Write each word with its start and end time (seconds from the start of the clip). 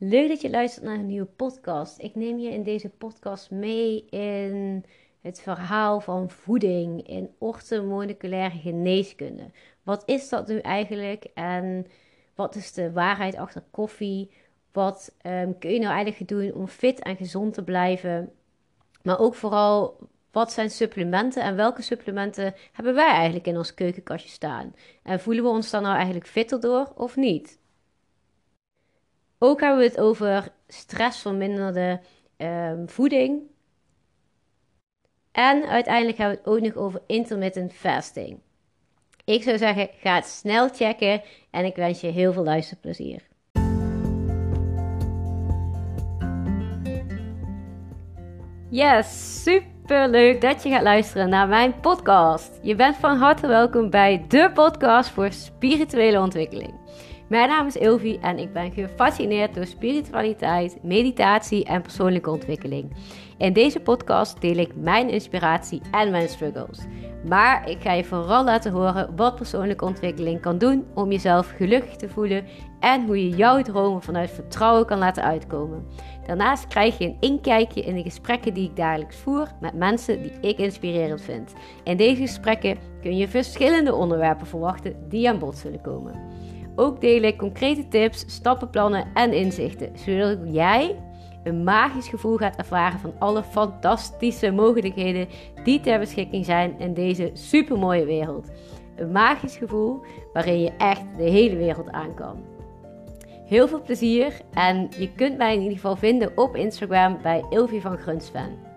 Leuk 0.00 0.28
dat 0.28 0.40
je 0.40 0.50
luistert 0.50 0.84
naar 0.84 0.94
een 0.94 1.06
nieuwe 1.06 1.26
podcast. 1.26 1.98
Ik 1.98 2.14
neem 2.14 2.38
je 2.38 2.50
in 2.50 2.62
deze 2.62 2.88
podcast 2.88 3.50
mee 3.50 4.04
in 4.10 4.84
het 5.20 5.40
verhaal 5.40 6.00
van 6.00 6.30
voeding 6.30 7.08
in 7.08 7.30
orthomoleculaire 7.38 8.58
geneeskunde. 8.58 9.50
Wat 9.82 10.02
is 10.06 10.28
dat 10.28 10.48
nu 10.48 10.58
eigenlijk 10.58 11.26
en 11.34 11.86
wat 12.34 12.54
is 12.54 12.72
de 12.72 12.92
waarheid 12.92 13.36
achter 13.36 13.62
koffie? 13.70 14.30
Wat 14.72 15.14
ehm, 15.18 15.52
kun 15.58 15.70
je 15.70 15.78
nou 15.78 15.92
eigenlijk 15.94 16.28
doen 16.30 16.52
om 16.54 16.66
fit 16.68 17.02
en 17.02 17.16
gezond 17.16 17.54
te 17.54 17.64
blijven? 17.64 18.32
Maar 19.02 19.18
ook 19.18 19.34
vooral, 19.34 19.98
wat 20.30 20.52
zijn 20.52 20.70
supplementen 20.70 21.42
en 21.42 21.56
welke 21.56 21.82
supplementen 21.82 22.54
hebben 22.72 22.94
wij 22.94 23.10
eigenlijk 23.10 23.46
in 23.46 23.56
ons 23.56 23.74
keukenkastje 23.74 24.30
staan? 24.30 24.74
En 25.02 25.20
voelen 25.20 25.44
we 25.44 25.50
ons 25.50 25.70
dan 25.70 25.82
nou 25.82 25.94
eigenlijk 25.94 26.26
fitter 26.26 26.60
door 26.60 26.92
of 26.94 27.16
niet? 27.16 27.57
Ook 29.38 29.60
hebben 29.60 29.78
we 29.78 29.84
het 29.84 29.98
over 29.98 30.48
stressverminderde 30.68 32.00
um, 32.36 32.88
voeding. 32.88 33.42
En 35.32 35.68
uiteindelijk 35.68 36.18
hebben 36.18 36.36
we 36.36 36.50
het 36.50 36.56
ook 36.56 36.74
nog 36.74 36.84
over 36.84 37.00
intermittent 37.06 37.72
fasting. 37.72 38.40
Ik 39.24 39.42
zou 39.42 39.58
zeggen, 39.58 39.88
ga 40.00 40.14
het 40.14 40.26
snel 40.26 40.68
checken 40.68 41.22
en 41.50 41.64
ik 41.64 41.76
wens 41.76 42.00
je 42.00 42.06
heel 42.06 42.32
veel 42.32 42.44
luisterplezier. 42.44 43.26
Yes, 48.70 49.42
super 49.42 50.08
leuk 50.08 50.40
dat 50.40 50.62
je 50.62 50.70
gaat 50.70 50.82
luisteren 50.82 51.28
naar 51.28 51.48
mijn 51.48 51.80
podcast. 51.80 52.58
Je 52.62 52.74
bent 52.74 52.96
van 52.96 53.16
harte 53.16 53.46
welkom 53.46 53.90
bij 53.90 54.24
de 54.28 54.50
podcast 54.54 55.10
voor 55.10 55.32
spirituele 55.32 56.20
ontwikkeling. 56.20 56.87
Mijn 57.28 57.48
naam 57.48 57.66
is 57.66 57.76
Ilvi 57.76 58.18
en 58.20 58.38
ik 58.38 58.52
ben 58.52 58.72
gefascineerd 58.72 59.54
door 59.54 59.66
spiritualiteit, 59.66 60.78
meditatie 60.82 61.64
en 61.64 61.82
persoonlijke 61.82 62.30
ontwikkeling. 62.30 62.92
In 63.38 63.52
deze 63.52 63.80
podcast 63.80 64.40
deel 64.40 64.56
ik 64.56 64.76
mijn 64.76 65.10
inspiratie 65.10 65.80
en 65.90 66.10
mijn 66.10 66.28
struggles. 66.28 66.78
Maar 67.28 67.70
ik 67.70 67.80
ga 67.80 67.92
je 67.92 68.04
vooral 68.04 68.44
laten 68.44 68.72
horen 68.72 69.16
wat 69.16 69.34
persoonlijke 69.34 69.84
ontwikkeling 69.84 70.40
kan 70.40 70.58
doen 70.58 70.84
om 70.94 71.10
jezelf 71.10 71.50
gelukkig 71.56 71.96
te 71.96 72.08
voelen 72.08 72.46
en 72.80 73.06
hoe 73.06 73.28
je 73.28 73.36
jouw 73.36 73.62
dromen 73.62 74.02
vanuit 74.02 74.30
vertrouwen 74.30 74.86
kan 74.86 74.98
laten 74.98 75.22
uitkomen. 75.22 75.86
Daarnaast 76.26 76.66
krijg 76.66 76.98
je 76.98 77.04
een 77.04 77.16
inkijkje 77.20 77.80
in 77.80 77.94
de 77.94 78.02
gesprekken 78.02 78.54
die 78.54 78.68
ik 78.68 78.76
dagelijks 78.76 79.16
voer 79.16 79.48
met 79.60 79.74
mensen 79.74 80.22
die 80.22 80.32
ik 80.40 80.58
inspirerend 80.58 81.20
vind. 81.20 81.52
In 81.84 81.96
deze 81.96 82.20
gesprekken 82.20 82.78
kun 83.00 83.16
je 83.16 83.28
verschillende 83.28 83.94
onderwerpen 83.94 84.46
verwachten 84.46 85.08
die 85.08 85.28
aan 85.28 85.38
bod 85.38 85.56
zullen 85.56 85.80
komen. 85.80 86.37
Ook 86.80 87.00
deel 87.00 87.22
ik 87.22 87.38
concrete 87.38 87.88
tips, 87.88 88.24
stappenplannen 88.26 89.06
en 89.14 89.32
inzichten, 89.32 89.92
zodat 89.94 90.38
jij 90.44 90.96
een 91.44 91.64
magisch 91.64 92.08
gevoel 92.08 92.36
gaat 92.36 92.56
ervaren 92.56 92.98
van 92.98 93.12
alle 93.18 93.42
fantastische 93.42 94.50
mogelijkheden 94.50 95.28
die 95.64 95.80
ter 95.80 95.98
beschikking 95.98 96.44
zijn 96.44 96.78
in 96.78 96.94
deze 96.94 97.30
supermooie 97.32 98.04
wereld. 98.04 98.50
Een 98.96 99.12
magisch 99.12 99.56
gevoel 99.56 100.00
waarin 100.32 100.60
je 100.60 100.72
echt 100.76 101.02
de 101.16 101.30
hele 101.30 101.56
wereld 101.56 101.90
aan 101.90 102.14
kan. 102.14 102.36
Heel 103.44 103.68
veel 103.68 103.82
plezier 103.82 104.40
en 104.54 104.88
je 104.98 105.12
kunt 105.12 105.36
mij 105.36 105.54
in 105.54 105.60
ieder 105.60 105.74
geval 105.74 105.96
vinden 105.96 106.32
op 106.36 106.56
Instagram 106.56 107.18
bij 107.22 107.44
Ilvi 107.50 107.80
van 107.80 107.98
Grunsven. 107.98 108.67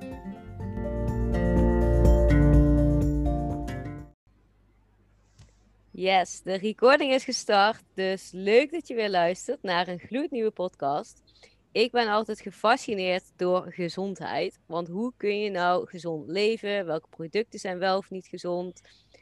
Yes, 6.02 6.42
de 6.42 6.58
recording 6.58 7.14
is 7.14 7.24
gestart. 7.24 7.84
Dus 7.94 8.30
leuk 8.34 8.72
dat 8.72 8.88
je 8.88 8.94
weer 8.94 9.10
luistert 9.10 9.64
naar 9.64 9.88
een 9.88 10.00
gloednieuwe 10.00 10.52
podcast. 10.52 11.24
Ik 11.72 11.92
ben 11.92 12.08
altijd 12.08 12.42
gefascineerd 12.42 13.24
door 13.36 13.66
gezondheid. 13.74 14.60
Want 14.66 14.88
hoe 14.88 15.14
kun 15.18 15.40
je 15.40 15.50
nou 15.50 15.88
gezond 15.88 16.28
leven? 16.28 16.86
Welke 16.86 17.08
producten 17.10 17.60
zijn 17.60 17.78
wel 17.78 17.98
of 17.98 18.10
niet 18.10 18.28
gezond? 18.28 18.82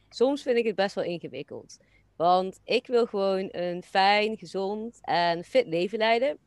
Soms 0.10 0.42
vind 0.42 0.58
ik 0.58 0.66
het 0.66 0.76
best 0.76 0.96
wel 0.96 1.04
ingewikkeld. 1.04 1.78
Want 2.16 2.60
ik 2.64 2.88
wil 2.88 3.06
gewoon 3.06 3.48
een 3.52 3.84
fijn, 3.84 4.38
gezond 4.38 5.00
en 5.02 5.44
fit 5.44 5.68
leven 5.68 5.98
leiden. 5.98 6.38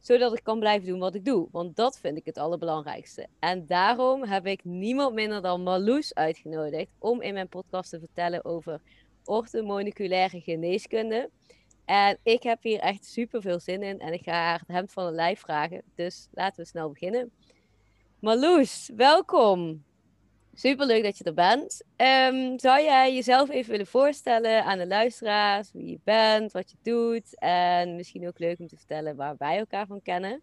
Zodat 0.00 0.36
ik 0.36 0.44
kan 0.44 0.58
blijven 0.58 0.88
doen 0.88 0.98
wat 0.98 1.14
ik 1.14 1.24
doe. 1.24 1.48
Want 1.50 1.76
dat 1.76 1.98
vind 1.98 2.16
ik 2.16 2.24
het 2.24 2.38
allerbelangrijkste. 2.38 3.26
En 3.38 3.66
daarom 3.66 4.24
heb 4.24 4.46
ik 4.46 4.64
niemand 4.64 5.14
minder 5.14 5.42
dan 5.42 5.62
Marloes 5.62 6.14
uitgenodigd 6.14 6.94
om 6.98 7.20
in 7.22 7.34
mijn 7.34 7.48
podcast 7.48 7.90
te 7.90 7.98
vertellen 7.98 8.44
over 8.44 8.80
orthomoleculaire 9.30 10.40
geneeskunde. 10.40 11.30
En 11.84 12.18
ik 12.22 12.42
heb 12.42 12.62
hier 12.62 12.78
echt 12.78 13.04
super 13.04 13.40
veel 13.40 13.60
zin 13.60 13.82
in 13.82 14.00
en 14.00 14.12
ik 14.12 14.22
ga 14.22 14.32
haar 14.32 14.58
het 14.58 14.68
hemd 14.68 14.92
van 14.92 15.06
de 15.06 15.12
lijf 15.12 15.40
vragen. 15.40 15.82
Dus 15.94 16.28
laten 16.32 16.62
we 16.62 16.68
snel 16.68 16.90
beginnen. 16.90 17.32
Marloes, 18.20 18.90
welkom. 18.96 19.84
Super 20.54 20.86
leuk 20.86 21.02
dat 21.02 21.18
je 21.18 21.24
er 21.24 21.34
bent. 21.34 21.84
Um, 21.96 22.58
zou 22.58 22.82
jij 22.82 23.14
jezelf 23.14 23.50
even 23.50 23.70
willen 23.70 23.86
voorstellen 23.86 24.64
aan 24.64 24.78
de 24.78 24.86
luisteraars, 24.86 25.72
wie 25.72 25.90
je 25.90 26.00
bent, 26.04 26.52
wat 26.52 26.70
je 26.70 26.76
doet 26.82 27.38
en 27.38 27.96
misschien 27.96 28.26
ook 28.26 28.38
leuk 28.38 28.58
om 28.58 28.66
te 28.66 28.76
vertellen 28.76 29.16
waar 29.16 29.34
wij 29.38 29.58
elkaar 29.58 29.86
van 29.86 30.02
kennen? 30.02 30.42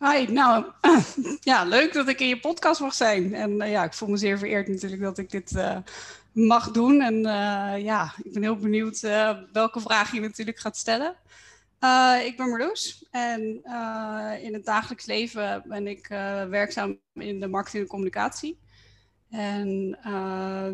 Hi, 0.00 0.32
nou 0.32 0.64
ja, 1.40 1.64
leuk 1.64 1.92
dat 1.92 2.08
ik 2.08 2.20
in 2.20 2.28
je 2.28 2.40
podcast 2.40 2.80
mag 2.80 2.94
zijn. 2.94 3.34
En 3.34 3.62
uh, 3.62 3.70
ja, 3.70 3.84
ik 3.84 3.92
voel 3.92 4.08
me 4.08 4.16
zeer 4.16 4.38
vereerd 4.38 4.68
natuurlijk 4.68 5.02
dat 5.02 5.18
ik 5.18 5.30
dit 5.30 5.52
uh, 5.52 5.76
mag 6.32 6.70
doen. 6.70 7.00
En 7.00 7.14
uh, 7.14 7.84
ja, 7.84 8.12
ik 8.22 8.32
ben 8.32 8.42
heel 8.42 8.56
benieuwd 8.56 9.00
welke 9.52 9.80
vraag 9.80 10.12
je 10.12 10.20
natuurlijk 10.20 10.58
gaat 10.58 10.76
stellen. 10.76 11.16
ik 12.24 12.36
ben 12.36 12.48
Marloes 12.48 13.04
en 13.10 13.40
in 14.42 14.54
het 14.54 14.64
dagelijks 14.64 15.06
leven 15.06 15.62
ben 15.66 15.86
ik 15.86 16.06
werkzaam 16.48 16.98
in 17.14 17.40
de 17.40 17.48
marketing 17.48 17.82
en 17.82 17.88
communicatie. 17.88 18.58
En 19.30 19.98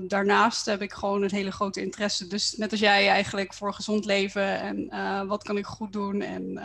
daarnaast 0.08 0.66
heb 0.66 0.82
ik 0.82 0.92
gewoon 0.92 1.22
een 1.22 1.30
hele 1.30 1.52
grote 1.52 1.80
interesse, 1.80 2.26
dus 2.26 2.56
net 2.56 2.70
als 2.70 2.80
jij 2.80 3.08
eigenlijk, 3.08 3.54
voor 3.54 3.74
gezond 3.74 4.04
leven 4.04 4.60
en 4.60 5.26
wat 5.26 5.42
kan 5.42 5.56
ik 5.56 5.66
goed 5.66 5.92
doen 5.92 6.20
en 6.20 6.58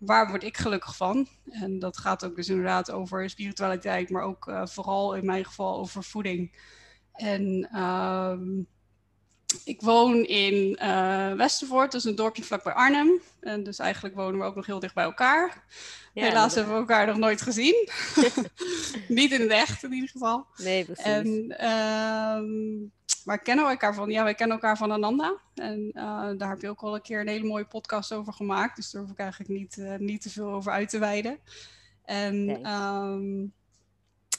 waar 0.00 0.28
word 0.28 0.42
ik 0.44 0.56
gelukkig 0.56 0.96
van? 0.96 1.28
En 1.50 1.78
dat 1.78 1.96
gaat 1.98 2.24
ook 2.24 2.36
dus 2.36 2.48
inderdaad 2.48 2.90
over 2.90 3.30
spiritualiteit, 3.30 4.10
maar 4.10 4.22
ook 4.22 4.46
uh, 4.46 4.66
vooral 4.66 5.14
in 5.14 5.24
mijn 5.24 5.44
geval 5.44 5.78
over 5.78 6.04
voeding. 6.04 6.56
En 7.12 7.68
uh, 7.74 8.38
ik 9.64 9.80
woon 9.80 10.24
in 10.24 10.78
uh, 10.82 11.32
Westervoort, 11.32 11.92
dat 11.92 12.00
is 12.00 12.06
een 12.06 12.16
dorpje 12.16 12.42
vlakbij 12.42 12.72
Arnhem. 12.72 13.20
En 13.40 13.62
dus 13.62 13.78
eigenlijk 13.78 14.14
wonen 14.14 14.40
we 14.40 14.46
ook 14.46 14.54
nog 14.54 14.66
heel 14.66 14.80
dicht 14.80 14.94
bij 14.94 15.04
elkaar. 15.04 15.64
Ja, 16.12 16.24
Helaas 16.24 16.54
hebben 16.54 16.72
we 16.72 16.78
elkaar 16.78 17.06
nog 17.06 17.16
nooit 17.16 17.42
gezien. 17.42 17.88
Niet 19.08 19.32
in 19.32 19.40
het 19.40 19.50
echt 19.50 19.82
in 19.82 19.92
ieder 19.92 20.08
geval. 20.08 20.46
Nee, 20.56 20.84
precies. 20.84 21.04
En 21.04 21.26
uh, 21.50 22.80
waar 23.24 23.42
kennen 23.42 23.64
we 23.64 23.70
elkaar 23.70 23.94
van? 23.94 24.10
Ja, 24.10 24.24
wij 24.24 24.34
kennen 24.34 24.56
elkaar 24.56 24.76
van 24.76 24.90
Ananda. 24.90 25.36
En 25.54 25.90
uh, 25.94 26.30
daar 26.36 26.48
heb 26.48 26.60
je 26.60 26.68
ook 26.68 26.80
al 26.80 26.94
een 26.94 27.02
keer 27.02 27.20
een 27.20 27.28
hele 27.28 27.46
mooie 27.46 27.64
podcast 27.64 28.12
over 28.12 28.32
gemaakt. 28.32 28.76
Dus 28.76 28.90
daar 28.90 29.02
hoef 29.02 29.10
ik 29.10 29.18
eigenlijk 29.18 29.50
niet, 29.50 29.76
uh, 29.76 29.96
niet 29.96 30.22
te 30.22 30.30
veel 30.30 30.50
over 30.50 30.72
uit 30.72 30.88
te 30.88 30.98
wijden. 30.98 31.38
En 32.04 32.66
um, 32.70 33.52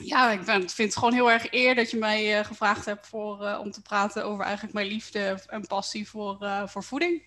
ja, 0.04 0.32
ik 0.32 0.44
vind 0.44 0.78
het 0.78 0.98
gewoon 0.98 1.14
heel 1.14 1.32
erg 1.32 1.52
eer 1.52 1.76
dat 1.76 1.92
je 1.92 1.98
mij 1.98 2.40
uh, 2.40 2.46
gevraagd 2.46 2.86
hebt 2.86 3.08
voor, 3.08 3.58
om 3.58 3.72
te 3.72 3.82
praten 3.82 4.26
over 4.26 4.44
eigenlijk 4.44 4.74
mijn 4.74 4.88
liefde 4.88 5.40
en 5.48 5.68
passie 5.68 6.10
voor, 6.10 6.38
voor 6.66 6.84
voeding. 6.84 7.24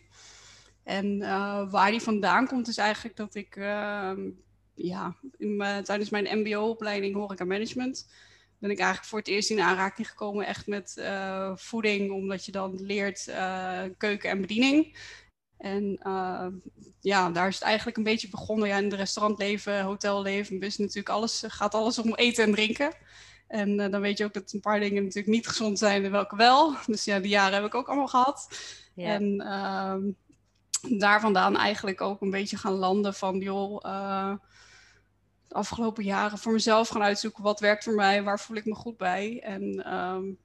En 0.84 1.18
waar 1.70 1.90
die 1.90 2.00
vandaan 2.00 2.46
komt 2.46 2.68
is 2.68 2.76
eigenlijk 2.76 3.16
dat 3.16 3.34
ik 3.34 3.56
ehm, 3.56 4.20
ja, 4.74 5.14
tijdens 5.82 6.10
mijn 6.10 6.38
mbo-opleiding 6.38 7.14
horeca 7.14 7.44
management 7.44 8.08
ben 8.58 8.70
ik 8.70 8.78
eigenlijk 8.78 9.08
voor 9.08 9.18
het 9.18 9.28
eerst 9.28 9.50
in 9.50 9.60
aanraking 9.60 10.08
gekomen 10.08 10.46
echt 10.46 10.66
met 10.66 11.02
voeding, 11.54 12.10
omdat 12.10 12.44
je 12.44 12.52
dan 12.52 12.74
leert 12.82 13.24
keuken 13.98 14.30
en 14.30 14.40
bediening. 14.40 14.96
En 15.58 16.00
uh, 16.02 16.46
ja, 17.00 17.30
daar 17.30 17.48
is 17.48 17.54
het 17.54 17.64
eigenlijk 17.64 17.96
een 17.96 18.02
beetje 18.02 18.28
begonnen. 18.28 18.68
Ja, 18.68 18.76
in 18.76 18.84
het 18.84 18.92
restaurantleven, 18.92 19.82
hotelleven, 19.82 20.58
business 20.58 20.94
natuurlijk 20.94 21.08
alles, 21.08 21.44
gaat 21.46 21.74
alles 21.74 21.98
om 21.98 22.14
eten 22.14 22.44
en 22.44 22.52
drinken. 22.52 22.94
En 23.48 23.76
dan 23.76 24.00
weet 24.00 24.18
je 24.18 24.24
ook 24.24 24.34
dat 24.34 24.52
een 24.52 24.60
paar 24.60 24.80
dingen 24.80 25.02
natuurlijk 25.02 25.34
niet 25.34 25.46
gezond 25.46 25.78
zijn 25.78 26.04
en 26.04 26.10
welke 26.10 26.36
wel. 26.36 26.74
Dus 26.86 27.04
ja, 27.04 27.18
die 27.18 27.30
jaren 27.30 27.54
heb 27.54 27.64
ik 27.64 27.74
ook 27.74 27.88
allemaal 27.88 28.06
gehad. 28.06 28.58
Ja. 28.94 29.08
En 29.08 29.40
ehm, 29.40 30.02
daar 30.98 31.20
vandaan 31.20 31.56
eigenlijk 31.56 32.00
ook 32.00 32.20
een 32.20 32.30
beetje 32.30 32.56
gaan 32.56 32.72
landen 32.72 33.14
van, 33.14 33.38
joh 33.38 34.38
afgelopen 35.48 36.04
jaren 36.04 36.38
voor 36.38 36.52
mezelf 36.52 36.88
gaan 36.88 37.02
uitzoeken 37.02 37.42
wat 37.42 37.60
werkt 37.60 37.84
voor 37.84 37.94
mij, 37.94 38.22
waar 38.22 38.40
voel 38.40 38.56
ik 38.56 38.64
me 38.64 38.74
goed 38.74 38.96
bij. 38.96 39.40
En 39.42 39.94
um, 39.94 40.38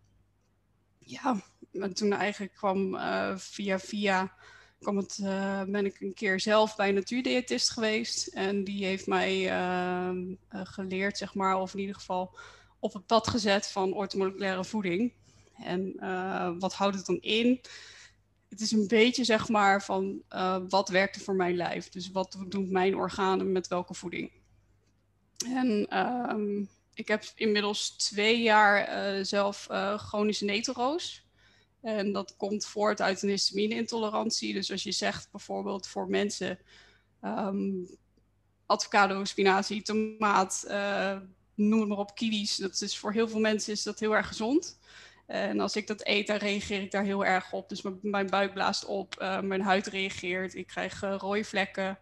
ja, 0.99 1.35
en 1.71 1.93
toen 1.93 2.13
eigenlijk 2.13 2.53
kwam 2.53 2.97
via 3.37 3.79
via 3.79 4.33
kwam 4.79 4.97
uh, 4.97 5.63
ben 5.63 5.85
ik 5.85 6.01
een 6.01 6.13
keer 6.13 6.39
zelf 6.39 6.75
bij 6.75 6.87
een 6.89 6.95
natuurdiëtist 6.95 7.69
geweest. 7.69 8.27
En 8.27 8.63
die 8.63 8.85
heeft 8.85 9.07
mij 9.07 9.51
uh, 9.51 10.11
geleerd, 10.49 11.17
zeg 11.17 11.33
maar, 11.33 11.59
of 11.59 11.73
in 11.73 11.79
ieder 11.79 11.95
geval 11.95 12.37
op 12.79 12.93
het 12.93 13.05
pad 13.05 13.27
gezet 13.27 13.67
van 13.67 13.93
orthomoleculaire 13.93 14.65
voeding. 14.65 15.13
En 15.63 15.95
wat 16.59 16.73
houdt 16.73 16.95
het 16.95 17.05
dan 17.05 17.21
in? 17.21 17.61
het 18.49 18.61
is 18.61 18.71
een 18.71 18.87
beetje 18.87 19.23
zeg 19.23 19.49
maar 19.49 19.83
van 19.83 20.21
wat 20.69 20.89
werkte 20.89 21.19
voor 21.19 21.35
mijn 21.35 21.55
lijf. 21.55 21.89
Dus 21.89 22.11
wat 22.11 22.37
doen 22.47 22.71
mijn 22.71 22.95
organen 22.95 23.51
met 23.51 23.67
welke 23.67 23.93
voeding. 23.93 24.31
En 25.51 25.87
ehm, 25.89 26.63
ik 26.93 27.07
heb 27.07 27.23
inmiddels 27.35 27.89
twee 27.89 28.41
jaar 28.41 29.25
zelf 29.25 29.67
chronische 29.95 30.45
netelroos. 30.45 31.28
En 31.81 32.11
dat 32.11 32.35
komt 32.37 32.65
voort 32.65 33.01
uit 33.01 33.21
een 33.21 33.29
histamine-intolerantie. 33.29 34.53
Dus 34.53 34.71
als 34.71 34.83
je 34.83 34.91
zegt 34.91 35.31
bijvoorbeeld 35.31 35.87
voor 35.87 36.09
mensen 36.09 36.59
um, 37.23 37.87
avocado, 38.65 39.25
spinazie, 39.25 39.81
tomaat, 39.81 40.65
noem 41.55 41.79
het 41.79 41.89
maar 41.89 41.97
op, 41.97 42.15
kiwis. 42.15 42.55
Dat 42.55 42.81
is 42.81 42.97
voor 42.97 43.13
heel 43.13 43.27
veel 43.27 43.39
mensen 43.39 43.73
is 43.73 43.83
dat 43.83 43.99
heel 43.99 44.15
erg 44.15 44.27
gezond. 44.27 44.79
En 45.25 45.59
als 45.59 45.75
ik 45.75 45.87
dat 45.87 46.07
eet, 46.07 46.27
dan 46.27 46.37
reageer 46.37 46.81
ik 46.81 46.91
daar 46.91 47.03
heel 47.03 47.25
erg 47.25 47.53
op. 47.53 47.69
Dus 47.69 47.83
mijn 48.01 48.29
buik 48.29 48.53
blaast 48.53 48.85
op, 48.85 49.21
uh, 49.21 49.41
mijn 49.41 49.61
huid 49.61 49.87
reageert, 49.87 50.55
ik 50.55 50.67
krijg 50.67 51.03
uh, 51.03 51.15
rode 51.17 51.43
vlekken. 51.43 51.99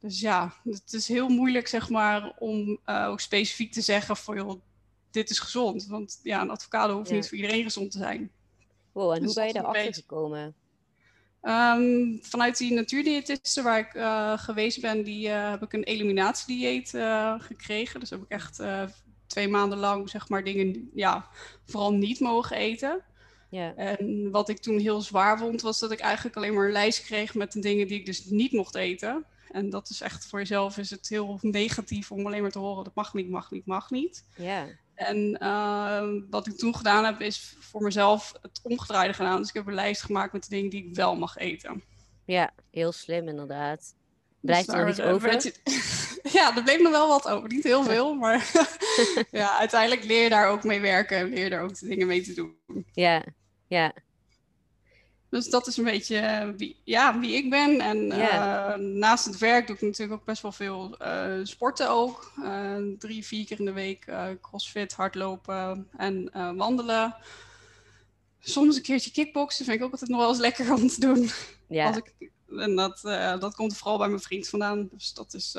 Dus 0.00 0.20
ja, 0.20 0.54
het 0.64 0.92
is 0.92 1.08
heel 1.08 1.28
moeilijk 1.28 1.68
zeg 1.68 1.88
maar 1.88 2.32
om 2.38 2.78
uh, 2.86 3.06
ook 3.08 3.20
specifiek 3.20 3.72
te 3.72 3.80
zeggen 3.80 4.16
van 4.16 4.36
joh, 4.36 4.60
dit 5.10 5.30
is 5.30 5.38
gezond. 5.38 5.86
Want 5.86 6.20
ja, 6.22 6.40
een 6.40 6.50
avocado 6.50 6.96
hoeft 6.96 7.10
niet 7.10 7.28
voor 7.28 7.36
iedereen 7.36 7.62
gezond 7.62 7.90
te 7.90 7.98
zijn. 7.98 8.30
Wow, 8.94 9.12
en 9.12 9.20
dus 9.20 9.26
hoe 9.26 9.34
ben 9.34 9.46
je 9.46 9.52
daarachter 9.52 9.94
gekomen? 9.94 10.54
Um, 11.42 12.18
vanuit 12.22 12.58
die 12.58 12.72
natuurdiëtisten 12.72 13.64
waar 13.64 13.78
ik 13.78 13.90
geweest 14.40 14.80
ben, 14.80 15.02
die 15.04 15.28
heb 15.28 15.62
ik 15.62 15.72
een 15.72 15.84
eliminatiedieet 15.84 16.90
gekregen. 17.38 18.00
Dus 18.00 18.10
heb 18.10 18.22
ik 18.22 18.28
echt 18.28 18.62
twee 19.26 19.48
maanden 19.48 19.78
lang 19.78 20.10
zeg 20.10 20.28
maar 20.28 20.44
dingen 20.44 20.90
ja, 20.94 21.28
vooral 21.64 21.92
niet 21.92 22.20
mogen 22.20 22.56
eten. 22.56 23.02
Ja. 23.50 23.74
En 23.74 24.30
wat 24.30 24.48
ik 24.48 24.58
toen 24.58 24.78
heel 24.78 25.00
zwaar 25.00 25.38
vond, 25.38 25.60
was 25.60 25.78
dat 25.78 25.90
ik 25.90 26.00
eigenlijk 26.00 26.36
alleen 26.36 26.54
maar 26.54 26.66
een 26.66 26.72
lijst 26.72 27.04
kreeg 27.04 27.34
met 27.34 27.52
de 27.52 27.60
dingen 27.60 27.86
die 27.86 27.98
ik 27.98 28.06
dus 28.06 28.24
niet 28.24 28.52
mocht 28.52 28.74
eten. 28.74 29.24
En 29.50 29.70
dat 29.70 29.88
is 29.88 30.00
echt 30.00 30.26
voor 30.26 30.38
jezelf 30.38 30.78
is 30.78 30.90
het 30.90 31.08
heel 31.08 31.38
negatief 31.40 32.12
om 32.12 32.26
alleen 32.26 32.42
maar 32.42 32.50
te 32.50 32.58
horen 32.58 32.84
dat 32.84 32.94
mag 32.94 33.14
niet, 33.14 33.28
mag 33.28 33.50
niet, 33.50 33.66
mag 33.66 33.90
niet. 33.90 34.24
Ja. 34.36 34.66
En 34.94 35.38
uh, 35.42 36.08
wat 36.30 36.46
ik 36.46 36.56
toen 36.56 36.76
gedaan 36.76 37.04
heb, 37.04 37.20
is 37.20 37.56
voor 37.58 37.82
mezelf 37.82 38.32
het 38.42 38.60
omgedraaide 38.62 39.14
gedaan. 39.14 39.38
Dus 39.38 39.48
ik 39.48 39.54
heb 39.54 39.66
een 39.66 39.74
lijst 39.74 40.02
gemaakt 40.02 40.32
met 40.32 40.42
de 40.42 40.48
dingen 40.48 40.70
die 40.70 40.86
ik 40.86 40.94
wel 40.94 41.16
mag 41.16 41.36
eten. 41.36 41.82
Ja, 42.24 42.50
heel 42.70 42.92
slim 42.92 43.28
inderdaad. 43.28 43.94
Blijft 44.40 44.66
dus 44.66 44.74
er 44.74 44.80
nog 44.80 44.90
iets 44.90 45.00
over? 45.00 45.52
ja, 46.38 46.56
er 46.56 46.62
bleef 46.62 46.80
nog 46.80 46.92
wel 46.92 47.08
wat 47.08 47.28
over. 47.28 47.48
Niet 47.48 47.64
heel 47.64 47.82
veel, 47.82 48.14
maar 48.14 48.50
ja, 49.30 49.58
uiteindelijk 49.58 50.04
leer 50.04 50.22
je 50.22 50.28
daar 50.28 50.48
ook 50.48 50.64
mee 50.64 50.80
werken 50.80 51.16
en 51.16 51.28
leer 51.28 51.44
je 51.44 51.50
daar 51.50 51.62
ook 51.62 51.78
de 51.78 51.86
dingen 51.86 52.06
mee 52.06 52.22
te 52.22 52.34
doen. 52.34 52.56
Ja, 52.92 53.24
ja. 53.66 53.92
Dus 55.34 55.50
dat 55.50 55.66
is 55.66 55.76
een 55.76 55.84
beetje 55.84 56.16
eh, 56.16 56.48
wie, 56.56 56.76
ja, 56.84 57.18
wie 57.18 57.36
ik 57.36 57.50
ben. 57.50 57.80
En 57.80 57.96
uh, 58.12 58.74
naast 58.74 59.24
het 59.24 59.38
werk 59.38 59.66
doe 59.66 59.76
ik 59.76 59.82
natuurlijk 59.82 60.20
ook 60.20 60.26
best 60.26 60.42
wel 60.42 60.52
veel 60.52 60.96
uh, 61.02 61.40
sporten 61.42 61.90
ook. 61.90 62.32
drie, 62.98 63.24
vier 63.24 63.46
keer 63.46 63.58
in 63.58 63.64
de 63.64 63.72
week 63.72 64.12
crossfit, 64.40 64.92
hardlopen 64.92 65.88
en 65.96 66.30
wandelen. 66.56 67.16
Soms 68.38 68.76
een 68.76 68.82
keertje 68.82 69.10
kickboksen 69.10 69.64
vind 69.64 69.76
ik 69.76 69.84
ook 69.84 69.92
altijd 69.92 70.10
nog 70.10 70.20
wel 70.20 70.28
eens 70.28 70.38
lekker 70.38 70.72
om 70.72 70.88
te 70.88 71.00
doen. 71.00 71.30
Ja. 71.68 71.86
Als 71.86 71.96
ik, 71.96 72.30
en 72.48 72.76
dat, 72.76 73.00
dat 73.40 73.54
komt 73.54 73.76
vooral 73.76 73.98
bij 73.98 74.08
mijn 74.08 74.20
vriend 74.20 74.48
vandaan. 74.48 74.88
Dus 74.92 75.12
dat 75.12 75.34
is 75.34 75.56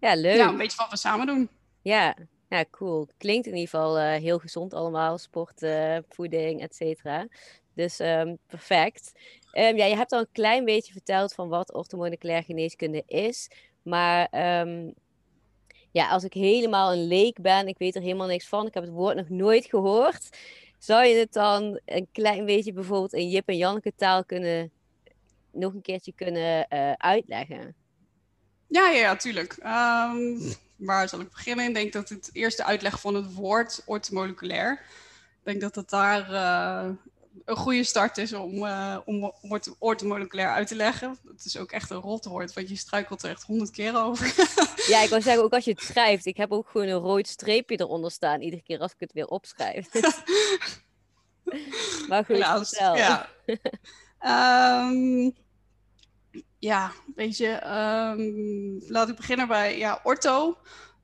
ja, 0.00 0.14
leuk. 0.16 0.36
Ja, 0.36 0.48
een 0.48 0.56
beetje 0.56 0.76
wat 0.76 0.90
we 0.90 0.96
samen 0.96 1.26
doen. 1.26 1.48
Ja, 1.82 2.16
ja 2.48 2.64
cool. 2.70 3.08
Klinkt 3.18 3.46
in 3.46 3.52
ieder 3.54 3.68
geval 3.68 3.98
uh, 3.98 4.14
heel 4.14 4.38
gezond 4.38 4.74
allemaal. 4.74 5.18
Sport, 5.18 5.62
uh, 5.62 5.98
voeding, 6.08 6.60
et 6.62 6.74
cetera. 6.74 7.26
Dus 7.74 7.98
um, 8.00 8.38
perfect. 8.46 9.12
Um, 9.52 9.76
ja, 9.76 9.84
je 9.84 9.96
hebt 9.96 10.12
al 10.12 10.20
een 10.20 10.28
klein 10.32 10.64
beetje 10.64 10.92
verteld 10.92 11.34
van 11.34 11.48
wat 11.48 11.72
orthomoleculaire 11.72 12.44
geneeskunde 12.44 13.02
is. 13.06 13.50
Maar 13.82 14.28
um, 14.60 14.94
ja, 15.90 16.08
als 16.08 16.24
ik 16.24 16.32
helemaal 16.32 16.92
een 16.92 17.06
leek 17.06 17.40
ben, 17.40 17.68
ik 17.68 17.78
weet 17.78 17.94
er 17.94 18.02
helemaal 18.02 18.26
niks 18.26 18.48
van, 18.48 18.66
ik 18.66 18.74
heb 18.74 18.82
het 18.82 18.92
woord 18.92 19.16
nog 19.16 19.28
nooit 19.28 19.66
gehoord. 19.66 20.28
Zou 20.78 21.04
je 21.04 21.16
het 21.16 21.32
dan 21.32 21.80
een 21.84 22.08
klein 22.12 22.44
beetje 22.44 22.72
bijvoorbeeld 22.72 23.12
in 23.12 23.28
Jip 23.28 23.48
en 23.48 23.56
Janneke 23.56 23.92
taal 23.96 24.24
kunnen, 24.24 24.70
nog 25.50 25.74
een 25.74 25.82
keertje 25.82 26.12
kunnen 26.12 26.66
uh, 26.70 26.92
uitleggen? 26.92 27.74
Ja, 28.68 28.90
ja, 28.90 29.16
tuurlijk. 29.16 29.56
Um, 29.56 30.54
waar 30.76 31.08
zal 31.08 31.20
ik 31.20 31.30
beginnen? 31.30 31.66
Ik 31.66 31.74
denk 31.74 31.92
dat 31.92 32.08
het 32.08 32.30
eerste 32.32 32.64
uitleg 32.64 33.00
van 33.00 33.14
het 33.14 33.34
woord 33.34 33.82
ortomoleculair. 33.86 34.72
Ik 34.72 35.40
denk 35.42 35.60
dat 35.60 35.74
het 35.74 35.90
daar 35.90 36.30
uh, 36.30 36.90
een 37.44 37.56
goede 37.56 37.84
start 37.84 38.18
is 38.18 38.32
om, 38.32 38.64
uh, 38.64 38.98
om 39.04 39.32
ortomoleculair 39.78 40.48
uit 40.48 40.66
te 40.66 40.74
leggen. 40.74 41.18
Het 41.26 41.44
is 41.44 41.58
ook 41.58 41.72
echt 41.72 41.90
een 41.90 42.00
rotwoord, 42.00 42.52
want 42.52 42.68
je 42.68 42.76
struikelt 42.76 43.22
er 43.22 43.30
echt 43.30 43.42
honderd 43.42 43.70
keer 43.70 43.96
over. 43.96 44.34
ja, 44.92 45.02
ik 45.02 45.08
wou 45.08 45.22
zeggen, 45.22 45.44
ook 45.44 45.52
als 45.52 45.64
je 45.64 45.70
het 45.70 45.82
schrijft. 45.82 46.26
Ik 46.26 46.36
heb 46.36 46.52
ook 46.52 46.68
gewoon 46.68 46.88
een 46.88 46.98
rood 46.98 47.28
streepje 47.28 47.80
eronder 47.80 48.10
staan, 48.10 48.40
iedere 48.40 48.62
keer 48.62 48.78
als 48.78 48.92
ik 48.92 49.00
het 49.00 49.12
weer 49.12 49.26
opschrijf. 49.26 49.92
maar 52.08 52.24
goed, 52.24 52.36
Helaas, 52.36 52.70
Ja. 52.70 53.28
um, 54.88 55.32
ja, 56.58 56.92
weet 57.14 57.36
je, 57.36 57.66
um, 58.16 58.82
laat 58.86 59.08
ik 59.08 59.16
beginnen 59.16 59.48
bij 59.48 59.78
ja, 59.78 60.00
ortho. 60.02 60.58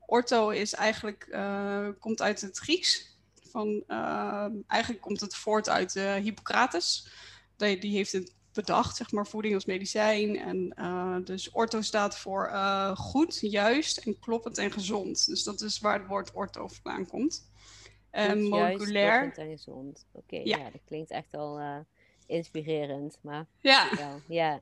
Ortho 0.05 0.49
is 0.49 0.73
eigenlijk, 0.73 1.27
uh, 1.29 1.87
komt 1.99 2.21
uit 2.21 2.41
het 2.41 2.57
Grieks. 2.57 3.10
Van, 3.51 3.83
uh, 3.87 4.45
eigenlijk 4.67 5.01
komt 5.01 5.21
het 5.21 5.35
voort 5.35 5.69
uit 5.69 5.95
uh, 5.95 6.13
Hippocrates. 6.13 7.07
Die, 7.55 7.77
die, 7.77 7.95
heeft 7.95 8.11
het 8.11 8.35
bedacht, 8.53 8.95
zeg 8.97 9.11
maar, 9.11 9.27
voeding 9.27 9.53
als 9.53 9.65
medicijn. 9.65 10.37
En 10.37 10.73
uh, 10.79 11.17
dus 11.23 11.51
ortho 11.51 11.81
staat 11.81 12.17
voor 12.17 12.49
goed, 12.95 13.37
juist 13.41 13.97
en 13.97 14.19
kloppend 14.19 14.57
en 14.57 14.71
gezond. 14.71 15.25
Dus 15.25 15.43
dat 15.43 15.61
is 15.61 15.79
waar 15.79 15.99
het 15.99 16.07
woord 16.07 16.31
ortho 16.33 16.67
vandaan 16.67 17.07
komt. 17.07 17.49
En 18.09 18.43
moleculair. 18.43 19.21
Juist, 19.21 19.37
en 19.37 19.49
gezond. 19.49 20.05
Oké, 20.11 20.35
okay, 20.35 20.45
ja. 20.45 20.57
ja. 20.57 20.69
dat 20.69 20.81
klinkt 20.85 21.11
echt 21.11 21.33
al 21.33 21.85
inspirerend. 22.25 23.17
Maar 23.21 23.45
ja. 23.59 23.89
Ja. 24.27 24.61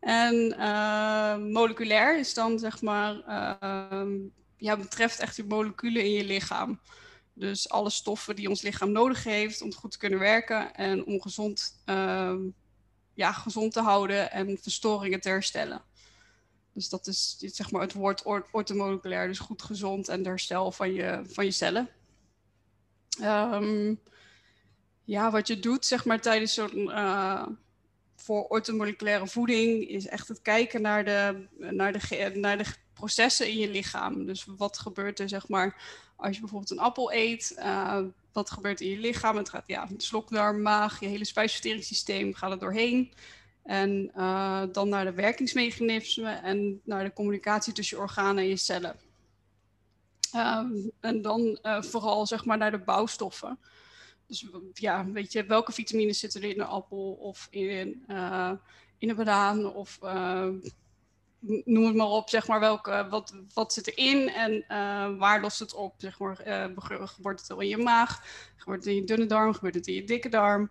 En 0.00 0.54
uh, 0.58 1.36
moleculair 1.36 2.18
is 2.18 2.34
dan 2.34 2.58
zeg 2.58 2.82
maar, 2.82 3.14
uh, 3.14 4.20
ja, 4.56 4.76
betreft 4.76 5.20
echt 5.20 5.36
de 5.36 5.44
moleculen 5.44 6.04
in 6.04 6.10
je 6.10 6.24
lichaam. 6.24 6.80
Dus 7.38 7.68
alle 7.68 7.90
stoffen 7.90 8.36
die 8.36 8.48
ons 8.48 8.62
lichaam 8.62 8.92
nodig 8.92 9.24
heeft 9.24 9.62
om 9.62 9.74
goed 9.74 9.90
te 9.90 9.98
kunnen 9.98 10.18
werken 10.18 10.74
en 10.74 11.06
om 11.06 11.20
gezond, 11.20 11.82
uh, 11.86 12.34
ja, 13.14 13.32
gezond 13.32 13.72
te 13.72 13.80
houden 13.80 14.30
en 14.30 14.58
verstoringen 14.58 15.20
te 15.20 15.28
herstellen. 15.28 15.82
Dus 16.72 16.88
dat 16.88 17.06
is 17.06 17.36
zeg 17.38 17.70
maar 17.70 17.80
het 17.80 17.92
woord 17.92 18.22
ortomoleculair, 18.50 19.26
dus 19.26 19.38
goed 19.38 19.62
gezond 19.62 20.08
en 20.08 20.24
herstel 20.24 20.72
van 20.72 20.92
je, 20.92 21.22
van 21.26 21.44
je 21.44 21.50
cellen. 21.50 21.88
Um, 23.22 24.00
ja, 25.04 25.30
wat 25.30 25.46
je 25.46 25.58
doet 25.58 25.86
zeg 25.86 26.04
maar 26.04 26.20
tijdens 26.20 26.54
zo'n 26.54 26.78
uh, 26.78 27.46
voor 28.16 28.44
ortomoleculaire 28.44 29.26
voeding 29.26 29.88
is 29.88 30.06
echt 30.06 30.28
het 30.28 30.42
kijken 30.42 30.82
naar 30.82 31.04
de, 31.04 31.46
naar, 31.58 31.92
de, 31.92 32.30
naar 32.34 32.58
de 32.58 32.64
processen 32.98 33.48
in 33.48 33.58
je 33.58 33.70
lichaam. 33.70 34.26
Dus 34.26 34.46
wat 34.56 34.78
gebeurt 34.78 35.18
er, 35.18 35.28
zeg 35.28 35.48
maar, 35.48 35.82
als 36.16 36.34
je 36.34 36.40
bijvoorbeeld 36.40 36.70
een 36.70 36.78
appel 36.78 37.12
eet, 37.12 37.54
uh, 37.58 38.00
wat 38.32 38.50
gebeurt 38.50 38.80
in 38.80 38.88
je 38.88 38.98
lichaam? 38.98 39.36
Het 39.36 39.48
gaat, 39.48 39.64
ja, 39.66 39.88
slokdarm, 39.96 40.62
maag, 40.62 41.00
je 41.00 41.06
hele 41.06 41.24
spijsverteringssysteem 41.24 42.34
gaat 42.34 42.50
er 42.50 42.58
doorheen. 42.58 43.12
En 43.62 44.10
uh, 44.16 44.62
dan 44.72 44.88
naar 44.88 45.04
de 45.04 45.12
werkingsmechanismen 45.12 46.42
en 46.42 46.80
naar 46.84 47.04
de 47.04 47.12
communicatie 47.12 47.72
tussen 47.72 47.96
je 47.96 48.02
organen 48.02 48.42
en 48.42 48.48
je 48.48 48.56
cellen. 48.56 48.96
Um, 50.36 50.90
en 51.00 51.22
dan 51.22 51.58
uh, 51.62 51.82
vooral 51.82 52.26
zeg 52.26 52.44
maar 52.44 52.58
naar 52.58 52.70
de 52.70 52.78
bouwstoffen. 52.78 53.58
Dus 54.26 54.46
ja, 54.72 55.06
weet 55.10 55.32
je, 55.32 55.44
welke 55.44 55.72
vitamines 55.72 56.18
zitten 56.18 56.42
er 56.42 56.48
in 56.48 56.60
een 56.60 56.66
appel 56.66 57.12
of 57.20 57.46
in, 57.50 58.04
in 58.98 59.08
een 59.08 59.16
banaan 59.16 59.74
of 59.74 59.98
noem 61.64 61.86
het 61.86 61.94
maar 61.94 62.06
op, 62.06 62.28
zeg 62.28 62.46
maar, 62.46 62.60
welke, 62.60 63.06
wat, 63.10 63.34
wat 63.54 63.72
zit 63.72 63.96
erin 63.96 64.28
en 64.28 64.52
uh, 64.52 65.18
waar 65.18 65.40
lost 65.40 65.58
het 65.58 65.74
op, 65.74 65.94
zeg 65.98 66.18
maar, 66.18 66.36
gebeurt 67.08 67.40
het 67.40 67.50
al 67.50 67.60
in 67.60 67.68
je 67.68 67.76
maag, 67.76 68.24
gebeurt 68.56 68.84
het 68.84 68.88
in 68.88 68.94
je 68.94 69.04
dunne 69.04 69.26
darm, 69.26 69.54
gebeurt 69.54 69.74
het 69.74 69.86
in 69.86 69.94
je 69.94 70.04
dikke 70.04 70.28
darm. 70.28 70.70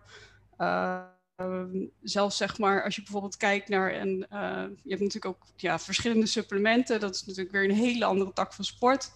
zelfs 2.02 2.36
zeg 2.36 2.58
maar, 2.58 2.84
als 2.84 2.96
je 2.96 3.02
bijvoorbeeld 3.02 3.36
kijkt 3.36 3.68
naar, 3.68 3.90
en 3.90 4.08
je 4.82 4.90
hebt 4.90 5.02
natuurlijk 5.02 5.24
ook 5.24 5.46
ja, 5.56 5.78
verschillende 5.78 6.26
supplementen, 6.26 7.00
dat 7.00 7.14
is 7.14 7.24
natuurlijk 7.24 7.52
weer 7.52 7.64
een 7.64 7.76
hele 7.76 8.04
andere 8.04 8.32
tak 8.32 8.52
van 8.52 8.64
sport. 8.64 9.10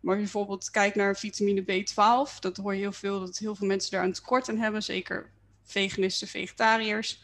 Maar 0.00 0.16
als 0.16 0.24
je 0.24 0.32
bijvoorbeeld 0.32 0.70
kijkt 0.70 0.96
naar 0.96 1.16
vitamine 1.16 1.62
B12, 1.62 2.38
dat 2.40 2.56
hoor 2.56 2.74
je 2.74 2.80
heel 2.80 2.92
veel 2.92 3.20
dat 3.20 3.38
heel 3.38 3.54
veel 3.54 3.66
mensen 3.66 3.90
daar 3.90 4.04
een 4.04 4.12
tekort 4.12 4.48
aan 4.48 4.58
hebben, 4.58 4.82
zeker 4.82 5.30
veganisten, 5.64 6.28
vegetariërs. 6.28 7.22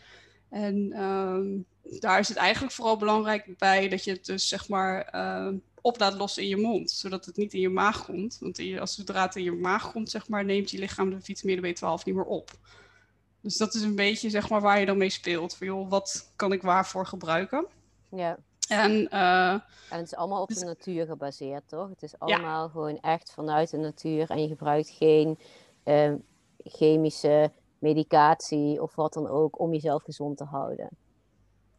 En 0.50 0.92
ehm, 0.92 1.60
daar 1.84 2.18
is 2.18 2.28
het 2.28 2.36
eigenlijk 2.36 2.74
vooral 2.74 2.96
belangrijk 2.96 3.58
bij 3.58 3.88
dat 3.88 4.04
je 4.04 4.12
het 4.12 4.24
dus 4.24 4.48
zeg 4.48 4.68
maar 4.68 5.14
uh, 5.14 5.48
op 5.80 5.98
laat 5.98 6.14
lossen 6.14 6.42
in 6.42 6.48
je 6.48 6.56
mond, 6.56 6.90
zodat 6.90 7.24
het 7.24 7.36
niet 7.36 7.52
in 7.52 7.60
je 7.60 7.68
maag 7.68 8.04
komt. 8.04 8.38
Want 8.40 8.60
als 8.78 8.94
zodra 8.94 9.22
het 9.22 9.36
in 9.36 9.42
je 9.42 9.52
maag 9.52 9.92
komt, 9.92 10.10
zeg 10.10 10.28
maar, 10.28 10.44
neemt 10.44 10.70
je 10.70 10.78
lichaam 10.78 11.10
de 11.10 11.20
vitamine 11.20 11.74
B12 11.74 12.04
niet 12.04 12.14
meer 12.14 12.24
op. 12.24 12.50
Dus 13.40 13.56
dat 13.56 13.74
is 13.74 13.82
een 13.82 13.94
beetje 13.94 14.30
zeg 14.30 14.48
maar 14.48 14.60
waar 14.60 14.80
je 14.80 14.86
dan 14.86 14.98
mee 14.98 15.10
speelt. 15.10 15.56
Van, 15.56 15.66
joh, 15.66 15.90
wat 15.90 16.32
kan 16.36 16.52
ik 16.52 16.62
waarvoor 16.62 17.06
gebruiken? 17.06 17.66
Ja. 18.08 18.38
En, 18.68 18.90
uh, 19.12 19.52
en 19.52 19.62
het 19.88 20.06
is 20.06 20.14
allemaal 20.14 20.42
op 20.42 20.48
de 20.48 20.64
natuur 20.64 21.06
gebaseerd, 21.06 21.68
toch? 21.68 21.88
Het 21.88 22.02
is 22.02 22.18
allemaal 22.18 22.68
gewoon 22.68 23.00
echt 23.00 23.32
vanuit 23.32 23.70
de 23.70 23.76
natuur 23.76 24.30
en 24.30 24.42
je 24.42 24.48
gebruikt 24.48 24.88
geen 24.88 25.38
uh, 25.84 26.12
chemische 26.64 27.50
medicatie 27.78 28.82
of 28.82 28.94
wat 28.94 29.12
dan 29.12 29.28
ook 29.28 29.58
om 29.58 29.72
jezelf 29.72 30.02
gezond 30.02 30.36
te 30.36 30.44
houden. 30.44 30.88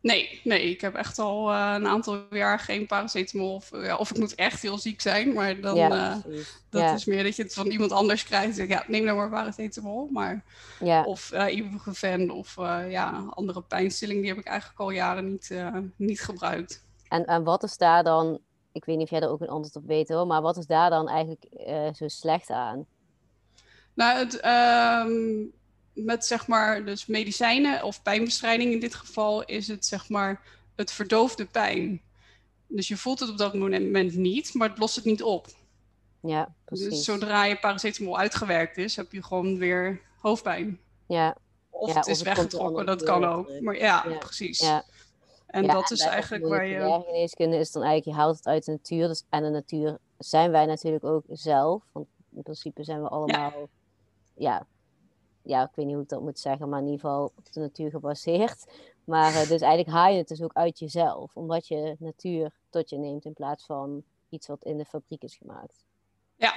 Nee, 0.05 0.41
nee, 0.43 0.69
ik 0.69 0.81
heb 0.81 0.95
echt 0.95 1.19
al 1.19 1.51
uh, 1.51 1.73
een 1.75 1.87
aantal 1.87 2.25
jaar 2.29 2.59
geen 2.59 2.85
paracetamol. 2.85 3.53
Of, 3.53 3.69
ja, 3.71 3.95
of 3.95 4.11
ik 4.11 4.17
moet 4.17 4.35
echt 4.35 4.61
heel 4.61 4.77
ziek 4.77 5.01
zijn, 5.01 5.33
maar 5.33 5.61
dan 5.61 5.75
ja, 5.75 6.15
uh, 6.27 6.35
dat 6.69 6.81
ja. 6.81 6.93
is 6.93 7.05
meer 7.05 7.23
dat 7.23 7.35
je 7.35 7.43
het 7.43 7.53
van 7.53 7.67
iemand 7.67 7.91
anders 7.91 8.23
krijgt. 8.23 8.55
Ja, 8.55 8.83
neem 8.87 9.05
dan 9.05 9.15
maar 9.15 9.29
paracetamol. 9.29 10.07
Maar, 10.11 10.43
ja. 10.79 11.03
Of 11.03 11.31
uh, 11.33 11.55
ibuprofen 11.55 12.29
of 12.29 12.55
ja, 12.89 13.25
andere 13.29 13.61
pijnstilling, 13.61 14.19
die 14.19 14.29
heb 14.29 14.37
ik 14.37 14.45
eigenlijk 14.45 14.79
al 14.79 14.89
jaren 14.89 15.31
niet, 15.31 15.53
niet 15.95 16.21
gebruikt. 16.21 16.83
En, 17.07 17.25
en 17.25 17.43
wat 17.43 17.63
is 17.63 17.77
daar 17.77 18.03
dan, 18.03 18.39
ik 18.71 18.85
weet 18.85 18.95
niet 18.95 19.05
of 19.05 19.11
jij 19.11 19.21
er 19.21 19.29
ook 19.29 19.41
een 19.41 19.49
antwoord 19.49 19.75
op 19.75 19.87
weet 19.87 20.09
hoor, 20.09 20.27
maar 20.27 20.41
wat 20.41 20.57
is 20.57 20.65
daar 20.65 20.89
dan 20.89 21.09
eigenlijk 21.09 21.45
zo 21.95 22.07
slecht 22.07 22.49
aan? 22.49 22.85
Nou, 23.93 24.17
het, 24.17 24.45
um, 24.45 25.53
met 25.95 26.25
zeg 26.25 26.47
maar 26.47 26.85
dus 26.85 27.05
medicijnen 27.05 27.83
of 27.83 28.01
pijnbestrijding 28.01 28.71
in 28.71 28.79
dit 28.79 28.95
geval 28.95 29.43
is 29.43 29.67
het 29.67 29.85
zeg 29.85 30.09
maar 30.09 30.41
het 30.75 30.91
verdoofde 30.91 31.45
pijn. 31.45 32.01
Dus 32.67 32.87
je 32.87 32.97
voelt 32.97 33.19
het 33.19 33.29
op 33.29 33.37
dat 33.37 33.53
moment 33.53 34.15
niet, 34.15 34.53
maar 34.53 34.69
het 34.69 34.77
lost 34.77 34.95
het 34.95 35.05
niet 35.05 35.23
op. 35.23 35.47
Ja, 36.19 36.53
precies. 36.65 36.89
Dus 36.89 37.03
zodra 37.03 37.45
je 37.45 37.59
paracetamol 37.59 38.17
uitgewerkt 38.17 38.77
is, 38.77 38.95
heb 38.95 39.11
je 39.11 39.23
gewoon 39.23 39.57
weer 39.57 40.01
hoofdpijn. 40.17 40.79
Ja. 41.07 41.35
Of 41.69 41.89
ja, 41.89 41.95
het 41.95 42.07
is 42.07 42.19
of 42.19 42.25
weggetrokken, 42.25 42.85
dat 42.85 43.03
kan 43.03 43.25
ook. 43.25 43.61
Maar 43.61 43.77
ja, 43.77 44.05
ja. 44.09 44.17
precies. 44.17 44.59
Ja. 44.59 44.83
En 45.47 45.67
dat 45.67 45.91
is 45.91 45.99
eigenlijk 45.99 46.47
waar 46.47 46.65
je... 46.65 47.03
geneeskunde 47.05 47.57
is 47.57 47.71
dan 47.71 47.83
eigenlijk, 47.83 48.17
je 48.17 48.23
haalt 48.23 48.37
het 48.37 48.47
uit 48.47 48.65
de 48.65 48.71
natuur. 48.71 49.07
Dus, 49.07 49.23
en 49.29 49.43
de 49.43 49.49
natuur 49.49 49.97
zijn 50.17 50.51
wij 50.51 50.65
natuurlijk 50.65 51.03
ook 51.03 51.23
zelf. 51.29 51.83
Want 51.91 52.07
in 52.35 52.41
principe 52.41 52.83
zijn 52.83 53.01
we 53.01 53.07
allemaal, 53.07 53.69
ja, 54.35 54.65
ja, 55.45 55.63
ik 55.63 55.75
weet 55.75 55.85
niet 55.85 55.93
hoe 55.93 56.03
ik 56.03 56.09
dat 56.09 56.21
moet 56.21 56.39
zeggen, 56.39 56.69
maar 56.69 56.79
in 56.79 56.85
ieder 56.85 56.99
geval 56.99 57.31
op 57.35 57.53
de 57.53 57.59
natuur 57.59 57.89
gebaseerd. 57.89 58.65
Maar 59.05 59.31
uh, 59.31 59.39
dus 59.39 59.61
eigenlijk 59.61 59.89
haal 59.89 60.11
je 60.11 60.17
het 60.17 60.27
dus 60.27 60.41
ook 60.41 60.53
uit 60.53 60.79
jezelf, 60.79 61.35
omdat 61.35 61.67
je 61.67 61.95
natuur 61.99 62.51
tot 62.69 62.89
je 62.89 62.97
neemt 62.97 63.25
in 63.25 63.33
plaats 63.33 63.65
van 63.65 64.03
iets 64.29 64.47
wat 64.47 64.63
in 64.63 64.77
de 64.77 64.85
fabriek 64.85 65.23
is 65.23 65.35
gemaakt. 65.35 65.85
Ja, 66.35 66.53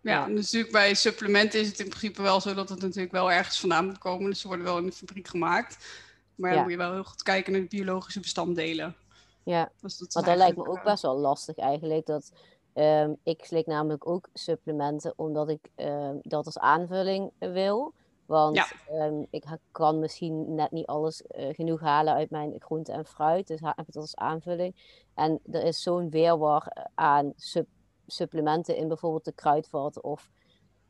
ja, 0.00 0.26
dus 0.26 0.34
natuurlijk 0.34 0.72
bij 0.72 0.94
supplementen 0.94 1.60
is 1.60 1.68
het 1.68 1.80
in 1.80 1.88
principe 1.88 2.22
wel 2.22 2.40
zo 2.40 2.54
dat 2.54 2.68
het 2.68 2.80
natuurlijk 2.80 3.12
wel 3.12 3.32
ergens 3.32 3.60
vandaan 3.60 3.86
moet 3.86 3.98
komen. 3.98 4.30
Dus 4.30 4.40
ze 4.40 4.46
worden 4.46 4.66
wel 4.66 4.78
in 4.78 4.86
de 4.86 4.92
fabriek 4.92 5.28
gemaakt. 5.28 5.86
Maar 6.34 6.52
dan 6.52 6.62
moet 6.62 6.70
je 6.70 6.76
wel 6.76 6.92
heel 6.92 7.04
goed 7.04 7.22
kijken 7.22 7.52
naar 7.52 7.60
de 7.60 7.66
biologische 7.66 8.20
bestanddelen. 8.20 8.96
Ja, 9.42 9.70
Dus 9.80 9.98
dat 9.98 10.14
maar 10.14 10.24
dat 10.24 10.36
lijkt 10.36 10.56
me 10.56 10.66
ook 10.66 10.76
eh, 10.76 10.84
best 10.84 11.02
wel 11.02 11.16
lastig 11.16 11.56
eigenlijk. 11.56 12.06
Dat, 12.06 12.32
ehm, 12.72 13.12
ik 13.22 13.44
slik 13.44 13.66
namelijk 13.66 14.08
ook 14.08 14.28
supplementen 14.32 15.12
omdat 15.16 15.48
ik 15.48 15.70
ehm, 15.74 16.16
dat 16.22 16.46
als 16.46 16.58
aanvulling 16.58 17.30
wil. 17.38 17.94
Want 18.26 18.56
Ja. 18.56 18.66
ehm, 18.88 19.22
ik 19.30 19.44
kan 19.72 19.98
misschien 19.98 20.54
net 20.54 20.70
niet 20.70 20.86
alles 20.86 21.22
eh, 21.26 21.54
genoeg 21.54 21.80
halen 21.80 22.14
uit 22.14 22.30
mijn 22.30 22.54
groente 22.58 22.92
en 22.92 23.06
fruit. 23.06 23.46
Dus 23.46 23.60
heb 23.60 23.76
dat 23.86 23.96
als 23.96 24.16
aanvulling. 24.16 25.00
En 25.14 25.40
er 25.50 25.62
is 25.62 25.82
zo'n 25.82 26.10
weerwar 26.10 26.66
eh, 26.66 26.84
aan 26.94 27.32
sup- 27.36 27.68
supplementen 28.06 28.76
in 28.76 28.88
bijvoorbeeld 28.88 29.24
de 29.24 29.32
kruidvat 29.32 30.00
of 30.00 30.30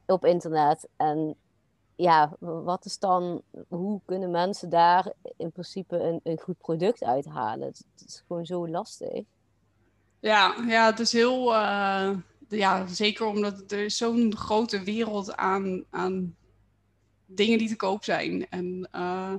op 0.06 0.24
internet. 0.24 0.88
En 0.96 1.36
ja, 1.94 2.36
wat 2.38 2.84
is 2.84 2.98
dan, 2.98 3.42
hoe 3.68 4.00
kunnen 4.04 4.30
mensen 4.30 4.70
daar 4.70 5.12
in 5.36 5.52
principe 5.52 5.98
een, 6.00 6.20
een 6.22 6.40
goed 6.40 6.58
product 6.58 7.04
uithalen? 7.04 7.66
Het, 7.66 7.84
het 7.96 8.08
is 8.08 8.22
gewoon 8.26 8.46
zo 8.46 8.68
lastig. 8.68 9.24
Ja, 10.20 10.54
ja, 10.68 10.86
het 10.86 10.98
is 11.00 11.12
heel. 11.12 11.54
eh, 11.54 12.10
ja, 12.48 12.86
zeker 12.86 13.26
omdat 13.26 13.70
er 13.72 13.90
zo'n 13.90 14.36
grote 14.36 14.82
wereld 14.82 15.36
aan, 15.36 15.84
aan 15.90 16.36
dingen 17.26 17.58
die 17.58 17.68
te 17.68 17.76
koop 17.76 18.04
zijn. 18.04 18.48
En 18.48 18.88
eh, 18.90 19.34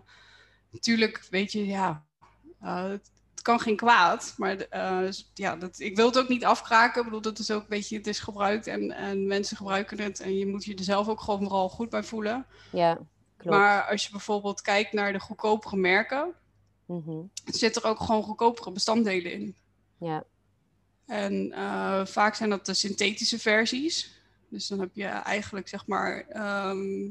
natuurlijk, 0.71 1.27
weet 1.29 1.51
je, 1.51 1.65
ja, 1.65 2.05
eh, 2.61 2.83
het, 2.83 3.11
het 3.31 3.41
kan 3.41 3.59
geen 3.59 3.75
kwaad. 3.75 4.33
Maar 4.37 4.57
eh, 4.57 5.09
ja, 5.33 5.55
dat, 5.55 5.79
ik 5.79 5.95
wil 5.95 6.05
het 6.05 6.17
ook 6.17 6.27
niet 6.29 6.45
afkraken. 6.45 6.97
Ik 6.99 7.03
bedoel, 7.05 7.21
dat 7.21 7.39
is 7.39 7.51
ook 7.51 7.61
een 7.61 7.67
beetje, 7.69 7.97
het 7.97 8.07
is 8.07 8.19
gebruikt 8.19 8.67
en, 8.67 8.91
en 8.91 9.27
mensen 9.27 9.57
gebruiken 9.57 9.99
het. 9.99 10.19
En 10.19 10.37
je 10.37 10.47
moet 10.47 10.65
je 10.65 10.75
er 10.75 10.83
zelf 10.83 11.07
ook 11.07 11.21
gewoon 11.21 11.39
vooral 11.39 11.69
goed 11.69 11.89
bij 11.89 12.03
voelen. 12.03 12.45
Ja, 12.71 12.93
klopt. 13.37 13.57
Maar 13.57 13.83
als 13.89 14.05
je 14.05 14.11
bijvoorbeeld 14.11 14.61
kijkt 14.61 14.93
naar 14.93 15.13
de 15.13 15.19
goedkopere 15.19 15.75
merken, 15.75 16.33
Mhm. 16.85 17.21
zit 17.45 17.75
er 17.75 17.83
ook 17.83 17.99
gewoon 17.99 18.23
goedkopere 18.23 18.71
bestanddelen 18.71 19.31
in. 19.31 19.55
Ja, 19.97 20.23
En 21.05 21.51
vaak 22.07 22.35
zijn 22.35 22.49
dat 22.49 22.65
de 22.65 22.73
synthetische 22.73 23.39
versies. 23.39 24.21
Dus 24.49 24.67
dan 24.67 24.79
heb 24.79 24.89
je 24.93 25.05
eigenlijk, 25.05 25.67
zeg 25.67 25.85
maar, 25.87 26.25
ehm, 26.29 27.09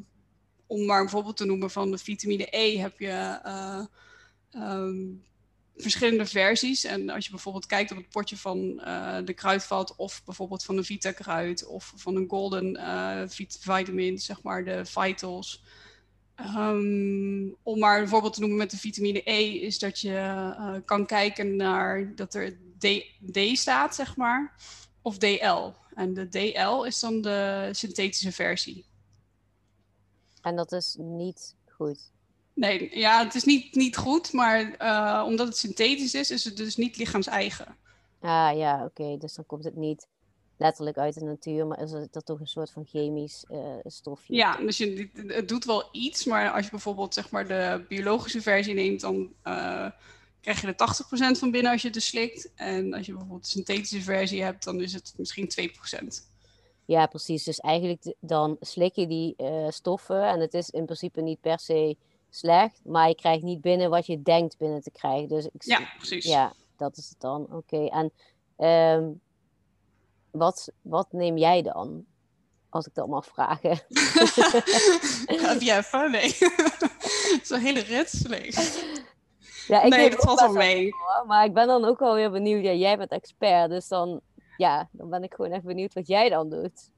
om 0.66 0.85
maar 0.85 1.00
een 1.00 1.08
voorbeeld 1.08 1.37
te 1.37 1.44
noemen 1.44 1.70
van 1.70 1.90
de 1.90 1.99
vitamine 1.99 2.46
E, 2.50 2.78
heb 2.78 2.99
je 2.99 3.38
eh, 3.42 3.85
ehm, 4.50 5.04
verschillende 5.76 6.26
versies. 6.26 6.85
En 6.85 7.11
als 7.11 7.25
je 7.25 7.30
bijvoorbeeld 7.30 7.66
kijkt 7.66 7.90
op 7.90 7.96
het 7.96 8.08
potje 8.08 8.37
van 8.37 8.80
eh, 8.80 9.18
de 9.25 9.35
kruidvat, 9.35 9.96
of 9.96 10.23
bijvoorbeeld 10.25 10.64
van 10.64 10.76
de 10.76 10.85
Vita-kruid, 10.85 11.66
of 11.66 11.92
van 11.96 12.16
een 12.16 12.28
golden 12.28 12.76
eh, 12.76 13.23
vit- 13.26 13.58
vitamin, 13.61 14.18
zeg 14.18 14.42
maar, 14.42 14.64
de 14.64 14.85
Vitals. 14.85 15.64
Ehm, 16.35 17.49
om 17.62 17.78
maar 17.78 18.00
een 18.00 18.08
voorbeeld 18.08 18.35
te 18.35 18.40
noemen 18.40 18.58
met 18.58 18.70
de 18.70 18.78
vitamine 18.78 19.20
E, 19.25 19.49
is 19.49 19.78
dat 19.78 20.00
je 20.00 20.82
kan 20.85 21.06
kijken 21.06 21.56
naar 21.56 22.14
dat 22.14 22.35
er 22.35 22.58
D 23.32 23.38
staat, 23.58 23.94
zeg 23.94 24.16
maar, 24.16 24.54
of 25.02 25.18
DL. 25.18 25.73
En 25.94 26.14
de 26.14 26.28
DL 26.28 26.82
is 26.82 27.00
dan 27.00 27.20
de 27.20 27.68
synthetische 27.73 28.32
versie. 28.32 28.85
En 30.47 30.57
dat 30.57 30.73
is 30.73 30.97
niet 30.99 31.55
goed. 31.69 31.99
Nee, 32.55 32.99
ja, 32.99 33.25
het 33.25 33.35
is 33.35 33.45
niet, 33.45 33.75
niet 33.75 33.97
goed, 33.97 34.33
maar 34.33 34.73
eh, 34.73 35.25
omdat 35.26 35.47
het 35.47 35.57
synthetisch 35.57 36.15
is, 36.15 36.31
is 36.31 36.45
het 36.45 36.57
dus 36.57 36.76
niet 36.76 36.97
lichaams-eigen. 36.97 37.76
Ah 38.21 38.57
ja, 38.57 38.85
oké. 38.85 39.17
Dus 39.19 39.35
dan 39.35 39.47
komt 39.47 39.65
het 39.65 39.76
niet 39.76 40.07
letterlijk 40.57 40.99
uit 40.99 41.15
de 41.15 41.25
natuur, 41.25 41.67
maar 41.67 41.83
is 41.83 41.91
het 41.93 42.12
dat 42.12 42.26
toch 42.26 42.41
een 42.41 42.47
soort 42.47 42.71
van 42.71 42.87
chemisch 42.87 43.45
eh, 43.49 43.76
stofje? 43.85 44.35
Ja, 44.35 44.57
dus 44.57 44.76
je, 44.76 45.11
het 45.26 45.49
doet 45.49 45.65
wel 45.65 45.88
iets, 45.93 46.25
maar 46.25 46.50
als 46.50 46.65
je 46.65 46.71
bijvoorbeeld 46.71 47.15
zeg 47.15 47.31
maar, 47.31 47.47
de 47.47 47.85
biologische 47.88 48.43
versie 48.43 48.75
neemt, 48.75 49.00
dan 49.00 49.33
eh, 49.43 49.91
krijg 50.41 50.61
je 50.61 50.75
er 50.75 51.35
80% 51.35 51.38
van 51.38 51.50
binnen 51.50 51.73
als 51.73 51.81
je 51.81 51.87
het 51.87 51.97
dus 51.97 52.07
slikt. 52.07 52.50
En 52.55 52.95
als 52.95 53.07
je 53.07 53.12
bijvoorbeeld 53.12 53.45
de 53.45 53.50
synthetische 53.50 54.03
versie 54.03 54.43
hebt, 54.43 54.65
dan 54.65 54.81
is 54.81 54.93
het 54.93 55.15
misschien 55.17 55.50
2%. 55.95 56.36
Ja, 56.87 57.07
precies. 57.07 57.45
Dus 57.45 57.59
eigenlijk 57.59 58.14
dan 58.21 58.57
slik 58.61 58.95
je 58.95 59.07
die 59.07 59.35
eh, 59.37 59.66
stoffen 59.69 60.23
en 60.23 60.40
het 60.40 60.55
is 60.55 60.71
in 60.71 60.85
principe 60.85 61.21
niet 61.21 61.40
per 61.40 61.59
se 61.59 61.97
slecht, 62.31 62.81
maar 62.85 63.09
je 63.09 63.14
krijgt 63.14 63.43
niet 63.43 63.61
binnen 63.61 63.90
wat 63.90 64.07
je 64.07 64.23
denkt 64.23 64.59
binnen 64.59 64.83
te 64.83 64.90
krijgen. 64.90 65.28
Dus 65.28 65.47
ik, 65.47 65.62
Ja, 65.64 65.81
precies. 65.97 66.25
ja, 66.25 66.52
dat 66.76 66.97
is 66.97 67.09
het 67.09 67.21
dan. 67.21 67.47
Oké. 67.52 67.87
En 67.87 68.12
ehm, 68.57 69.09
wat, 70.31 70.73
wat 70.83 71.07
neem 71.12 71.37
jij 71.38 71.62
dan? 71.62 72.05
Als 72.69 72.87
ik 72.87 72.95
dat 72.95 73.09
mag 73.09 73.26
vragen. 73.26 73.71
Heb 75.49 75.61
jij 75.61 75.78
even? 75.78 76.11
Nee. 76.11 76.37
Zo'n 77.43 77.59
hele 77.59 77.81
rits? 77.81 78.23
Nee. 78.23 78.55
Ja, 79.66 79.83
ik 79.83 79.90
nee, 79.90 80.11
dat 80.11 80.21
valt 80.21 80.40
wel 80.40 80.52
mee. 80.52 80.90
Maar 81.26 81.45
ik 81.45 81.52
ben 81.52 81.66
dan 81.66 81.85
ook 81.85 81.99
wel 81.99 82.14
weer 82.14 82.31
benieuwd. 82.31 82.64
Ja, 82.64 82.73
jij 82.73 82.97
bent 82.99 83.11
expert, 83.11 83.71
dus 83.71 83.88
dan, 83.88 84.21
ja, 84.57 84.89
dan 84.93 85.11
ben 85.11 85.23
ik 85.23 85.35
gewoon 85.35 85.53
echt 85.53 85.65
benieuwd 85.65 85.95
wat 85.95 86.07
jij 86.07 86.29
dan 86.29 86.51
doet. 86.51 86.91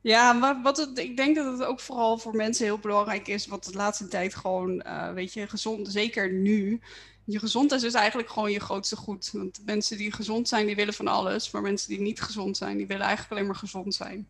Ja, 0.00 0.32
maar 0.32 0.62
wat 0.62 0.76
het, 0.76 0.98
ik 0.98 1.16
denk 1.16 1.36
dat 1.36 1.58
het 1.58 1.68
ook 1.68 1.80
vooral 1.80 2.18
voor 2.18 2.34
mensen 2.34 2.64
heel 2.64 2.78
belangrijk 2.78 3.28
is, 3.28 3.46
wat 3.46 3.64
de 3.64 3.72
laatste 3.72 4.08
tijd 4.08 4.34
gewoon, 4.34 4.82
eh, 4.82 5.12
weet 5.12 5.32
je, 5.32 5.48
gezond, 5.48 5.88
zeker 5.88 6.32
nu. 6.32 6.80
Je 7.24 7.38
gezondheid 7.38 7.82
is 7.82 7.94
eigenlijk 7.94 8.28
gewoon 8.28 8.52
je 8.52 8.60
grootste 8.60 8.96
goed. 8.96 9.30
Want 9.32 9.62
mensen 9.64 9.96
die 9.96 10.12
gezond 10.12 10.48
zijn, 10.48 10.66
die 10.66 10.76
willen 10.76 10.94
van 10.94 11.08
alles. 11.08 11.50
Maar 11.50 11.62
mensen 11.62 11.88
die 11.88 12.00
niet 12.00 12.20
gezond 12.20 12.56
zijn, 12.56 12.76
die 12.76 12.86
willen 12.86 13.02
eigenlijk 13.02 13.32
alleen 13.32 13.46
maar 13.46 13.56
gezond 13.56 13.94
zijn. 13.94 14.28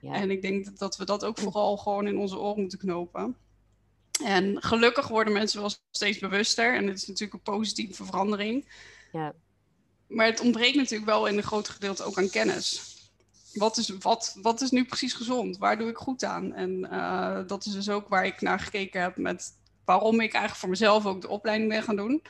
Ja. 0.00 0.14
En 0.14 0.30
ik 0.30 0.42
denk 0.42 0.64
dat, 0.64 0.78
dat 0.78 0.96
we 0.96 1.04
dat 1.04 1.24
ook 1.24 1.38
vooral 1.38 1.76
gewoon 1.76 2.06
in 2.06 2.18
onze 2.18 2.38
oren 2.38 2.60
moeten 2.60 2.78
knopen. 2.78 3.36
En 4.24 4.62
gelukkig 4.62 5.08
worden 5.08 5.32
mensen 5.32 5.60
wel 5.60 5.72
steeds 5.90 6.18
bewuster. 6.18 6.74
En 6.74 6.86
het 6.86 6.96
is 6.96 7.06
natuurlijk 7.06 7.32
een 7.34 7.54
positieve 7.54 8.04
verandering. 8.04 8.68
Ja. 9.12 9.34
Maar 10.06 10.26
het 10.26 10.40
ontbreekt 10.40 10.76
natuurlijk 10.76 11.10
wel 11.10 11.26
in 11.26 11.36
een 11.36 11.42
groot 11.42 11.68
gedeelte 11.68 12.02
ook 12.02 12.18
aan 12.18 12.30
kennis. 12.30 12.94
Wat 13.52 13.76
is, 13.76 13.88
wat, 13.88 14.36
wat 14.42 14.60
is 14.60 14.70
nu 14.70 14.84
precies 14.84 15.12
gezond? 15.12 15.58
Waar 15.58 15.78
doe 15.78 15.88
ik 15.88 15.96
goed 15.96 16.24
aan? 16.24 16.52
En 16.52 16.90
eh, 16.90 17.38
dat 17.46 17.64
is 17.64 17.72
dus 17.72 17.88
ook 17.88 18.08
waar 18.08 18.26
ik 18.26 18.40
naar 18.40 18.60
gekeken 18.60 19.00
heb 19.00 19.16
met 19.16 19.52
waarom 19.84 20.14
ik 20.14 20.32
eigenlijk 20.32 20.54
voor 20.54 20.68
mezelf 20.68 21.06
ook 21.06 21.20
de 21.20 21.28
opleiding 21.28 21.70
ben 21.70 21.82
gaan 21.82 21.96
doen. 21.96 22.22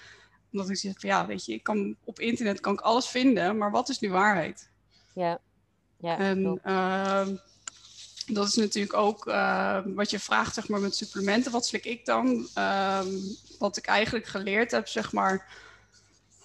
Omdat 0.53 0.71
ik 0.71 0.77
zeg 0.77 1.01
van 1.01 1.09
ja, 1.09 1.27
weet 1.27 1.45
je, 1.45 1.53
ik 1.53 1.63
kan, 1.63 1.97
op 2.05 2.21
internet 2.21 2.61
kan 2.61 2.73
ik 2.73 2.81
alles 2.81 3.07
vinden, 3.07 3.57
maar 3.57 3.71
wat 3.71 3.89
is 3.89 3.99
nu 3.99 4.11
waarheid? 4.11 4.71
Ja, 5.15 5.41
ja, 5.99 6.19
En 6.19 6.61
ehm, 6.63 7.37
dat 8.27 8.49
is 8.49 8.55
natuurlijk 8.55 8.95
ook 8.95 9.27
uh, 9.27 9.79
wat 9.85 10.11
je 10.11 10.19
vraagt, 10.19 10.55
zeg 10.55 10.69
maar, 10.69 10.81
met 10.81 10.97
supplementen. 10.97 11.53
Wat 11.53 11.67
slik 11.67 11.85
ik 11.85 12.05
dan? 12.05 12.49
Ehm, 12.55 13.09
wat 13.59 13.77
ik 13.77 13.87
eigenlijk 13.87 14.27
geleerd 14.27 14.71
heb, 14.71 14.89
zeg 14.89 15.13
maar, 15.13 15.49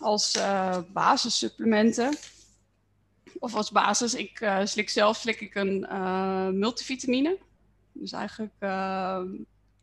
als 0.02 0.36
uh, 0.36 0.78
basissupplementen. 0.94 2.18
Of 3.40 3.56
als 3.56 3.72
basis, 3.72 4.14
ik 4.14 4.42
uh, 4.42 4.66
slik 4.66 4.90
zelf 4.90 5.18
slik 5.18 5.42
ik 5.42 5.56
een 5.56 5.80
multivitamine. 6.60 7.38
Dus 7.92 8.12
eigenlijk, 8.12 8.54
ehm, 8.60 9.28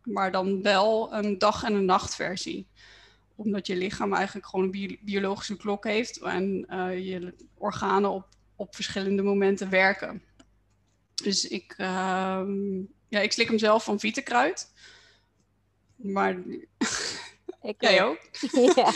maar 0.03 0.33
dan 0.33 0.63
wel 0.63 1.13
een 1.15 1.39
dag- 1.39 1.65
en 1.65 1.75
een 1.75 1.85
nachtversie. 1.85 2.67
Omdat 3.35 3.67
je 3.67 3.77
lichaam 3.77 4.15
eigenlijk 4.15 4.47
gewoon 4.47 4.65
een 4.73 4.99
biologische 5.01 5.57
klok 5.57 5.85
heeft 5.85 6.21
en 6.21 6.67
je 7.03 7.35
organen 7.55 8.11
op, 8.11 8.27
op 8.57 8.75
verschillende 8.75 9.23
momenten 9.23 9.71
werken. 9.71 10.23
Dus 11.23 11.49
ik, 11.49 11.75
uh, 11.79 12.43
ja, 13.09 13.21
ik 13.21 13.33
slik 13.33 13.49
hem 13.49 13.59
zelf 13.59 13.85
van 13.85 14.01
Vietenkruid. 14.01 14.73
Maar 15.97 16.37
ik 17.63 17.81
jij 17.89 18.05
ook? 18.05 18.19
Ja. 18.75 18.93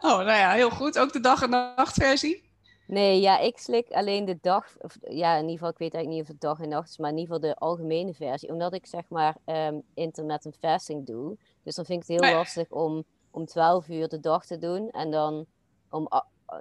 Oh, 0.00 0.16
nou 0.16 0.24
ja, 0.24 0.52
heel 0.52 0.70
goed. 0.70 0.98
Ook 0.98 1.12
de 1.12 1.20
dag- 1.20 1.42
en 1.42 1.50
nachtversie? 1.50 2.46
Nee, 2.86 3.20
ja, 3.20 3.38
ik 3.38 3.58
slik 3.58 3.90
alleen 3.90 4.24
de 4.24 4.38
dag. 4.40 4.76
Of, 4.80 4.96
ja, 5.00 5.34
in 5.34 5.40
ieder 5.40 5.52
geval, 5.52 5.68
ik 5.68 5.78
weet 5.78 5.94
eigenlijk 5.94 6.08
niet 6.08 6.22
of 6.22 6.28
het 6.28 6.40
dag 6.40 6.60
en 6.60 6.68
nacht 6.68 6.88
is, 6.88 6.98
maar 6.98 7.10
in 7.10 7.18
ieder 7.18 7.34
geval 7.34 7.50
de 7.50 7.56
algemene 7.56 8.14
versie. 8.14 8.48
Omdat 8.48 8.74
ik 8.74 8.86
zeg 8.86 9.08
maar 9.08 9.36
um, 9.46 9.82
intermittent 9.94 10.56
fasting 10.60 11.06
doe. 11.06 11.36
Dus 11.62 11.74
dan 11.74 11.84
vind 11.84 12.02
ik 12.02 12.08
het 12.08 12.20
heel 12.20 12.34
lastig 12.34 12.70
om 12.70 13.04
om 13.30 13.46
12 13.46 13.88
uur 13.88 14.08
de 14.08 14.20
dag 14.20 14.46
te 14.46 14.58
doen 14.58 14.90
en 14.90 15.10
dan 15.10 15.46
om 15.90 16.08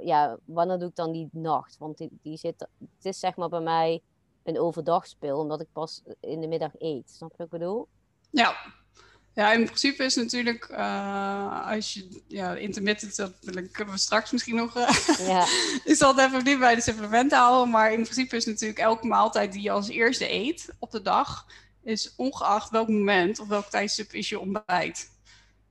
ja, 0.02 0.38
wanneer 0.46 0.80
doe 0.80 0.90
ik 0.90 0.96
dan 0.96 1.12
die 1.12 1.30
nacht? 1.32 1.78
Want 1.78 1.98
die, 1.98 2.10
die 2.22 2.38
zit, 2.38 2.60
het 2.80 3.06
is 3.06 3.20
zeg 3.20 3.36
maar 3.36 3.50
bij 3.50 3.60
mij 3.60 4.02
een 4.44 4.60
overdagspil, 4.60 5.40
omdat 5.40 5.62
ik 5.62 5.68
pas 5.72 6.02
in 6.20 6.42
de 6.42 6.48
middag 6.48 6.72
eet. 6.78 7.10
Snap 7.10 7.32
je 7.32 7.38
wat 7.38 7.46
ik 7.46 7.60
bedoel? 7.60 7.88
Ja. 8.30 8.56
Ja, 9.38 9.53
in 9.53 9.65
principe 9.65 10.03
is 10.03 10.15
natuurlijk, 10.15 10.67
uh, 10.72 11.67
als 11.67 11.94
je, 11.94 12.22
ja, 12.27 12.56
intermittent, 12.56 13.15
dat 13.15 13.34
kunnen 13.72 13.94
we 13.94 14.00
straks 14.00 14.32
misschien 14.32 14.56
nog, 14.56 14.77
uh, 14.77 14.89
ja. 15.17 15.46
is 15.91 16.00
dat 16.00 16.20
even 16.20 16.44
niet 16.44 16.60
bij 16.60 16.75
de 16.75 16.82
supplementen 16.82 17.38
houden, 17.38 17.70
maar 17.70 17.94
in 17.94 18.01
principe 18.01 18.36
is 18.36 18.46
natuurlijk 18.46 18.79
elke 18.79 19.08
maaltijd 19.08 19.51
die 19.51 19.62
je 19.62 19.72
als 19.72 19.89
eerste 19.89 20.32
eet 20.32 20.70
op 20.79 20.91
de 20.91 21.01
dag, 21.01 21.46
is 21.84 22.13
ongeacht 22.15 22.70
welk 22.70 22.88
moment 22.88 23.39
of 23.39 23.48
welk 23.48 23.65
tijdstip 23.65 24.13
is 24.13 24.29
je 24.29 24.39
ontbijt. 24.39 25.12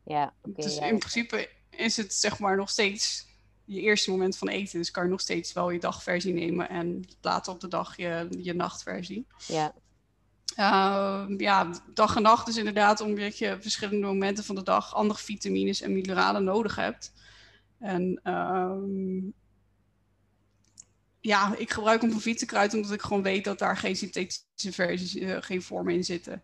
Ja, 0.04 0.32
oké. 0.42 0.62
dus 0.62 0.76
ja, 0.76 0.84
in 0.84 0.98
principe 0.98 1.48
is 1.70 1.96
het 1.96 2.14
zeg 2.14 2.38
maar 2.38 2.56
nog 2.56 2.70
steeds 2.70 3.26
je 3.64 3.80
eerste 3.80 4.10
moment 4.10 4.36
van 4.36 4.48
eten. 4.48 4.78
Dus 4.78 4.90
kan 4.90 5.04
je 5.04 5.10
nog 5.10 5.20
steeds 5.20 5.52
wel 5.52 5.70
je 5.70 5.78
dagversie 5.78 6.32
nemen 6.32 6.68
en 6.68 7.04
later 7.20 7.52
op 7.52 7.60
de 7.60 7.68
dag 7.68 7.96
je, 7.96 8.28
je 8.40 8.54
nachtversie. 8.54 9.26
Ja. 9.46 9.74
Uh, 10.58 11.24
ja, 11.36 11.70
dag 11.94 12.16
en 12.16 12.22
nacht 12.22 12.48
is 12.48 12.56
inderdaad 12.56 13.00
omdat 13.00 13.38
je 13.38 13.56
verschillende 13.60 14.06
momenten 14.06 14.44
van 14.44 14.54
de 14.54 14.62
dag 14.62 14.94
andere 14.94 15.20
vitamines 15.20 15.80
en 15.80 15.92
mineralen 15.92 16.44
nodig 16.44 16.76
hebt. 16.76 17.12
En 17.78 18.20
uh, 18.24 18.72
ja, 21.20 21.56
ik 21.56 21.70
gebruik 21.70 22.00
hem 22.00 22.12
voor 22.12 22.20
vietenkruid 22.20 22.74
omdat 22.74 22.92
ik 22.92 23.02
gewoon 23.02 23.22
weet 23.22 23.44
dat 23.44 23.58
daar 23.58 23.76
geen 23.76 23.96
synthetische 23.96 24.72
versies, 24.72 25.16
uh, 25.16 25.36
geen 25.40 25.62
vormen 25.62 25.94
in 25.94 26.04
zitten. 26.04 26.42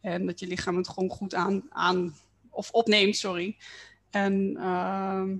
En 0.00 0.26
dat 0.26 0.40
je 0.40 0.46
lichaam 0.46 0.76
het 0.76 0.88
gewoon 0.88 1.08
goed 1.08 1.34
aan, 1.34 1.62
aan 1.68 2.14
of 2.50 2.70
opneemt, 2.70 3.16
sorry. 3.16 3.56
En 4.10 4.56
ehm, 4.56 5.36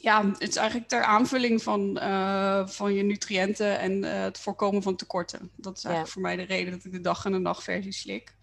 ja, 0.00 0.26
het 0.26 0.48
is 0.48 0.56
eigenlijk 0.56 0.88
ter 0.88 1.02
aanvulling 1.02 1.62
van, 1.62 1.98
uh, 2.02 2.66
van 2.66 2.94
je 2.94 3.02
nutriënten 3.02 3.78
en 3.78 4.04
uh, 4.04 4.22
het 4.22 4.38
voorkomen 4.38 4.82
van 4.82 4.96
tekorten. 4.96 5.50
Dat 5.56 5.76
is 5.76 5.84
eigenlijk 5.84 6.06
ja. 6.06 6.12
voor 6.12 6.22
mij 6.22 6.36
de 6.36 6.42
reden 6.42 6.72
dat 6.72 6.84
ik 6.84 6.92
de 6.92 7.00
dag- 7.00 7.24
en 7.24 7.32
de 7.32 7.38
nachtversie 7.38 7.92
slik. 7.92 8.34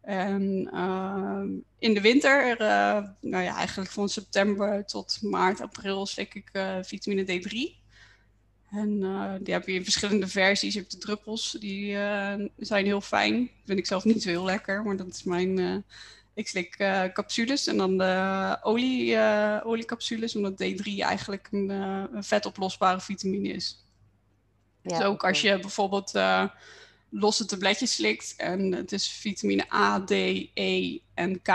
En 0.00 0.70
uh, 0.74 1.42
in 1.78 1.94
de 1.94 2.00
winter, 2.00 2.60
uh, 2.60 2.66
nou 3.20 3.44
ja, 3.44 3.56
eigenlijk 3.56 3.90
van 3.90 4.08
september 4.08 4.84
tot 4.84 5.18
maart, 5.22 5.60
april, 5.60 6.06
slik 6.06 6.34
ik 6.34 6.50
vitamine 6.82 7.24
D3. 7.24 7.82
En 8.70 8.98
die 9.42 9.54
heb 9.54 9.66
je 9.66 9.72
in 9.72 9.84
verschillende 9.84 10.28
versies. 10.28 10.74
Je 10.74 10.80
hebt 10.80 10.92
de 10.92 10.98
druppels, 10.98 11.56
die 11.60 11.96
zijn 12.56 12.84
heel 12.84 13.00
fijn. 13.00 13.50
Vind 13.64 13.78
ik 13.78 13.86
zelf 13.86 14.04
niet 14.04 14.22
zo 14.22 14.28
heel 14.28 14.44
lekker, 14.44 14.82
maar 14.82 14.96
dat 14.96 15.06
is 15.06 15.22
mijn 15.22 15.84
ik 16.34 16.48
slik 16.48 16.78
uh, 16.78 17.04
capsules 17.04 17.66
en 17.66 17.76
dan 17.76 17.98
de 17.98 18.58
olie, 18.62 19.12
uh, 19.12 19.60
oliecapsules, 19.64 20.36
omdat 20.36 20.52
D3 20.52 20.84
eigenlijk 20.98 21.48
een, 21.50 21.70
uh, 21.70 22.04
een 22.12 22.24
vetoplosbare 22.24 23.00
vitamine 23.00 23.48
is. 23.48 23.84
Ja, 24.82 24.98
dus 24.98 25.06
ook 25.06 25.24
als 25.24 25.40
je 25.40 25.58
bijvoorbeeld 25.58 26.12
losse 27.08 27.44
tabletjes 27.44 27.94
slikt 27.94 28.34
en 28.36 28.72
het 28.72 28.92
is 28.92 29.08
vitamine 29.08 29.72
A, 29.72 30.04
D, 30.04 30.10
E 30.54 30.98
en 31.14 31.42
K. 31.42 31.48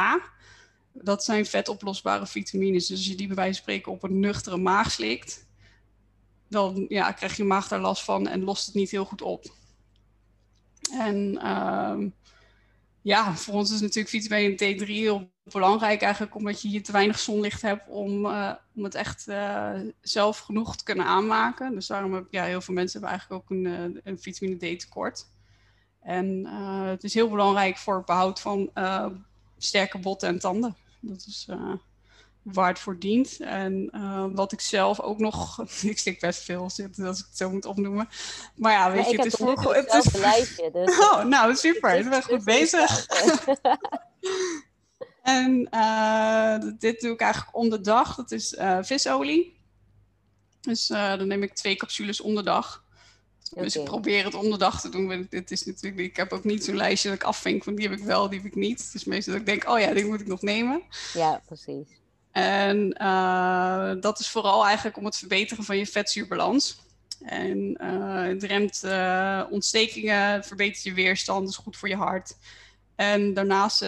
Dat 0.93 1.23
zijn 1.23 1.45
vetoplosbare 1.45 2.27
vitamines. 2.27 2.87
Dus 2.87 2.97
als 2.97 3.07
je 3.07 3.15
die 3.15 3.27
bij 3.27 3.35
wijze 3.35 3.53
van 3.53 3.61
spreken 3.61 3.91
op 3.91 4.03
een 4.03 4.19
nuchtere 4.19 4.57
maag 4.57 4.91
slikt, 4.91 5.47
dan 6.47 6.85
ja, 6.87 7.11
krijg 7.11 7.37
je 7.37 7.43
maag 7.43 7.67
daar 7.67 7.79
last 7.79 8.03
van 8.03 8.27
en 8.27 8.43
lost 8.43 8.65
het 8.65 8.75
niet 8.75 8.91
heel 8.91 9.05
goed 9.05 9.21
op. 9.21 9.45
En 10.91 11.37
ehm, 11.41 12.07
ja, 13.01 13.35
voor 13.35 13.53
ons 13.53 13.71
is 13.71 13.81
natuurlijk 13.81 14.09
vitamine 14.09 14.53
D3 14.53 14.85
heel 14.85 15.31
belangrijk 15.43 16.01
eigenlijk 16.01 16.35
omdat 16.35 16.61
je 16.61 16.67
hier 16.67 16.83
te 16.83 16.91
weinig 16.91 17.19
zonlicht 17.19 17.61
hebt 17.61 17.87
om, 17.87 18.25
uh, 18.25 18.53
om 18.75 18.83
het 18.83 18.95
echt 18.95 19.27
uh, 19.27 19.79
zelf 20.01 20.39
genoeg 20.39 20.75
te 20.75 20.83
kunnen 20.83 21.05
aanmaken. 21.05 21.73
Dus 21.73 21.87
daarom 21.87 22.13
heb 22.13 22.27
ja, 22.31 22.43
heel 22.43 22.61
veel 22.61 22.73
mensen 22.73 22.99
hebben 22.99 23.19
eigenlijk 23.19 23.41
ook 23.41 23.57
een, 23.57 23.65
uh, 23.65 23.99
een 24.03 24.19
vitamine 24.19 24.75
D 24.75 24.79
tekort. 24.79 25.27
En 26.01 26.45
het 26.85 27.03
is 27.03 27.13
heel 27.13 27.29
belangrijk 27.29 27.77
voor 27.77 27.95
het 27.95 28.05
behoud 28.05 28.39
van 28.39 28.71
sterke 29.57 29.97
botten 29.97 30.29
en 30.29 30.39
tanden. 30.39 30.75
Dat 30.99 31.25
is 31.27 31.47
waar 32.53 32.67
het 32.67 32.79
voor 32.79 32.99
dient. 32.99 33.37
En 33.39 33.89
uh, 33.95 34.25
wat 34.33 34.51
ik 34.51 34.61
zelf 34.61 34.99
ook 34.99 35.19
nog, 35.19 35.63
ik 35.81 35.99
slik 35.99 36.19
best 36.19 36.43
veel 36.43 36.61
als 36.61 36.79
ik 36.79 36.87
het 36.95 37.25
zo 37.33 37.49
moet 37.49 37.65
opnoemen. 37.65 38.09
Maar 38.55 38.71
ja, 38.71 38.91
weet 38.91 39.09
je, 39.09 39.15
het 39.15 39.25
is 39.25 39.33
voor 39.33 39.75
het 39.75 39.93
is... 39.93 40.13
lijstje. 40.13 40.71
Dus 40.71 40.99
oh, 41.09 41.23
nou 41.23 41.55
super, 41.55 41.95
ik 41.95 42.09
ben 42.09 42.23
goed 42.23 42.43
bezig. 42.43 43.07
en 45.23 45.67
uh, 45.73 46.55
dit 46.79 47.01
doe 47.01 47.11
ik 47.11 47.21
eigenlijk 47.21 47.55
om 47.55 47.69
de 47.69 47.81
dag. 47.81 48.15
Dat 48.15 48.31
is 48.31 48.53
uh, 48.53 48.77
visolie. 48.81 49.57
Dus 50.61 50.87
dan 50.87 51.27
neem 51.27 51.43
ik 51.43 51.53
twee 51.53 51.75
capsules 51.75 52.21
om 52.21 52.35
de 52.35 52.43
dag. 52.43 52.83
Dus 53.53 53.77
okay. 53.77 53.81
ik 53.81 53.89
probeer 53.89 54.23
het 54.23 54.33
om 54.33 54.49
de 54.49 54.57
dag 54.57 54.81
te 54.81 54.89
doen. 54.89 55.27
Dit 55.29 55.51
is 55.51 55.65
natuurlijk, 55.65 56.01
ik 56.01 56.15
heb 56.15 56.33
ook 56.33 56.43
niet 56.43 56.63
zo'n 56.63 56.75
lijstje 56.75 57.09
dat 57.09 57.17
ik 57.17 57.23
afvink 57.23 57.63
van 57.63 57.75
die 57.75 57.89
heb 57.89 57.99
ik 57.99 58.03
wel, 58.03 58.29
die 58.29 58.37
heb 58.37 58.47
ik 58.47 58.55
niet. 58.55 58.91
Dus 58.91 59.03
meestal 59.03 59.33
dat 59.33 59.41
ik 59.41 59.47
denk, 59.47 59.69
oh 59.69 59.79
ja, 59.79 59.93
die 59.93 60.05
moet 60.05 60.21
ik 60.21 60.27
nog 60.27 60.41
nemen. 60.41 60.81
Ja, 61.13 61.41
precies. 61.45 61.87
En 62.31 62.95
uh, 63.01 63.91
dat 63.99 64.19
is 64.19 64.29
vooral 64.29 64.65
eigenlijk 64.65 64.97
om 64.97 65.05
het 65.05 65.17
verbeteren 65.17 65.63
van 65.63 65.77
je 65.77 65.85
vetzuurbalans. 65.85 66.79
En 67.21 67.77
uh, 67.81 68.23
het 68.23 68.43
remt 68.43 68.81
uh, 68.85 69.43
ontstekingen, 69.49 70.43
verbetert 70.43 70.83
je 70.83 70.93
weerstand, 70.93 71.49
is 71.49 71.55
goed 71.55 71.77
voor 71.77 71.89
je 71.89 71.95
hart. 71.95 72.37
En 72.95 73.33
daarnaast 73.33 73.85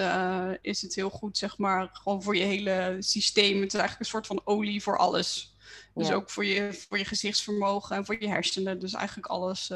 is 0.62 0.82
het 0.82 0.96
heel 0.96 1.10
goed, 1.10 1.38
zeg 1.38 1.58
maar, 1.58 1.90
gewoon 1.94 2.24
voor 2.24 2.36
je 2.36 2.44
hele 2.44 2.96
systeem. 3.00 3.62
Het 3.62 3.74
is 3.74 3.80
eigenlijk 3.80 4.00
een 4.00 4.06
soort 4.06 4.28
van 4.28 4.42
olie 4.44 4.84
voor 4.84 4.98
alles. 4.98 5.56
Dus 5.94 6.08
ja. 6.08 6.14
ook 6.14 6.30
voor 6.30 6.46
je, 6.46 6.74
voor 6.88 6.98
je 6.98 7.06
gezichtsvermogen 7.06 7.96
en 7.96 8.06
voor 8.06 8.22
je 8.22 8.28
hersenen. 8.28 8.80
Dus 8.80 8.94
eigenlijk 8.94 9.28
alles 9.28 9.72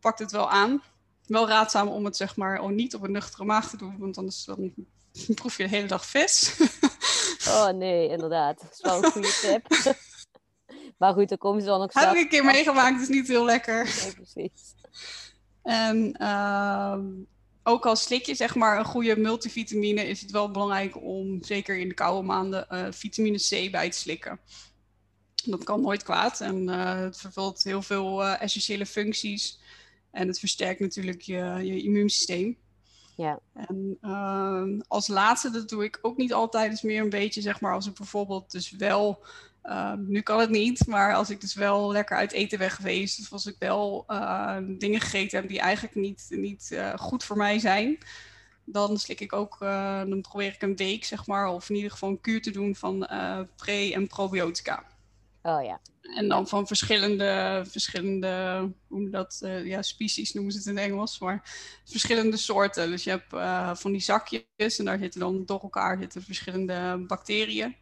pakt 0.00 0.18
het 0.18 0.30
wel 0.30 0.50
aan. 0.50 0.82
Wel 1.26 1.48
raadzaam 1.48 1.88
om 1.88 2.04
het 2.04 2.16
zeg 2.16 2.36
maar 2.36 2.60
oh, 2.60 2.70
niet 2.70 2.94
op 2.94 3.02
een 3.02 3.12
nuchtere 3.12 3.44
maag 3.44 3.70
te 3.70 3.76
doen, 3.76 3.98
want 3.98 4.18
anders 4.18 4.44
dan 4.44 4.74
proef 5.34 5.56
je 5.56 5.62
de 5.62 5.68
hele 5.68 5.86
dag 5.86 6.06
vis. 6.06 6.56
Oh 7.46 7.68
nee, 7.68 8.08
inderdaad. 8.08 8.60
Dat 8.60 8.72
is 8.72 8.80
wel 8.80 9.04
een 9.04 9.10
goede 9.10 9.38
tip. 9.40 9.94
maar 10.98 11.12
goed, 11.12 11.28
dan 11.28 11.38
komen 11.38 11.60
ze 11.60 11.66
dan 11.66 11.82
ook 11.82 11.94
Heb 11.94 12.14
ik 12.14 12.20
een 12.20 12.28
keer 12.28 12.44
meegemaakt, 12.44 13.00
is 13.00 13.08
niet 13.08 13.28
heel 13.28 13.44
lekker. 13.44 13.84
Nee, 14.02 14.14
precies. 14.14 14.74
En 15.62 16.16
uh, 16.22 16.98
ook 17.62 17.86
als 17.86 18.02
slik 18.02 18.26
je 18.26 18.34
zeg 18.34 18.54
maar 18.54 18.78
een 18.78 18.84
goede 18.84 19.16
multivitamine, 19.16 20.06
is 20.06 20.20
het 20.20 20.30
wel 20.30 20.50
belangrijk 20.50 21.02
om 21.02 21.44
zeker 21.44 21.78
in 21.78 21.88
de 21.88 21.94
koude 21.94 22.26
maanden 22.26 22.66
uh, 22.70 22.86
vitamine 22.90 23.38
C 23.38 23.70
bij 23.70 23.90
te 23.90 23.98
slikken. 23.98 24.40
Dat 25.44 25.64
kan 25.64 25.80
nooit 25.80 26.02
kwaad 26.02 26.40
en 26.40 26.68
uh, 26.68 27.00
het 27.00 27.16
vervult 27.16 27.64
heel 27.64 27.82
veel 27.82 28.22
uh, 28.22 28.42
essentiële 28.42 28.86
functies. 28.86 29.60
En 30.10 30.28
het 30.28 30.38
versterkt 30.38 30.80
natuurlijk 30.80 31.22
je, 31.22 31.60
je 31.62 31.82
immuunsysteem. 31.82 32.56
Ja. 33.18 33.38
En 33.52 33.98
uh, 34.02 34.80
als 34.88 35.08
laatste, 35.08 35.50
dat 35.50 35.68
doe 35.68 35.84
ik 35.84 35.98
ook 36.02 36.16
niet 36.16 36.32
altijd, 36.32 36.72
is 36.72 36.82
meer 36.82 37.02
een 37.02 37.10
beetje 37.10 37.40
zeg 37.40 37.60
maar 37.60 37.74
als 37.74 37.86
ik 37.86 37.94
bijvoorbeeld 37.94 38.50
dus 38.50 38.70
wel, 38.70 39.24
uh, 39.64 39.92
nu 39.92 40.20
kan 40.20 40.40
het 40.40 40.50
niet, 40.50 40.86
maar 40.86 41.14
als 41.14 41.30
ik 41.30 41.40
dus 41.40 41.54
wel 41.54 41.92
lekker 41.92 42.16
uit 42.16 42.32
eten 42.32 42.58
ben 42.58 42.70
geweest, 42.70 43.20
of 43.20 43.32
als 43.32 43.46
ik 43.46 43.56
wel 43.58 44.04
uh, 44.08 44.56
dingen 44.66 45.00
gegeten 45.00 45.38
heb 45.38 45.48
die 45.48 45.60
eigenlijk 45.60 45.94
niet, 45.94 46.26
niet 46.30 46.72
eh, 46.72 46.94
goed 46.94 47.24
voor 47.24 47.36
mij 47.36 47.58
zijn, 47.58 47.98
dan 48.64 48.98
slik 48.98 49.20
ik 49.20 49.32
ook, 49.32 49.56
dan 50.08 50.20
probeer 50.20 50.54
ik 50.54 50.62
een 50.62 50.76
week 50.76 51.04
zeg 51.04 51.26
maar, 51.26 51.48
of 51.48 51.68
in 51.68 51.76
ieder 51.76 51.90
geval 51.90 52.08
een 52.08 52.20
kuur 52.20 52.42
te 52.42 52.50
doen 52.50 52.76
van 52.76 52.98
pre- 53.56 53.92
en 53.92 54.06
probiotica. 54.06 54.84
Oh 55.42 55.64
ja. 55.64 55.80
En 56.00 56.28
dan 56.28 56.48
van 56.48 56.66
verschillende, 56.66 57.62
verschillende 57.68 58.58
hoe 58.86 58.98
noem 58.98 59.10
dat, 59.10 59.40
uh, 59.44 59.66
ja, 59.66 59.82
species 59.82 60.32
noemen 60.32 60.52
ze 60.52 60.58
het 60.58 60.66
in 60.66 60.78
Engels, 60.78 61.18
maar 61.18 61.50
verschillende 61.84 62.36
soorten. 62.36 62.90
Dus 62.90 63.04
je 63.04 63.10
hebt 63.10 63.32
uh, 63.32 63.74
van 63.74 63.92
die 63.92 64.00
zakjes 64.00 64.78
en 64.78 64.84
daar 64.84 64.98
zitten 64.98 65.20
dan 65.20 65.44
door 65.44 65.60
elkaar 65.60 65.98
zitten 65.98 66.22
verschillende 66.22 67.04
bacteriën. 67.06 67.76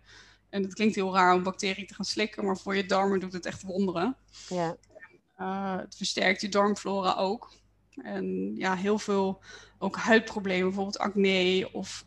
En 0.49 0.63
het 0.63 0.75
klinkt 0.75 0.95
heel 0.95 1.15
raar 1.15 1.35
om 1.35 1.43
bacteriën 1.43 1.87
te 1.87 1.95
gaan 1.95 2.05
slikken, 2.05 2.45
maar 2.45 2.57
voor 2.57 2.77
je 2.77 2.87
darmen 2.87 3.21
doet 3.21 3.33
het 3.33 3.47
echt 3.47 3.63
wonderen. 3.63 4.17
Ja. 4.49 4.77
Uh, 5.39 5.77
het 5.77 5.97
versterkt 5.97 6.41
je 6.41 6.49
darmflora 6.49 7.15
ook. 7.15 7.53
En 7.97 8.55
ja, 8.57 8.75
heel 8.75 8.99
veel 8.99 9.43
ook 9.79 9.97
huidproblemen, 9.97 10.67
bijvoorbeeld 10.67 10.99
acne 10.99 11.69
of 11.73 12.05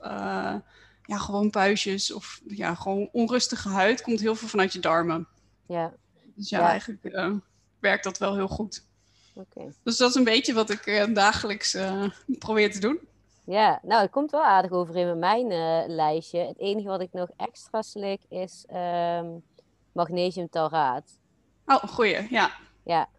ja, 1.10 1.18
gewoon 1.18 1.50
puistjes 1.50 2.14
of 2.14 2.42
ja, 2.48 2.76
gewoon 2.76 3.10
onrustige 3.12 3.70
huid, 3.70 4.02
komt 4.02 4.20
heel 4.20 4.36
veel 4.36 4.48
vanuit 4.48 4.74
je 4.74 4.80
darmen. 4.80 5.28
Ja. 5.70 5.94
Dus 6.36 6.50
ja, 6.50 6.70
eigenlijk 6.70 7.04
uh, 7.04 7.36
werkt 7.80 8.04
dat 8.04 8.18
wel 8.18 8.36
heel 8.36 8.48
goed. 8.48 8.86
Oké. 9.34 9.74
Dus 9.84 9.98
dat 9.98 10.10
is 10.10 10.16
een 10.16 10.24
beetje 10.24 10.54
wat 10.54 10.70
ik 10.70 10.86
uh, 10.86 11.14
dagelijks 11.14 11.76
uh, 11.76 12.10
probeer 12.40 12.72
te 12.72 12.80
doen. 12.80 13.00
Ja, 13.46 13.80
nou, 13.84 14.02
het 14.02 14.12
komt 14.12 14.32
wel 14.32 14.44
aardig 14.44 14.72
overeen 14.72 15.08
met 15.08 15.18
mijn 15.18 15.48
lijstje. 15.88 16.40
Het 16.40 16.60
enige 16.60 16.88
wat 16.88 17.02
ik 17.02 17.14
nog 17.14 17.30
extra 17.38 17.82
slik 17.82 18.22
is 18.30 18.66
um, 18.74 19.44
magnesiumtaraat. 19.92 21.20
Oh, 21.66 21.84
goeie, 21.84 22.28
ja. 22.30 22.52
Ja. 22.84 23.10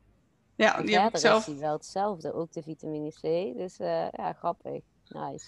Ja, 0.57 0.83
die 0.83 0.99
heb 0.99 1.15
ik 1.15 1.17
zelf. 1.17 1.49
is 1.49 1.59
wel 1.59 1.73
hetzelfde, 1.73 2.33
ook 2.33 2.53
de 2.53 2.63
vitamine 2.63 3.11
C. 3.11 3.57
Dus 3.57 3.77
ja, 4.13 4.33
grappig. 4.33 4.83
Nice. 5.09 5.47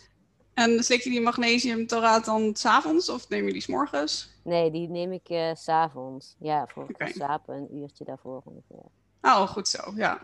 En 0.55 0.85
slik 0.85 1.03
je 1.03 1.11
die 1.11 1.21
magnesiumtoraat 1.21 2.25
dan 2.25 2.57
s'avonds 2.57 3.09
of 3.09 3.29
neem 3.29 3.47
je 3.47 3.53
die 3.53 3.63
s 3.63 3.67
morgens? 3.67 4.29
Nee, 4.45 4.71
die 4.71 4.89
neem 4.89 5.13
ik 5.13 5.29
uh, 5.29 5.51
s'avonds. 5.55 6.37
Ja, 6.39 6.67
voor 6.67 6.83
okay. 6.83 7.13
slapen 7.13 7.55
een 7.55 7.77
uurtje 7.77 8.05
daarvoor 8.05 8.43
ongeveer. 8.45 8.85
Oh, 9.23 9.49
goed 9.49 9.69
zo, 9.69 9.93
ja. 9.95 10.21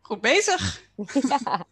Goed 0.00 0.20
bezig. 0.20 0.82
ja, 1.28 1.66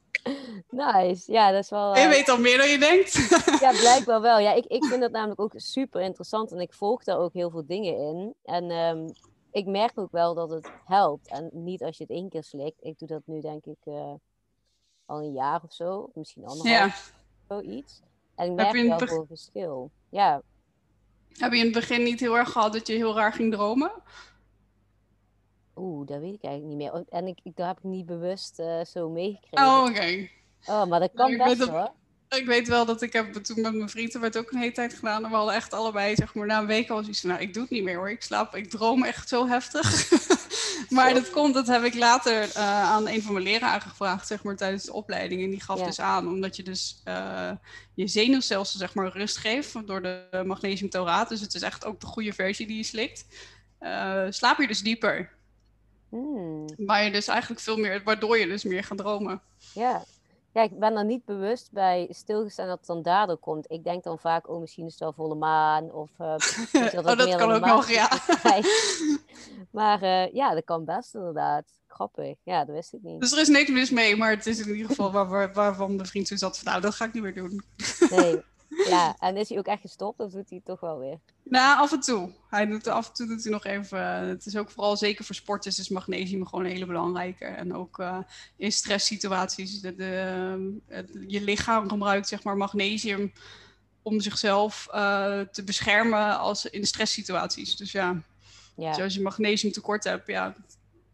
nice. 0.71 1.33
Ja, 1.33 1.51
dat 1.51 1.63
is 1.63 1.71
wel... 1.71 1.97
Je 1.97 2.03
uh... 2.03 2.09
weet 2.09 2.29
al 2.29 2.39
meer 2.39 2.59
dan 2.59 2.69
je 2.69 2.79
denkt. 2.79 3.13
ja, 3.65 3.71
blijkbaar 3.71 4.21
wel. 4.21 4.39
Ja, 4.39 4.53
ik, 4.53 4.65
ik 4.65 4.85
vind 4.85 5.01
dat 5.01 5.11
namelijk 5.11 5.41
ook 5.41 5.53
super 5.57 6.01
interessant 6.01 6.53
en 6.53 6.61
ik 6.61 6.73
volg 6.73 7.05
daar 7.05 7.19
ook 7.19 7.33
heel 7.33 7.51
veel 7.51 7.67
dingen 7.67 7.97
in. 7.97 8.35
En 8.45 8.71
um, 8.71 9.13
ik 9.51 9.67
merk 9.67 9.93
ook 9.95 10.13
wel 10.13 10.35
dat 10.35 10.51
het 10.51 10.71
helpt. 10.85 11.29
En 11.29 11.51
niet 11.53 11.83
als 11.83 11.97
je 11.97 12.03
het 12.03 12.13
één 12.13 12.29
keer 12.29 12.45
slikt. 12.45 12.85
Ik 12.85 12.99
doe 12.99 13.09
dat 13.09 13.23
nu 13.25 13.41
denk 13.41 13.65
ik 13.65 13.79
uh, 13.85 14.13
al 15.07 15.23
een 15.23 15.33
jaar 15.33 15.63
of 15.63 15.73
zo, 15.73 16.11
misschien 16.15 16.47
anderhalf. 16.47 17.13
Ja 17.15 17.21
zoiets. 17.49 18.01
En 18.35 18.47
ik 18.47 18.53
merk 18.53 18.73
wel 18.73 18.99
veel 18.99 19.27
verschil. 19.27 19.91
Ja. 20.09 20.43
Heb 21.33 21.53
je 21.53 21.59
in 21.59 21.65
het 21.65 21.75
begin 21.75 22.03
niet 22.03 22.21
heel 22.21 22.37
erg 22.37 22.51
gehad 22.51 22.73
dat 22.73 22.87
je 22.87 22.93
heel 22.93 23.15
raar 23.15 23.33
ging 23.33 23.53
dromen? 23.53 23.93
Oeh, 25.77 26.07
dat 26.07 26.21
weet 26.21 26.35
ik 26.35 26.45
eigenlijk 26.45 26.79
niet 26.79 26.93
meer. 26.93 27.05
En 27.09 27.27
ik, 27.27 27.39
ik, 27.43 27.57
dat 27.57 27.67
heb 27.67 27.79
ik 27.79 27.85
niet 27.85 28.07
bewust 28.07 28.59
uh, 28.59 28.85
zo 28.85 29.11
meegekregen. 29.11 29.67
Oh, 29.67 29.85
oké. 29.89 30.29
Oh, 30.67 30.85
maar 30.85 31.01
dat 31.01 31.11
kan 31.15 31.37
best 31.37 31.69
hoor. 31.69 31.93
Ik 32.29 32.47
weet 32.47 32.69
wel 32.69 32.85
dat 32.85 33.03
ik 33.03 33.13
heb 33.13 33.33
toen 33.33 33.61
met 33.61 33.75
mijn 33.75 33.89
vrienden 33.89 34.21
werd 34.21 34.39
ook 34.39 34.51
een 34.51 34.59
hele 34.59 34.73
tijd 34.73 34.95
gedaan. 34.95 35.25
En 35.25 35.31
we 35.31 35.37
hadden 35.37 35.55
echt 35.55 35.73
allebei, 35.73 36.15
zeg 36.15 36.35
maar, 36.35 36.47
na 36.47 36.59
een 36.59 36.67
week 36.67 36.91
al 36.91 37.03
zoiets 37.03 37.23
nou, 37.23 37.41
ik 37.41 37.53
doe 37.55 37.63
het 37.63 37.71
niet 37.71 37.83
meer 37.83 37.97
hoor. 37.97 38.11
Ik 38.11 38.23
slaap, 38.23 38.55
ik 38.55 38.71
droom 38.71 39.05
echt 39.05 39.29
zo 39.29 39.47
heftig. 39.47 39.91
maar 40.93 41.15
dat 41.15 41.31
komt, 41.31 41.55
dat 41.55 41.67
heb 41.67 41.83
ik 41.83 41.95
later 41.95 42.49
uh, 42.49 42.83
aan 42.83 43.09
een 43.09 43.23
van 43.23 43.33
mijn 43.33 43.45
leraren 43.45 43.81
gevraagd, 43.81 44.27
zeg 44.27 44.43
maar, 44.43 44.57
tijdens 44.57 44.85
de 44.85 44.93
opleiding. 44.93 45.43
En 45.43 45.51
die 45.51 45.63
gaf 45.63 45.83
dus 45.83 46.01
aan, 46.01 46.29
omdat 46.29 46.57
je 46.57 46.63
dus 46.63 47.03
uh, 47.09 47.51
je 47.95 48.07
zenuwstelsel, 48.07 48.79
zeg 48.79 48.95
maar, 48.95 49.13
rust 49.13 49.37
geeft 49.37 49.87
door 49.87 50.03
de 50.03 50.43
magnesiumtoraat. 50.47 51.29
Dus 51.29 51.41
het 51.41 51.55
is 51.55 51.63
echt 51.63 51.85
ook 51.85 52.01
de 52.01 52.07
goede 52.07 52.33
versie 52.33 52.67
die 52.67 52.77
je 52.77 52.83
slikt. 52.83 53.27
Uh, 53.81 54.27
slaap 54.29 54.59
je 54.59 54.67
dus 54.67 54.83
dieper. 54.83 55.31
Hmm. 56.09 56.69
Maar 56.77 57.05
je 57.05 57.11
dus 57.11 57.29
eigenlijk 57.29 57.61
veel 57.61 57.77
meer, 57.77 58.03
waardoor 58.05 58.39
je 58.39 58.47
dus 58.47 58.65
meer 58.65 58.85
gaat 58.85 58.99
dromen. 58.99 59.41
Ja, 59.75 60.05
ja, 60.53 60.63
ik 60.63 60.79
ben 60.79 60.97
er 60.97 61.05
niet 61.05 61.25
bewust 61.25 61.73
bij 61.73 62.09
stilgestaan 62.11 62.67
dat 62.67 62.79
het 62.79 62.87
dan 62.87 63.03
daardoor 63.03 63.37
komt. 63.37 63.71
Ik 63.71 63.85
denk 63.85 64.05
dan 64.05 64.19
vaak, 64.19 64.49
oh, 64.49 64.61
misschien 64.61 64.85
is 64.85 64.91
het 64.91 65.01
wel 65.01 65.13
volle 65.13 65.35
maan. 65.35 65.93
Of, 65.93 66.11
uh, 66.19 66.37
dat, 66.93 66.95
oh, 66.95 67.17
dat 67.17 67.37
kan 67.37 67.53
ook 67.53 67.67
nog, 67.67 67.91
ja. 67.91 68.11
maar 69.71 70.03
uh, 70.03 70.33
ja, 70.33 70.55
dat 70.55 70.65
kan 70.65 70.85
best 70.85 71.15
inderdaad. 71.15 71.65
Grappig. 71.87 72.37
Ja, 72.43 72.65
dat 72.65 72.75
wist 72.75 72.93
ik 72.93 73.03
niet. 73.03 73.21
Dus 73.21 73.33
er 73.33 73.41
is 73.41 73.49
niks 73.49 73.71
mis 73.71 73.91
mee, 73.91 74.17
maar 74.17 74.31
het 74.31 74.47
is 74.47 74.67
in 74.67 74.75
ieder 74.75 74.87
geval 74.87 75.13
waar, 75.13 75.29
waar, 75.29 75.53
waarvan 75.53 75.97
de 75.97 76.05
vriend 76.05 76.29
zo 76.29 76.37
zat 76.37 76.59
van, 76.59 76.73
nou, 76.73 76.83
dat 76.83 76.95
ga 76.95 77.05
ik 77.05 77.13
niet 77.13 77.23
meer 77.23 77.35
doen. 77.35 77.63
nee, 78.11 78.43
ja. 78.89 79.17
En 79.19 79.37
is 79.37 79.49
hij 79.49 79.59
ook 79.59 79.67
echt 79.67 79.81
gestopt 79.81 80.21
of 80.21 80.33
doet 80.33 80.49
hij 80.49 80.57
het 80.57 80.65
toch 80.65 80.81
wel 80.81 80.99
weer? 80.99 81.19
Nou, 81.43 81.79
af 81.79 81.93
en 81.93 82.01
toe. 82.01 82.31
Hij 82.49 82.67
doet, 82.67 82.87
af 82.87 83.09
en 83.09 83.15
toe 83.15 83.27
doet 83.27 83.43
hij 83.43 83.53
nog 83.53 83.65
even. 83.65 84.29
Het 84.29 84.47
is 84.47 84.57
ook 84.57 84.71
vooral 84.71 84.97
zeker 84.97 85.25
voor 85.25 85.35
sporters 85.35 85.79
is 85.79 85.89
magnesium 85.89 86.47
gewoon 86.47 86.65
een 86.65 86.71
hele 86.71 86.87
belangrijke. 86.87 87.45
En 87.45 87.75
ook 87.75 87.99
uh, 87.99 88.19
in 88.57 88.73
stresssituaties. 88.73 89.81
De, 89.81 89.95
de, 89.95 90.81
je 91.27 91.41
lichaam 91.41 91.89
gebruikt 91.89 92.29
zeg 92.29 92.43
maar 92.43 92.57
magnesium 92.57 93.33
om 94.03 94.21
zichzelf 94.21 94.89
uh, 94.95 95.41
te 95.41 95.65
beschermen 95.65 96.39
als 96.39 96.67
in 96.67 96.87
stresssituaties. 96.87 97.77
Dus 97.77 97.93
ja, 97.93 98.23
ja. 98.77 98.93
Dus 98.93 99.03
als 99.03 99.15
je 99.15 99.23
magnesium 99.23 99.73
tekort 99.73 100.05
hebt, 100.05 100.27
ja, 100.27 100.55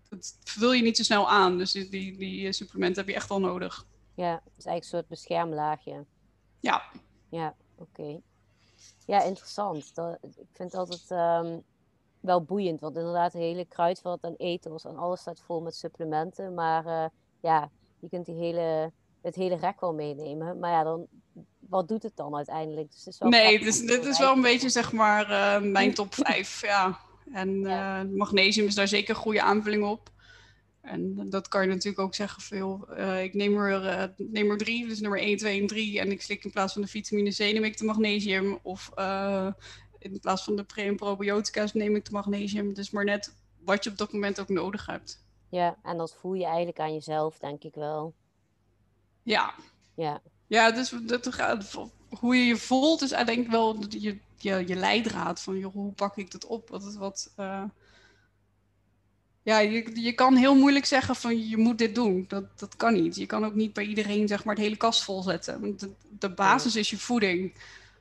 dat 0.09 0.37
vul 0.44 0.73
je 0.73 0.83
niet 0.83 0.97
zo 0.97 1.03
snel 1.03 1.31
aan. 1.31 1.59
Dus 1.59 1.73
die, 1.73 1.88
die, 1.88 2.16
die 2.16 2.53
supplementen 2.53 2.97
heb 3.03 3.11
je 3.11 3.16
echt 3.16 3.29
wel 3.29 3.40
nodig. 3.40 3.87
Ja, 4.14 4.33
het 4.33 4.53
is 4.59 4.64
eigenlijk 4.64 4.83
een 4.83 4.88
soort 4.88 5.09
beschermlaagje. 5.09 6.05
Ja. 6.61 6.83
Ja, 7.29 7.55
oké. 7.75 8.21
Ja, 9.07 9.23
interessant. 9.23 9.95
Dat, 9.95 10.19
ik 10.23 10.47
vind 10.53 10.73
het 10.73 10.75
altijd 10.75 11.11
um, 11.11 11.62
wel 12.21 12.43
boeiend. 12.43 12.81
Want 12.81 12.97
inderdaad, 12.97 13.33
de 13.33 13.38
hele 13.38 13.64
kruidvat 13.64 14.21
en 14.21 14.35
ethos 14.37 14.85
en 14.85 14.97
alles 14.97 15.21
staat 15.21 15.43
vol 15.45 15.61
met 15.61 15.75
supplementen. 15.75 16.55
Maar 16.55 16.87
uh, 16.87 17.05
ja, 17.41 17.71
je 17.99 18.09
kunt 18.09 18.27
die 18.27 18.35
hele, 18.35 18.93
het 19.21 19.35
hele 19.35 19.57
rek 19.57 19.81
wel 19.81 19.95
meenemen. 19.95 20.59
Maar 20.59 20.71
ja, 20.71 20.83
dan, 20.83 21.07
wat 21.59 21.88
doet 21.88 22.03
het 22.03 22.17
dan 22.17 22.37
uiteindelijk? 22.37 22.93
Dus 22.93 23.05
het 23.05 23.14
is 23.14 23.19
wel 23.19 23.29
nee, 23.29 23.59
dus, 23.61 23.81
dit 23.81 24.05
is 24.05 24.19
wel 24.19 24.33
een 24.33 24.43
beetje 24.43 24.69
zeg 24.69 24.93
maar 24.93 25.31
uh, 25.31 25.71
mijn 25.71 25.95
top 26.01 26.14
5. 26.14 26.62
ja. 26.62 26.99
En 27.33 27.61
ja. 27.61 28.03
Uh, 28.03 28.11
magnesium 28.17 28.67
is 28.67 28.75
daar 28.75 28.88
zeker 28.88 29.14
een 29.14 29.21
goede 29.21 29.43
aanvulling 29.43 29.85
op. 29.85 30.11
En 30.81 31.31
dat 31.31 31.49
kan 31.49 31.62
je 31.62 31.69
natuurlijk 31.69 31.99
ook 31.99 32.14
zeggen 32.14 32.43
veel. 32.43 32.88
Uh, 32.91 33.23
ik 33.23 33.35
neem 33.35 33.57
er, 33.57 33.85
uh, 33.85 34.05
neem 34.17 34.51
er 34.51 34.59
drie, 34.59 34.88
dus 34.88 35.01
nummer 35.01 35.21
1, 35.21 35.37
2 35.37 35.61
en 35.61 35.67
3. 35.67 36.01
En 36.01 36.11
ik 36.11 36.23
slik 36.23 36.45
in 36.45 36.51
plaats 36.51 36.73
van 36.73 36.83
de 36.83 36.88
vitamine 36.88 37.31
C 37.31 37.38
neem 37.38 37.64
ik 37.64 37.79
de 37.79 37.85
magnesium. 37.85 38.59
Of 38.62 38.91
uh, 38.97 39.53
in 39.99 40.21
plaats 40.21 40.45
van 40.45 40.57
de 40.57 40.64
pre- 40.64 40.83
en 40.83 40.97
probiotica's 40.97 41.73
neem 41.73 41.97
ik 41.97 42.05
de 42.05 42.12
magnesium. 42.12 42.75
Dus 42.75 42.91
maar 42.91 43.05
net 43.05 43.35
wat 43.64 43.85
je 43.85 43.91
op 43.91 43.99
dat 43.99 44.12
moment 44.12 44.41
ook 44.41 44.49
nodig 44.49 44.87
hebt. 44.87 45.25
Ja, 45.49 45.77
en 45.83 45.97
dat 45.97 46.14
voel 46.14 46.35
je 46.35 46.45
eigenlijk 46.45 46.79
aan 46.79 46.93
jezelf, 46.93 47.38
denk 47.38 47.62
ik 47.64 47.75
wel. 47.75 48.14
Ja. 49.23 49.55
Ja. 49.95 50.23
Ja, 50.47 50.71
dus 50.71 50.95
dat 51.07 51.35
gaat, 51.35 51.75
hoe 52.09 52.37
je 52.37 52.45
je 52.45 52.57
voelt 52.57 53.03
is 53.03 53.12
eigenlijk 53.12 53.51
wel 53.51 53.77
je, 53.88 54.19
je, 54.37 54.64
je 54.67 54.75
leidraad 54.75 55.41
van 55.41 55.59
joh, 55.59 55.73
hoe 55.73 55.93
pak 55.93 56.17
ik 56.17 56.31
dat 56.31 56.47
op? 56.47 56.69
Wat, 56.69 56.95
wat, 56.95 57.33
ja, 59.42 59.59
je, 59.59 60.01
je 60.03 60.12
kan 60.12 60.37
heel 60.37 60.55
moeilijk 60.55 60.85
zeggen 60.85 61.14
van 61.14 61.48
je 61.48 61.57
moet 61.57 61.79
dit 61.79 61.94
doen. 61.94 62.24
Dat, 62.29 62.44
dat 62.59 62.77
kan 62.77 62.94
niet. 62.94 63.16
Je 63.16 63.27
kan 63.27 63.44
ook 63.44 63.55
niet 63.55 63.72
bij 63.72 63.85
iedereen 63.85 64.29
zeg 64.29 64.44
maar 64.44 64.55
het 64.55 64.64
hele 64.64 64.77
kast 64.77 65.05
vol 65.05 65.22
zetten. 65.22 65.79
De, 65.79 65.90
de 66.18 66.31
basis 66.31 66.77
is 66.77 66.90
je 66.90 66.98
voeding. 66.98 67.55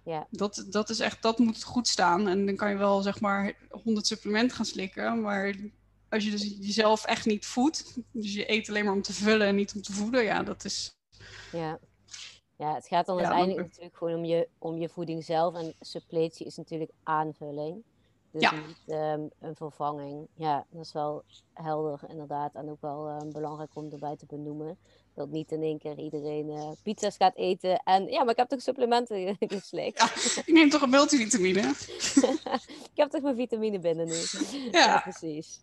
Ja. 0.04 0.28
Dat, 0.30 0.66
dat 0.70 0.90
is 0.90 1.00
echt, 1.00 1.22
dat 1.22 1.38
moet 1.40 1.64
goed 1.64 1.88
staan. 1.88 2.28
En 2.28 2.46
dan 2.46 2.56
kan 2.56 2.70
je 2.70 2.78
wel 2.78 3.02
zeg 3.02 3.20
maar 3.20 3.54
100 3.70 4.08
supplementen 4.08 4.56
gaan 4.58 4.66
slikken. 4.66 5.22
Maar 5.22 5.56
als 6.10 6.24
je 6.24 6.32
dus 6.32 6.56
jezelf 6.60 7.06
echt 7.06 7.26
niet 7.26 7.46
voedt, 7.46 7.98
dus 8.12 8.34
je 8.34 8.52
eet 8.52 8.70
alleen 8.70 8.86
maar 8.86 8.94
om 8.94 9.02
te 9.02 9.14
vullen 9.14 9.48
en 9.48 9.56
niet 9.56 9.74
om 9.76 9.82
te 9.82 9.94
voeden, 9.94 10.24
ja, 10.24 10.44
dat 10.44 10.66
is. 10.66 10.98
Ja. 11.52 11.80
Ja, 12.58 12.74
het 12.74 12.88
gaat 12.88 13.06
dan 13.06 13.18
uiteindelijk 13.18 13.68
natuurlijk 13.68 13.98
gewoon 13.98 14.18
om 14.18 14.26
je, 14.26 14.48
om 14.58 14.78
je 14.78 14.90
voeding 14.90 15.24
zelf. 15.24 15.56
En 15.56 15.74
suppletie 15.80 16.46
is 16.46 16.56
natuurlijk 16.56 16.92
aanvulling. 17.04 17.84
Dus 18.38 18.50
ja. 18.50 18.66
niet 18.68 18.84
um, 18.88 19.30
een 19.40 19.56
vervanging. 19.56 20.28
Ja, 20.34 20.66
dat 20.70 20.86
is 20.86 20.94
wel 20.94 21.24
helder 21.54 22.00
inderdaad. 22.08 22.56
En 22.56 22.70
ook 22.70 22.82
wel 22.82 23.20
um, 23.22 23.32
belangrijk 23.32 23.70
om 23.74 23.92
erbij 23.92 24.16
te 24.16 24.26
benoemen. 24.26 24.78
Dat 25.14 25.30
niet 25.30 25.52
in 25.52 25.62
één 25.62 25.78
keer 25.78 26.00
iedereen 26.00 26.50
uh, 26.50 26.70
pizza's 26.84 27.16
gaat 27.18 27.36
eten. 27.36 27.82
En 27.84 28.08
ja, 28.08 28.20
maar 28.20 28.32
ik 28.32 28.38
heb 28.38 28.48
toch 28.48 28.62
supplementen 28.62 29.36
geslikt. 29.40 30.00
Ja, 30.00 30.42
ik 30.46 30.54
neem 30.54 30.70
toch 30.70 30.82
een 30.82 30.90
multivitamine? 30.90 31.60
ik 32.92 32.96
heb 32.96 33.10
toch 33.10 33.22
mijn 33.22 33.36
vitamine 33.36 33.80
binnen 33.80 34.08
nu. 34.08 34.16
Ja. 34.72 34.86
ja 34.86 35.00
precies. 35.00 35.60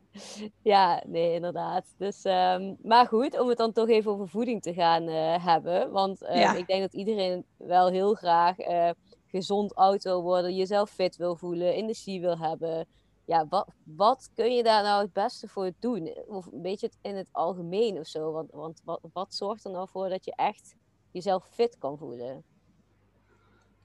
Ja, 0.63 1.03
nee, 1.07 1.35
inderdaad. 1.35 1.85
Dus, 1.99 2.25
um, 2.25 2.77
maar 2.83 3.07
goed, 3.07 3.39
om 3.39 3.49
het 3.49 3.59
dan 3.59 3.73
toch 3.73 3.89
even 3.89 4.11
over 4.11 4.29
voeding 4.29 4.63
te 4.63 4.73
gaan 4.73 5.09
uh, 5.09 5.45
hebben. 5.47 5.91
Want 5.91 6.19
ja. 6.21 6.55
ik 6.55 6.67
denk 6.67 6.81
dat 6.81 6.95
iedereen 6.95 7.45
wel 7.57 7.89
heel 7.89 8.15
graag... 8.15 8.59
Uh, 8.59 8.91
gezond 9.35 9.75
oud 9.75 10.03
wil 10.03 10.23
worden, 10.23 10.57
jezelf 10.57 10.91
fit 10.91 11.17
wil 11.17 11.37
voelen, 11.37 11.73
energie 11.73 12.21
wil 12.21 12.39
hebben. 12.39 12.87
Ja, 13.25 13.47
wat, 13.49 13.69
wat 13.83 14.31
kun 14.35 14.55
je 14.55 14.63
daar 14.63 14.83
nou 14.83 15.03
het 15.03 15.13
beste 15.13 15.49
voor 15.49 15.71
doen? 15.79 16.15
Of 16.27 16.47
een 16.47 16.63
beetje 16.63 16.91
in 17.03 17.17
het 17.17 17.29
algemeen 17.33 17.99
of 17.99 18.07
zo. 18.07 18.33
Want, 18.33 18.51
want 18.53 18.81
wat, 18.85 19.01
wat 19.13 19.35
zorgt 19.35 19.65
er 19.65 19.71
nou 19.71 19.89
voor 19.89 20.09
dat 20.09 20.25
je 20.25 20.35
echt 20.37 20.75
jezelf 21.11 21.49
fit 21.51 21.79
kan 21.79 21.99
voelen? 21.99 22.45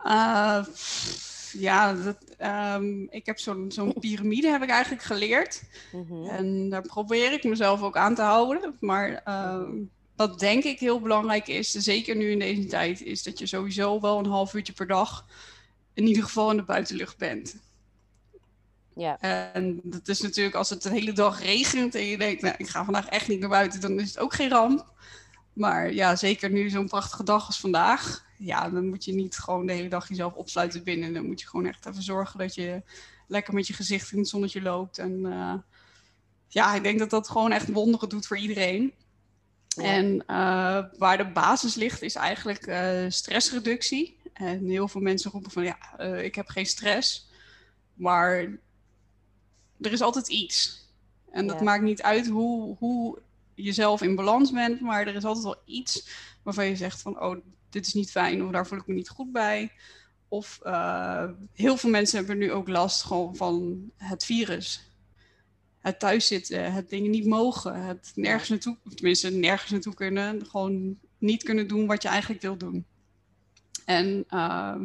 Uh, 0.05 0.65
ja, 1.51 1.93
dat, 1.93 2.17
ehm, 2.38 3.01
ik 3.09 3.25
heb 3.25 3.39
zo'n 3.39 3.71
zo'n 3.71 3.93
piramide 3.99 4.47
heb 4.47 4.62
ik 4.62 4.69
eigenlijk 4.69 5.03
geleerd. 5.03 5.63
Mhm. 5.91 6.23
En 6.23 6.69
daar 6.69 6.81
probeer 6.81 7.33
ik 7.33 7.43
mezelf 7.43 7.81
ook 7.81 7.97
aan 7.97 8.15
te 8.15 8.21
houden. 8.21 8.77
Maar 8.79 9.21
ehm, 9.23 9.83
wat 10.19 10.39
denk 10.39 10.63
ik 10.63 10.79
heel 10.79 10.99
belangrijk 10.99 11.47
is, 11.47 11.71
zeker 11.71 12.15
nu 12.15 12.32
in 12.32 12.39
deze 12.39 12.65
tijd, 12.65 13.01
is 13.01 13.23
dat 13.23 13.39
je 13.39 13.45
sowieso 13.45 13.99
wel 13.99 14.19
een 14.19 14.25
half 14.25 14.53
uurtje 14.53 14.73
per 14.73 14.88
dag 14.88 15.25
in 15.93 16.08
ieder 16.08 16.23
geval 16.23 16.51
in 16.51 16.58
de 16.58 16.63
buitenlucht 16.63 17.17
bent. 17.17 17.55
Ja. 18.95 19.19
En 19.19 19.79
dat 19.84 20.08
is 20.08 20.21
natuurlijk 20.21 20.55
als 20.55 20.69
het 20.69 20.86
een 20.86 20.91
hele 20.91 21.12
dag 21.12 21.41
regent 21.41 21.95
en 21.95 22.05
je 22.05 22.17
denkt, 22.17 22.41
nou, 22.41 22.55
ik 22.58 22.67
ga 22.67 22.84
vandaag 22.84 23.08
echt 23.08 23.27
niet 23.27 23.39
naar 23.39 23.49
buiten, 23.49 23.82
dan 23.82 23.99
is 23.99 24.08
het 24.08 24.19
ook 24.19 24.34
geen 24.34 24.49
ramp. 24.49 24.86
Maar 25.53 25.93
ja, 25.93 26.15
zeker 26.15 26.49
nu 26.49 26.69
zo'n 26.69 26.88
prachtige 26.88 27.23
dag 27.23 27.45
als 27.45 27.60
vandaag, 27.60 28.25
ja, 28.38 28.69
dan 28.69 28.88
moet 28.88 29.05
je 29.05 29.13
niet 29.13 29.38
gewoon 29.38 29.65
de 29.65 29.73
hele 29.73 29.89
dag 29.89 30.10
jezelf 30.10 30.34
opsluiten 30.34 30.84
binnen. 30.84 31.13
Dan 31.13 31.25
moet 31.25 31.41
je 31.41 31.47
gewoon 31.47 31.65
echt 31.65 31.86
even 31.86 32.03
zorgen 32.03 32.39
dat 32.39 32.55
je 32.55 32.82
lekker 33.27 33.53
met 33.53 33.67
je 33.67 33.73
gezicht 33.73 34.12
in 34.12 34.17
het 34.17 34.27
zonnetje 34.27 34.62
loopt. 34.62 34.97
En 34.97 35.25
eh, 35.25 35.53
ja, 36.47 36.75
ik 36.75 36.84
denk 36.84 36.99
dat 36.99 37.10
dat 37.10 37.29
gewoon 37.29 37.51
echt 37.51 37.71
wonderen 37.71 38.10
doet 38.10 38.27
voor 38.27 38.38
iedereen. 38.38 38.93
Ja. 39.80 39.94
En 39.94 40.24
eh, 40.26 40.84
waar 40.98 41.18
de 41.18 41.32
basis 41.32 41.76
ligt, 41.76 42.02
is 42.02 42.15
eigenlijk 42.15 42.65
eh, 42.68 43.06
stressreductie. 43.08 44.18
En 44.34 44.68
heel 44.70 44.88
veel 44.88 45.02
mensen 45.02 45.32
roepen 45.32 45.52
van 45.52 45.63
ja, 45.63 45.78
eh, 45.98 46.24
ik 46.24 46.36
heb 46.36 46.48
geen 46.48 46.65
stress. 46.65 47.30
Maar 47.94 48.32
er 49.82 49.92
is 49.92 50.02
altijd 50.02 50.28
iets. 50.28 50.88
En 51.32 51.48
dat 51.48 51.58
Ja. 51.58 51.63
maakt 51.63 51.84
niet 51.84 52.02
uit 52.02 52.28
hoe, 52.28 52.76
hoe 52.78 53.20
je 53.54 53.72
zelf 53.72 54.02
in 54.02 54.15
balans 54.15 54.52
bent, 54.52 54.82
maar 54.82 55.08
er 55.08 55.15
is 55.15 55.26
altijd 55.26 55.46
wel 55.46 55.62
iets 55.65 56.10
waarvan 56.44 56.65
je 56.65 56.76
zegt 56.76 57.02
van 57.02 57.22
oh, 57.22 57.38
dit 57.70 57.86
is 57.88 57.94
niet 57.94 58.12
fijn 58.12 58.44
of 58.46 58.52
daar 58.52 58.68
voel 58.68 58.80
ik 58.80 58.88
me 58.88 58.94
niet 58.94 59.10
goed 59.10 59.32
bij. 59.32 59.72
Of 60.28 60.60
heel 61.54 61.78
veel 61.78 61.89
mensen 61.89 62.18
hebben 62.18 62.38
nu 62.38 62.52
ook 62.52 62.68
last 62.68 63.04
gewoon 63.04 63.36
van 63.36 63.82
het 63.98 64.26
virus. 64.26 64.88
Het 65.80 66.00
thuiszitten, 66.00 66.74
het 66.74 66.89
dingen 66.89 67.12
niet 67.12 67.26
mogen, 67.26 67.86
het 67.86 68.12
nergens 68.15 68.50
naartoe, 68.50 68.78
tenminste 68.96 69.30
nergens 69.30 69.72
naartoe 69.72 69.94
kunnen, 69.94 70.46
gewoon 70.46 70.98
niet 71.18 71.44
kunnen 71.44 71.68
doen 71.68 71.88
wat 71.88 72.02
je 72.02 72.08
eigenlijk 72.08 72.42
wil 72.42 72.58
doen. 72.58 72.86
En 73.86 74.26
eh, 74.28 74.76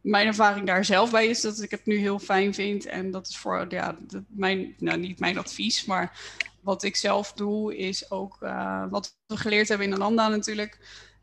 mijn 0.00 0.26
ervaring 0.26 0.66
daar 0.66 0.84
zelf 0.84 1.10
bij 1.10 1.26
is 1.26 1.40
dat 1.40 1.62
ik 1.62 1.70
het 1.70 1.86
nu 1.86 1.96
heel 1.96 2.18
fijn 2.18 2.54
vind. 2.54 2.86
En 2.86 3.10
dat 3.10 3.28
is 3.28 3.36
voor 3.36 3.66
ja, 3.68 3.96
mijn, 4.28 4.74
nou 4.78 4.98
niet 4.98 5.18
mijn 5.18 5.38
advies, 5.38 5.84
maar 5.84 6.20
wat 6.60 6.82
ik 6.82 6.96
zelf 6.96 7.32
doe, 7.32 7.76
is 7.76 8.10
ook 8.10 8.36
eh, 8.40 8.84
wat 8.90 9.16
we 9.26 9.36
geleerd 9.36 9.68
hebben 9.68 9.86
in 9.86 9.94
Ananda 9.94 10.28
natuurlijk. 10.28 10.78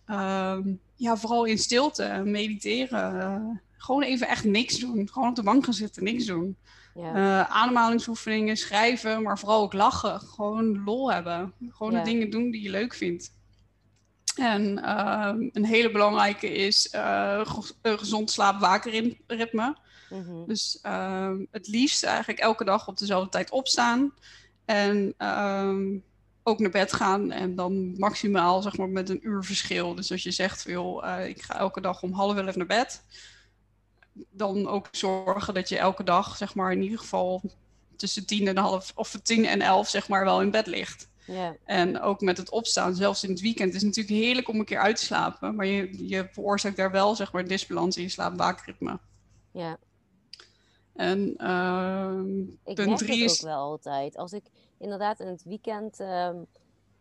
Ehm, 0.06 0.74
ja, 0.96 1.18
vooral 1.18 1.46
in 1.46 1.58
stilte, 1.58 2.22
mediteren. 2.26 3.20
eh, 3.20 3.58
gewoon 3.78 4.04
even 4.04 4.28
echt 4.28 4.44
niks 4.44 4.80
doen. 4.80 5.10
Gewoon 5.12 5.30
op 5.30 5.36
de 5.36 5.44
bank 5.44 5.64
gaan 5.64 5.74
zitten, 5.74 6.04
niks 6.04 6.26
doen. 6.26 6.58
Ja. 7.00 7.14
Eh, 7.16 7.56
ademhalingsoefeningen, 7.56 8.58
schrijven, 8.58 9.22
maar 9.22 9.40
vooral 9.40 9.62
ook 9.62 9.74
lachen. 9.74 10.20
Gewoon 10.20 10.84
lol 10.84 11.12
hebben. 11.12 11.54
Gewoon 11.70 11.92
Ja. 11.92 11.98
de 12.04 12.10
dingen 12.10 12.30
doen 12.30 12.52
die 12.52 12.62
je 12.62 12.70
leuk 12.70 12.94
vindt. 12.94 13.34
En 14.36 14.84
ehm, 14.84 15.50
een 15.52 15.66
hele 15.66 15.92
belangrijke 15.92 16.54
is 16.54 16.90
eh, 16.90 17.42
een 17.82 18.00
gezond 18.00 18.32
slaap-wakenritme. 18.32 19.78
Mhm. 20.10 20.46
Dus 20.48 20.80
het 21.52 21.68
liefst 21.68 22.04
eigenlijk 22.04 22.40
elke 22.40 22.64
dag 22.64 22.88
op 22.88 22.98
dezelfde 22.98 23.30
tijd 23.30 23.50
opstaan. 23.50 24.14
En 24.66 25.14
ehm, 25.18 25.98
ook 26.44 26.60
naar 26.60 26.70
bed 26.70 26.94
gaan. 26.94 27.32
En 27.32 27.56
dan 27.56 27.98
maximaal 27.98 28.62
zeg 28.62 28.78
maar 28.78 28.90
met 28.90 29.10
een 29.10 29.28
uur 29.28 29.44
verschil. 29.44 29.96
Dus 29.96 30.12
als 30.12 30.24
je 30.24 30.32
zegt, 30.32 30.64
joh, 30.64 31.08
eh, 31.08 31.28
ik 31.28 31.42
ga 31.42 31.58
elke 31.58 31.82
dag 31.82 32.02
om 32.02 32.14
half 32.14 32.38
elf 32.38 32.56
naar 32.56 32.66
bed. 32.66 33.04
Dan 34.30 34.67
ook 34.67 34.88
zorgen 34.91 35.54
dat 35.54 35.69
je 35.69 35.78
elke 35.78 36.04
dag 36.04 36.38
zeg 36.38 36.56
maar 36.56 36.72
in 36.72 36.82
ieder 36.82 37.00
geval 37.00 37.41
tussen 37.95 38.26
tien 38.26 38.48
en 38.48 38.58
half 38.58 38.91
of 38.95 39.12
tien 39.24 39.45
en 39.45 39.62
elf 39.62 39.89
zeg 39.89 40.08
maar 40.08 40.26
wel 40.26 40.41
in 40.41 40.52
bed 40.52 40.67
ligt. 40.67 41.08
En 41.65 42.02
ook 42.02 42.22
met 42.22 42.38
het 42.38 42.50
opstaan, 42.50 42.95
zelfs 42.95 43.24
in 43.24 43.30
het 43.30 43.41
weekend, 43.41 43.69
is 43.74 43.82
het 43.82 43.95
natuurlijk 43.95 44.24
heerlijk 44.24 44.48
om 44.48 44.60
een 44.60 44.65
keer 44.65 44.80
uit 44.80 44.95
te 44.95 45.04
slapen. 45.06 45.56
Maar 45.56 45.65
je, 45.65 46.08
je 46.08 46.28
veroorzaakt 46.32 46.76
daar 46.78 46.91
wel 46.91 47.15
zeg 47.15 47.32
maar 47.32 47.48
disbalans 47.48 47.98
in 47.98 48.04
je 48.04 48.10
slaap-waakritme. 48.10 49.00
ja. 49.52 49.78
En 50.95 51.34
ehm, 51.38 52.39
Ik 52.41 52.76
punt 52.76 52.88
merk 52.88 52.98
drie 52.98 53.24
is. 53.24 53.32
ook 53.39 53.50
wel 53.50 53.60
altijd. 53.60 54.17
Als 54.17 54.34
ik 54.34 54.43
inderdaad 54.80 55.19
in 55.19 55.28
het 55.28 55.43
weekend 55.43 56.00
ehm, 56.00 56.36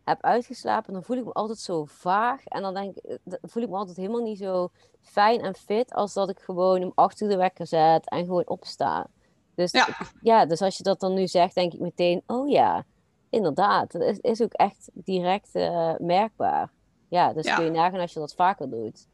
heb 0.09 0.23
uitgeslapen, 0.23 0.93
dan 0.93 1.03
voel 1.03 1.17
ik 1.17 1.25
me 1.25 1.31
altijd 1.31 1.59
zo 1.59 1.85
vaag. 1.85 2.43
En 2.45 2.61
dan 2.61 2.73
denk 2.73 2.95
ik, 2.95 3.03
eh, 3.03 3.15
dan 3.23 3.39
voel 3.41 3.63
ik 3.63 3.69
me 3.69 3.75
altijd 3.75 3.97
helemaal 3.97 4.21
niet 4.21 4.37
zo 4.37 4.69
fijn 5.01 5.41
en 5.41 5.55
fit 5.55 5.93
als 5.93 6.13
dat 6.13 6.29
ik 6.29 6.39
gewoon 6.39 6.83
om 6.83 6.91
acht 6.95 7.21
uur 7.21 7.29
de 7.29 7.37
wekker 7.37 7.67
zet 7.67 8.09
en 8.09 8.25
gewoon 8.25 8.47
opsta. 8.47 9.07
Dus 9.55 9.71
Ja. 9.71 9.87
ja, 10.21 10.45
dus 10.45 10.61
als 10.61 10.77
je 10.77 10.83
dat 10.83 10.99
dan 10.99 11.13
nu 11.13 11.27
zegt, 11.27 11.55
denk 11.55 11.73
ik 11.73 11.79
meteen, 11.79 12.23
oh 12.27 12.49
ja, 12.49 12.85
inderdaad. 13.29 13.91
Dat 13.91 14.01
is, 14.01 14.17
is 14.19 14.41
ook 14.41 14.53
echt 14.53 14.89
direct 14.93 15.49
eh, 15.51 15.93
merkbaar. 15.97 16.69
Ja, 17.09 17.33
dus 17.33 17.45
Ja. 17.45 17.55
kun 17.55 17.65
je 17.65 17.71
nagaan 17.71 17.99
als 17.99 18.13
je 18.13 18.19
dat 18.19 18.35
vaker 18.35 18.69
doet. 18.69 19.07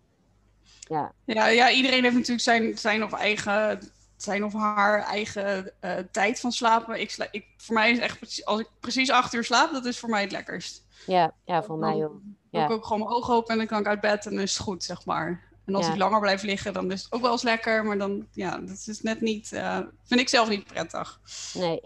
Ja, 0.79 1.11
Ja, 1.25 1.47
ja, 1.47 1.71
iedereen 1.71 2.03
heeft 2.03 2.15
natuurlijk 2.15 2.41
zijn, 2.41 2.77
zijn 2.77 3.03
of 3.03 3.13
eigen, 3.13 3.79
zijn 4.17 4.43
of 4.45 4.53
haar 4.53 5.01
eigen 5.03 5.71
eh, 5.79 5.97
tijd 6.11 6.39
van 6.39 6.51
slapen. 6.51 6.99
Ik 6.99 7.11
sla, 7.11 7.27
ik, 7.31 7.45
voor 7.57 7.75
mij 7.75 7.91
is 7.91 7.99
echt 7.99 8.17
precies, 8.17 8.45
als 8.45 8.59
ik 8.59 8.69
precies 8.79 9.11
acht 9.11 9.33
uur 9.33 9.43
slaap, 9.43 9.71
dat 9.71 9.85
is 9.85 9.99
voor 9.99 10.09
mij 10.09 10.21
het 10.21 10.31
lekkerst. 10.31 10.84
Ja, 11.05 11.33
ja 11.45 11.63
voor 11.63 11.77
mij 11.77 11.99
Dan 11.99 12.03
ook. 12.03 12.21
Ja. 12.49 12.65
ik 12.65 12.71
ook 12.71 12.85
gewoon 12.85 12.99
mijn 12.99 13.11
ogen 13.15 13.33
open 13.33 13.51
en 13.51 13.57
dan 13.57 13.67
kan 13.67 13.79
ik 13.79 13.87
uit 13.87 14.01
bed 14.01 14.25
en 14.25 14.31
dan 14.31 14.41
is 14.41 14.53
het 14.53 14.63
goed, 14.63 14.83
zeg 14.83 15.05
maar. 15.05 15.43
En 15.65 15.75
als 15.75 15.85
Ja. 15.85 15.91
ik 15.91 15.97
langer 15.97 16.19
blijf 16.19 16.41
liggen, 16.43 16.73
dan 16.73 16.91
is 16.91 17.03
het 17.03 17.11
ook 17.11 17.21
wel 17.21 17.31
eens 17.31 17.41
lekker. 17.41 17.85
Maar 17.85 17.97
dan, 17.97 18.27
ja, 18.31 18.57
dat 18.57 18.83
is 18.87 19.01
net 19.01 19.21
niet, 19.21 19.51
eh, 19.51 19.79
vind 20.03 20.19
ik 20.19 20.29
zelf 20.29 20.49
niet 20.49 20.65
prettig. 20.65 21.19
Nee, 21.53 21.81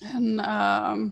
En 0.00 0.38
ehm, 0.38 1.08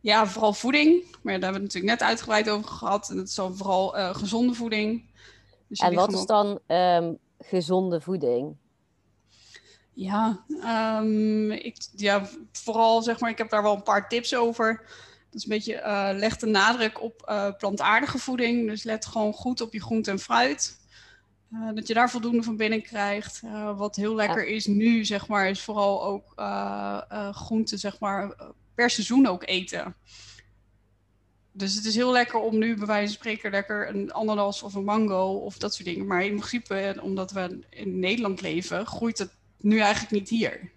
ja, 0.00 0.26
vooral 0.26 0.52
voeding. 0.52 1.02
Maar 1.02 1.20
daar 1.22 1.32
hebben 1.32 1.48
we 1.48 1.54
het 1.54 1.62
natuurlijk 1.62 2.00
net 2.00 2.08
uitgebreid 2.08 2.50
over 2.50 2.70
gehad. 2.70 3.10
En 3.10 3.16
dat 3.16 3.28
is 3.28 3.34
dan 3.34 3.56
vooral 3.56 3.96
eh, 3.96 4.14
gezonde 4.14 4.54
voeding. 4.54 5.10
Dus 5.68 5.78
en 5.78 5.94
wat 5.94 6.12
is 6.12 6.26
dan 6.26 6.58
ehm, 6.66 7.14
gezonde 7.38 8.00
voeding? 8.00 8.56
Ja, 9.92 10.44
ehm, 10.60 11.50
ik, 11.50 11.76
ja, 11.96 12.28
vooral 12.52 13.02
zeg 13.02 13.20
maar, 13.20 13.30
ik 13.30 13.38
heb 13.38 13.50
daar 13.50 13.62
wel 13.62 13.74
een 13.74 13.82
paar 13.82 14.08
tips 14.08 14.34
over. 14.34 14.84
Is 15.32 15.42
een 15.42 15.48
beetje, 15.48 15.74
eh 15.74 16.10
leg 16.12 16.36
de 16.36 16.46
nadruk 16.46 17.02
op 17.02 17.22
eh, 17.22 17.48
plantaardige 17.58 18.18
voeding. 18.18 18.68
Dus 18.68 18.82
let 18.82 19.06
gewoon 19.06 19.32
goed 19.32 19.60
op 19.60 19.72
je 19.72 19.80
groente 19.80 20.10
en 20.10 20.18
fruit. 20.18 20.80
Eh, 21.52 21.68
dat 21.74 21.86
je 21.86 21.94
daar 21.94 22.10
voldoende 22.10 22.42
van 22.42 22.56
binnen 22.56 22.82
krijgt. 22.82 23.40
Wat 23.76 23.96
heel 23.96 24.14
lekker 24.14 24.46
is 24.46 24.66
nu, 24.66 25.04
zeg 25.04 25.28
maar, 25.28 25.48
is 25.48 25.60
vooral 25.60 26.04
ook 26.04 26.32
groenten, 27.34 27.78
zeg 27.78 27.98
maar, 27.98 28.36
per 28.74 28.90
seizoen 28.90 29.26
ook 29.26 29.46
eten. 29.46 29.94
Dus 31.52 31.74
het 31.74 31.84
is 31.84 31.94
heel 31.94 32.12
lekker 32.12 32.38
om 32.38 32.58
nu 32.58 32.76
bij 32.76 32.86
wijze 32.86 33.06
van 33.06 33.14
spreken 33.14 33.50
lekker 33.50 33.88
een 33.88 34.12
ananas 34.12 34.62
of 34.62 34.74
een 34.74 34.84
mango 34.84 35.32
of 35.32 35.58
dat 35.58 35.74
soort 35.74 35.88
dingen. 35.88 36.06
Maar 36.06 36.24
in 36.24 36.36
principe, 36.36 36.98
omdat 37.02 37.30
we 37.30 37.58
in 37.70 37.98
Nederland 37.98 38.40
leven, 38.40 38.86
groeit 38.86 39.18
het 39.18 39.34
nu 39.60 39.78
eigenlijk 39.78 40.12
niet 40.12 40.28
hier. 40.28 40.70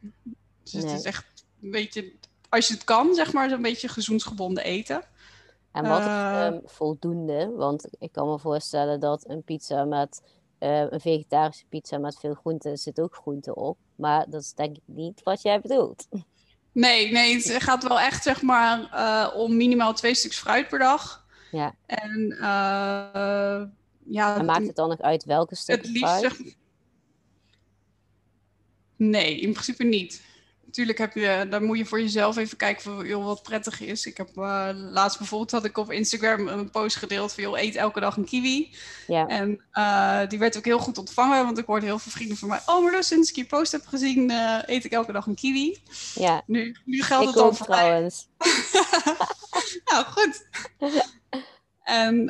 Dus 0.64 0.72
het 0.72 0.92
is 0.92 1.04
echt 1.04 1.26
een 1.62 1.72
beetje, 1.72 2.12
als 2.50 2.68
je 2.68 2.74
het 2.74 2.84
kan, 2.84 3.14
zeg 3.14 3.34
maar, 3.34 3.50
zo'n 3.50 3.62
beetje 3.62 3.88
gezoensgebonden 3.88 4.64
eten. 4.64 5.04
En 5.72 5.88
wat 5.88 6.00
is 6.00 6.06
Eh, 6.06 6.46
ehm, 6.46 6.60
voldoende? 6.66 7.52
Want 7.56 7.88
ik 8.00 8.12
kan 8.12 8.28
me 8.28 8.40
voorstellen 8.40 9.00
dat 9.00 9.30
een 9.30 9.44
pizza 9.44 9.84
met 9.84 10.22
eh, 10.58 10.80
een 10.90 11.00
vegetarische 11.00 11.66
pizza 11.70 11.98
met 11.98 12.20
veel 12.20 12.34
groenten 12.34 12.78
zit 12.78 13.00
ook 13.00 13.16
groente 13.16 13.56
op. 13.56 13.78
Maar 13.96 14.30
dat 14.30 14.42
is 14.42 14.54
denk 14.54 14.76
ik 14.76 14.84
niet 14.86 15.22
wat 15.24 15.42
jij 15.42 15.62
bedoelt. 15.62 16.08
Nee, 16.72 17.12
nee, 17.12 17.36
het 17.36 17.64
gaat 17.64 17.88
wel 17.88 18.00
echt 18.00 18.24
zeg 18.24 18.42
maar 18.42 18.90
eh, 18.92 19.36
om 19.36 19.58
minimaal 19.58 19.94
twee 19.94 20.16
stuks 20.16 20.40
fruit 20.40 20.68
per 20.68 20.80
dag. 20.80 21.26
Ja. 21.52 21.76
En 21.86 22.36
ja, 24.08 24.38
En 24.38 24.46
maakt 24.46 24.68
het 24.68 24.76
dan 24.76 24.90
nog 24.90 25.02
uit 25.02 25.24
welke 25.24 25.50
het 25.50 25.60
stukken 25.60 25.92
liefst 25.92 26.08
fruit? 26.08 26.22
zeg 26.22 26.56
Nee, 28.96 29.40
in 29.40 29.52
principe 29.52 29.84
niet. 29.84 30.24
Natuurlijk 30.76 30.98
heb 30.98 31.24
je, 31.24 31.48
dan 31.50 31.64
moet 31.64 31.78
je 31.78 31.86
voor 31.86 32.02
jezelf 32.02 32.38
even 32.38 32.58
kijken 32.58 32.84
van, 32.84 33.06
joh, 33.06 33.26
wat 33.26 33.44
prettig 33.44 33.82
is. 33.82 34.06
Ik 34.06 34.18
heb 34.18 34.30
eh, 34.38 34.70
laatst 34.74 35.18
bijvoorbeeld 35.18 35.52
had 35.52 35.66
ik 35.66 35.78
op 35.78 35.92
Instagram 35.92 36.48
een 36.48 36.70
post 36.70 36.96
gedeeld 36.96 37.34
van 37.34 37.44
joh, 37.44 37.60
eet 37.60 37.76
elke 37.76 38.00
dag 38.00 38.18
een 38.18 38.26
kiwi. 38.26 38.76
Ja, 39.08 39.28
En 39.28 39.62
eh, 39.72 40.20
die 40.28 40.40
werd 40.40 40.58
ook 40.58 40.66
heel 40.66 40.80
goed 40.80 40.98
ontvangen, 40.98 41.46
want 41.46 41.58
ik 41.58 41.66
hoorde 41.66 41.86
heel 41.86 42.00
veel 42.00 42.12
vrienden 42.12 42.38
van 42.38 42.48
mij, 42.48 42.60
oh 42.66 42.84
maar 42.84 42.92
dus 42.92 43.08
sinds 43.08 43.30
ik 43.30 43.36
je 43.36 43.46
post 43.46 43.72
heb 43.72 43.86
gezien, 43.86 44.30
eh, 44.30 44.60
eet 44.66 44.86
ik 44.86 44.92
elke 44.92 45.12
dag 45.12 45.26
een 45.26 45.36
kiwi. 45.36 45.78
ja. 46.16 46.42
Nu, 46.46 46.76
nu 46.86 47.02
geldt 47.02 47.26
het 47.26 47.36
dan 47.36 47.56
voor 47.56 47.66
trouwens. 47.66 48.28
Nou, 49.86 50.06
goed. 50.06 50.48
en 51.84 52.30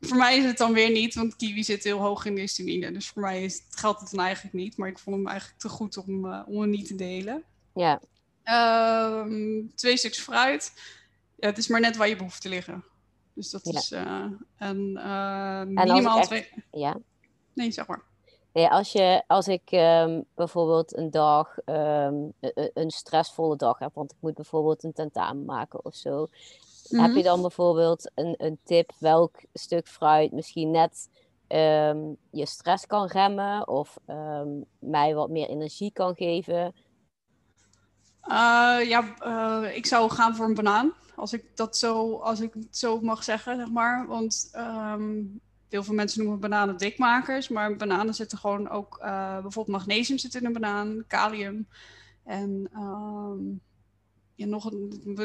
voor 0.00 0.16
mij 0.16 0.36
is 0.38 0.44
het 0.44 0.58
dan 0.58 0.72
weer 0.72 0.90
niet, 0.90 1.14
want 1.14 1.36
kiwi 1.36 1.64
zit 1.64 1.84
heel 1.84 1.98
hoog 1.98 2.24
in 2.24 2.34
de 2.34 2.40
histamine. 2.40 2.92
Dus 2.92 3.08
voor 3.08 3.22
mij 3.22 3.44
is, 3.44 3.62
geldt 3.70 4.00
het 4.00 4.10
dan 4.10 4.24
eigenlijk 4.24 4.54
niet. 4.54 4.76
Maar 4.76 4.88
ik 4.88 4.98
vond 4.98 5.16
hem 5.16 5.26
eigenlijk 5.28 5.60
te 5.60 5.68
goed 5.68 5.96
om, 5.96 6.32
eh, 6.32 6.42
om 6.46 6.60
hem 6.60 6.70
niet 6.70 6.86
te 6.86 6.94
delen. 6.94 7.44
Ja, 7.74 8.00
Ehm, 8.42 9.66
twee 9.74 9.96
stuks 9.96 10.18
fruit. 10.20 10.72
Ja, 11.36 11.48
het 11.48 11.58
is 11.58 11.68
maar 11.68 11.80
net 11.80 11.96
waar 11.96 12.08
je 12.08 12.16
behoefte 12.16 12.48
liggen. 12.48 12.84
Dus 13.32 13.50
dat 13.50 13.60
Ja. 13.64 13.78
is... 13.78 13.90
eh, 13.92 14.24
en, 14.56 14.78
ik 15.68 15.74
minimaal 15.74 16.18
echt- 16.18 16.26
twee... 16.26 16.48
ja. 16.72 16.96
Nee, 17.54 17.70
zeg 17.70 17.86
maar. 17.86 18.02
Nee, 18.52 18.68
als, 18.68 18.92
je, 18.92 19.22
als 19.26 19.48
ik 19.48 19.62
ehm, 19.70 20.20
bijvoorbeeld 20.34 20.96
een 20.96 21.10
dag, 21.10 21.58
ehm, 21.64 22.14
een 22.74 22.90
stressvolle 22.90 23.56
dag 23.56 23.78
heb, 23.78 23.90
want 23.94 24.12
ik 24.12 24.16
moet 24.20 24.34
bijvoorbeeld 24.34 24.84
een 24.84 24.92
tentamen 24.92 25.44
maken 25.44 25.84
of 25.84 25.94
zo. 25.94 26.28
Heb 26.88 27.10
je 27.10 27.18
mhm. 27.18 27.22
dan 27.22 27.40
bijvoorbeeld 27.40 28.10
een, 28.14 28.34
een 28.38 28.58
tip 28.64 28.92
welk 28.98 29.36
stuk 29.52 29.88
fruit 29.88 30.32
misschien 30.32 30.70
net 30.70 31.08
ehm, 31.46 31.98
je 32.30 32.46
stress 32.46 32.86
kan 32.86 33.06
remmen 33.06 33.68
of 33.68 33.96
mij 34.78 35.14
wat 35.14 35.30
meer 35.30 35.48
energie 35.48 35.92
kan 35.92 36.14
geven? 36.14 36.74
Uh, 38.28 38.88
ja, 38.88 39.14
uh, 39.26 39.76
ik 39.76 39.86
zou 39.86 40.10
gaan 40.10 40.36
voor 40.36 40.46
een 40.46 40.54
banaan. 40.54 40.92
Als 41.16 41.32
ik 41.32 41.44
dat 41.54 41.76
zo, 41.76 42.16
als 42.16 42.40
ik 42.40 42.54
het 42.54 42.76
zo 42.76 43.00
mag 43.00 43.24
zeggen, 43.24 43.56
zeg 43.56 43.70
maar. 43.70 44.06
Want 44.06 44.50
um, 44.56 45.40
heel 45.68 45.82
veel 45.82 45.94
mensen 45.94 46.20
noemen 46.20 46.40
bananen 46.40 46.76
dikmakers. 46.76 47.48
Maar 47.48 47.76
bananen 47.76 48.14
zitten 48.14 48.38
gewoon 48.38 48.68
ook, 48.68 48.98
uh, 49.02 49.32
bijvoorbeeld 49.40 49.76
magnesium 49.76 50.18
zit 50.18 50.34
in 50.34 50.44
een 50.44 50.52
banaan, 50.52 51.04
kalium. 51.06 51.68
En 52.24 52.70
um, 52.76 53.60
ja, 54.38 54.46
nog 54.46 54.70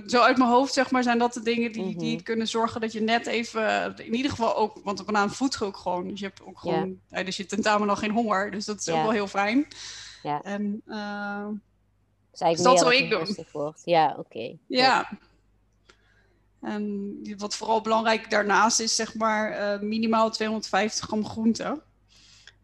zo 0.05 0.21
uit 0.21 0.37
mijn 0.37 0.49
hoofd, 0.49 0.73
zeg 0.73 0.91
maar, 0.91 1.03
zijn 1.03 1.17
dat 1.17 1.33
de 1.33 1.41
dingen 1.41 1.71
die, 1.71 1.97
die 1.97 2.15
mhm. 2.15 2.23
kunnen 2.23 2.47
zorgen 2.47 2.81
dat 2.81 2.91
je 2.91 3.01
net 3.01 3.27
even, 3.27 3.95
in 3.97 4.15
ieder 4.15 4.31
geval 4.31 4.55
ook, 4.55 4.79
want 4.83 4.97
de 4.97 5.03
banaan 5.03 5.31
voedt 5.31 5.61
ook 5.61 5.77
gewoon. 5.77 6.07
Dus 6.07 6.19
je 6.19 6.25
hebt 6.25 6.41
ook 6.43 6.59
gewoon 6.59 6.85
yeah. 6.85 6.97
tijdens 7.09 7.37
je 7.37 7.45
tentamen 7.45 7.87
nog 7.87 7.99
geen 7.99 8.11
honger. 8.11 8.51
Dus 8.51 8.65
dat 8.65 8.79
is 8.79 8.89
ook 8.89 9.01
wel 9.01 9.11
heel 9.11 9.27
fijn. 9.27 9.67
Ja. 10.23 10.41
En, 10.41 10.81
uh, 10.87 11.47
dus, 12.31 12.61
dat 12.61 12.79
zou 12.79 12.95
ik 12.95 13.09
doen. 13.09 13.73
Ja, 13.83 14.15
oké. 14.17 14.57
Ja. 14.67 15.09
En 16.61 17.17
wat 17.37 17.55
vooral 17.55 17.81
belangrijk 17.81 18.29
daarnaast 18.29 18.79
is, 18.79 18.95
zeg 18.95 19.15
maar, 19.15 19.75
uh, 19.75 19.81
minimaal 19.81 20.31
250 20.31 21.05
gram 21.05 21.25
groente. 21.25 21.81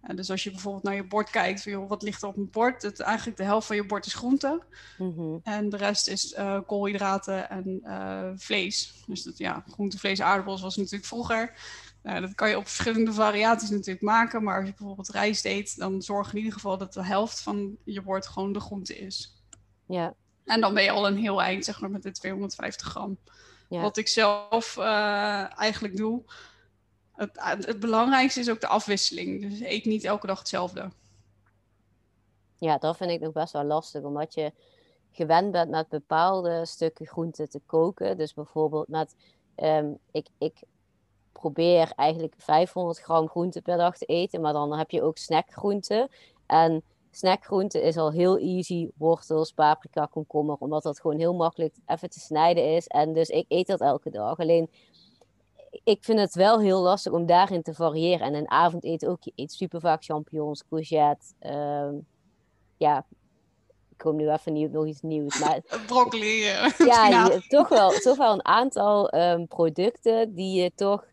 En 0.02 0.16
dus 0.16 0.30
als 0.32 0.44
je 0.44 0.52
bijvoorbeeld 0.52 0.84
naar 0.84 0.96
je 0.96 1.08
bord 1.08 1.30
kijkt, 1.30 1.64
van, 1.64 1.72
joh, 1.72 1.90
wat 1.90 2.02
ligt 2.02 2.22
er 2.22 2.28
op 2.28 2.36
mijn 2.36 2.50
bord? 2.50 2.82
Het, 2.82 3.00
eigenlijk 3.00 3.38
de 3.38 3.44
helft 3.44 3.68
van 3.68 3.76
je 3.76 3.86
bord 3.86 4.06
is 4.06 4.14
groente. 4.14 4.64
Mm 4.98 5.40
En 5.44 5.70
de 5.70 5.78
rest 5.78 6.08
is 6.08 6.34
uh, 6.34 6.60
koolhydraten 6.66 7.50
en 7.50 7.82
uh, 7.84 8.30
vlees. 8.36 9.04
Dus 9.08 9.24
dat, 9.24 9.38
ja, 9.38 9.64
groente, 9.68 10.00
vlees, 10.00 10.22
aardappels 10.22 10.62
was 10.62 10.76
natuurlijk 10.76 11.06
vroeger. 11.06 11.54
Nou, 12.04 12.22
dat 12.22 12.36
kan 12.36 12.50
je 12.50 12.58
op 12.58 12.68
verschillende 12.68 13.14
variaties 13.14 13.70
natuurlijk 13.70 14.02
maken. 14.02 14.44
Maar 14.44 14.60
als 14.60 14.68
je 14.68 14.74
bijvoorbeeld 14.78 15.10
rijst 15.10 15.46
eet, 15.46 15.78
dan 15.78 16.02
zorg 16.02 16.32
in 16.32 16.38
ieder 16.38 16.54
geval 16.54 16.78
dat 16.78 16.94
de 16.94 17.04
helft 17.04 17.42
van 17.42 17.78
je 17.84 18.02
bord 18.02 18.28
gewoon 18.28 18.54
de 18.54 18.60
groente 18.60 18.98
is. 18.98 19.44
Ja. 19.86 20.14
En 20.46 20.62
dan 20.62 20.74
ben 20.74 20.84
je 20.84 20.92
al 20.92 21.08
een 21.08 21.18
heel 21.18 21.42
eind, 21.42 21.66
zeg 21.66 21.82
maar, 21.82 21.92
met 21.92 22.04
de 22.04 22.12
250 22.12 22.88
gram. 22.88 23.18
Ja. 23.70 23.82
Wat 23.82 23.98
ik 23.98 24.08
zelf 24.08 24.78
eigenlijk 24.78 25.98
doe. 25.98 26.24
Het, 27.20 27.66
het, 27.66 27.80
belangrijkste 27.80 28.40
is 28.40 28.50
ook 28.50 28.62
de 28.62 28.68
afwisseling. 28.68 29.50
Dus 29.50 29.60
eet 29.60 29.86
niet 29.86 30.04
elke 30.04 30.28
dag 30.28 30.40
hetzelfde. 30.40 30.90
Ja, 32.58 32.78
dat 32.78 32.98
vind 32.98 33.12
ik 33.12 33.20
nog 33.20 33.32
best 33.32 33.54
wel 33.54 33.64
lastig, 33.64 34.04
omdat 34.04 34.34
je 34.34 34.52
gewend 35.12 35.52
bent 35.52 35.70
met 35.70 35.90
bepaalde 35.90 36.66
stukken 36.66 37.06
groente 37.06 37.48
te 37.48 37.62
koken. 37.66 38.18
Dus 38.18 38.34
bijvoorbeeld 38.34 38.88
met, 38.88 39.16
um, 39.56 39.98
ik, 40.12 40.28
ik 40.38 40.62
probeer 41.32 41.92
eigenlijk 41.96 42.34
500 42.38 43.00
gram 43.00 43.30
groente 43.30 43.62
per 43.62 43.78
dag 43.78 43.98
te 43.98 44.06
eten, 44.06 44.42
maar 44.42 44.54
dan 44.54 44.78
heb 44.78 44.92
je 44.92 45.02
ook 45.02 45.18
snackgroenten. 45.18 46.10
En 46.46 46.84
snackgroente 47.12 47.82
is 47.82 47.98
al 47.98 48.12
heel 48.12 48.38
easy. 48.38 48.90
Wortels, 48.98 49.52
paprika, 49.52 50.06
komkommer. 50.06 50.56
Omdat 50.60 50.84
dat 50.84 51.00
gewoon 51.00 51.18
heel 51.18 51.34
makkelijk 51.34 51.76
even 51.86 52.10
te 52.10 52.20
snijden 52.20 52.76
is. 52.76 52.88
En 52.88 53.14
dus 53.14 53.30
ik 53.30 53.46
eet 53.48 53.68
dat 53.68 53.82
elke 53.82 54.10
dag. 54.10 54.40
Alleen, 54.40 54.70
ik 55.84 56.04
vind 56.04 56.20
het 56.20 56.36
wel 56.36 56.60
heel 56.60 56.82
lastig 56.82 57.12
om 57.12 57.26
daarin 57.26 57.62
te 57.62 57.74
variëren. 57.74 58.28
En 58.28 58.34
een 58.34 58.52
avondeten 58.52 59.10
ook. 59.10 59.24
Je 59.24 59.32
eet 59.36 59.52
super 59.52 59.80
vaak 59.80 60.04
champignons, 60.04 60.64
courgette. 60.70 61.26
Ehm, 61.40 61.94
ja, 62.78 63.06
ik 63.90 63.98
kom 63.98 64.16
nu 64.16 64.32
even 64.32 64.54
niet 64.54 64.68
op 64.68 64.74
nog 64.74 64.86
iets 64.86 65.02
nieuws. 65.02 65.40
Maar, 65.40 65.60
Broccoli. 65.88 66.52
Uh, 66.52 66.72
ja, 66.94 67.40
toch 67.48 67.68
wel, 67.68 67.90
toch 67.90 68.18
wel 68.18 68.34
een 68.34 68.46
aantal 68.46 69.16
um, 69.16 69.48
producten 69.48 70.36
die 70.36 70.62
je 70.62 70.72
toch 70.76 71.06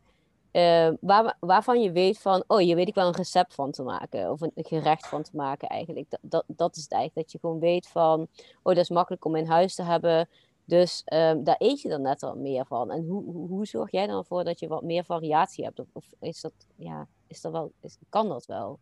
uh, 0.56 0.88
waar, 1.00 1.36
waarvan 1.40 1.82
je 1.82 1.92
weet 1.92 2.18
van, 2.18 2.44
oh, 2.46 2.60
je 2.60 2.74
weet 2.74 2.88
ik 2.88 2.94
wel 2.94 3.06
een 3.06 3.14
recept 3.14 3.54
van 3.54 3.70
te 3.70 3.82
maken. 3.82 4.30
Of 4.30 4.40
een, 4.40 4.52
gerecht 4.54 5.06
van 5.08 5.22
te 5.22 5.30
maken 5.32 5.68
eigenlijk. 5.68 6.10
Dat, 6.10 6.20
dat, 6.22 6.44
dat 6.46 6.76
is 6.76 6.82
het 6.82 6.92
eigenlijk. 6.92 7.22
Dat 7.22 7.32
je 7.32 7.38
gewoon 7.38 7.60
weet 7.60 7.88
van, 7.88 8.28
oh, 8.62 8.74
dat 8.74 8.76
is 8.76 8.88
makkelijk 8.88 9.24
om 9.24 9.36
in 9.36 9.46
huis 9.46 9.74
te 9.74 9.82
hebben. 9.82 10.28
Dus 10.66 11.02
um, 11.12 11.44
daar 11.44 11.56
eet 11.58 11.80
je 11.80 11.88
dan 11.88 12.02
net 12.02 12.22
al 12.22 12.36
meer 12.36 12.66
van. 12.66 12.90
En 12.90 13.04
hoe, 13.06 13.24
hoe, 13.24 13.48
hoe, 13.48 13.66
zorg 13.66 13.90
jij 13.90 14.06
dan 14.06 14.24
voor 14.24 14.44
dat 14.44 14.58
je 14.58 14.68
wat 14.68 14.82
meer 14.82 15.04
variatie 15.04 15.64
hebt? 15.64 15.78
Of, 15.78 15.86
of 15.92 16.04
is 16.20 16.40
dat, 16.40 16.52
ja, 16.76 17.06
is 17.26 17.40
dat 17.40 17.52
wel, 17.52 17.72
is, 17.80 17.96
kan 18.08 18.28
dat 18.28 18.46
wel? 18.46 18.78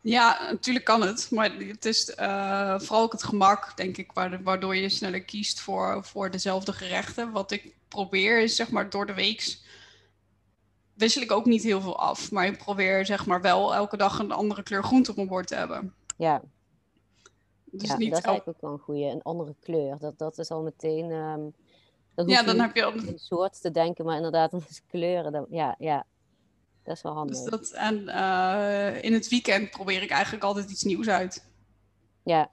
Ja, 0.00 0.50
natuurlijk 0.50 0.84
kan 0.84 1.02
het. 1.02 1.30
Maar 1.30 1.52
het 1.58 1.84
is 1.84 2.14
uh, 2.20 2.78
vooral 2.78 3.02
ook 3.02 3.12
het 3.12 3.22
gemak, 3.22 3.76
denk 3.76 3.96
ik, 3.96 4.12
waardoor 4.42 4.76
je 4.76 4.88
sneller 4.88 5.24
kiest 5.24 5.60
voor, 5.60 6.04
voor 6.04 6.30
dezelfde 6.30 6.72
gerechten. 6.72 7.32
Wat 7.32 7.50
ik 7.50 7.74
probeer 7.88 8.42
is, 8.42 8.56
zeg 8.56 8.70
maar, 8.70 8.90
door 8.90 9.06
de 9.06 9.14
week 9.14 9.58
wissel 10.94 11.22
ik 11.22 11.32
ook 11.32 11.46
niet 11.46 11.62
heel 11.62 11.80
veel 11.80 11.98
af. 11.98 12.30
Maar 12.30 12.46
ik 12.46 12.58
probeer 12.58 13.06
zeg 13.06 13.26
maar 13.26 13.40
wel 13.40 13.74
elke 13.74 13.96
dag 13.96 14.18
een 14.18 14.32
andere 14.32 14.62
kleur 14.62 14.84
groente 14.84 15.10
op 15.10 15.16
mijn 15.16 15.28
bord 15.28 15.46
te 15.46 15.54
hebben. 15.54 15.94
Ja. 16.16 16.42
Dus 17.70 17.88
ja, 17.88 17.96
niet 17.96 18.10
dat 18.10 18.18
is 18.18 18.24
eigenlijk 18.24 18.56
ook 18.56 18.60
wel 18.60 18.72
een 18.72 18.84
goede, 18.84 19.04
een 19.04 19.22
andere 19.22 19.54
kleur. 19.60 19.98
Dat, 19.98 20.18
dat 20.18 20.38
is 20.38 20.50
al 20.50 20.62
meteen... 20.62 21.10
Um, 21.10 21.54
ja, 22.26 22.42
dan 22.42 22.60
heb 22.60 22.76
je 22.76 22.84
al... 22.84 22.92
een 22.92 23.18
soort 23.18 23.60
te 23.60 23.70
denken, 23.70 24.04
maar 24.04 24.16
inderdaad 24.16 24.52
om 24.54 24.62
kleuren. 24.86 25.32
Dan, 25.32 25.46
ja, 25.50 25.74
ja, 25.78 26.06
dat 26.82 26.96
is 26.96 27.02
wel 27.02 27.12
handig. 27.12 27.36
Dus 27.36 27.50
dat, 27.50 27.70
en 27.70 28.02
uh, 28.08 29.02
in 29.02 29.12
het 29.12 29.28
weekend 29.28 29.70
probeer 29.70 30.02
ik 30.02 30.10
eigenlijk 30.10 30.44
altijd 30.44 30.70
iets 30.70 30.82
nieuws 30.82 31.08
uit. 31.08 31.46
Ja, 32.22 32.50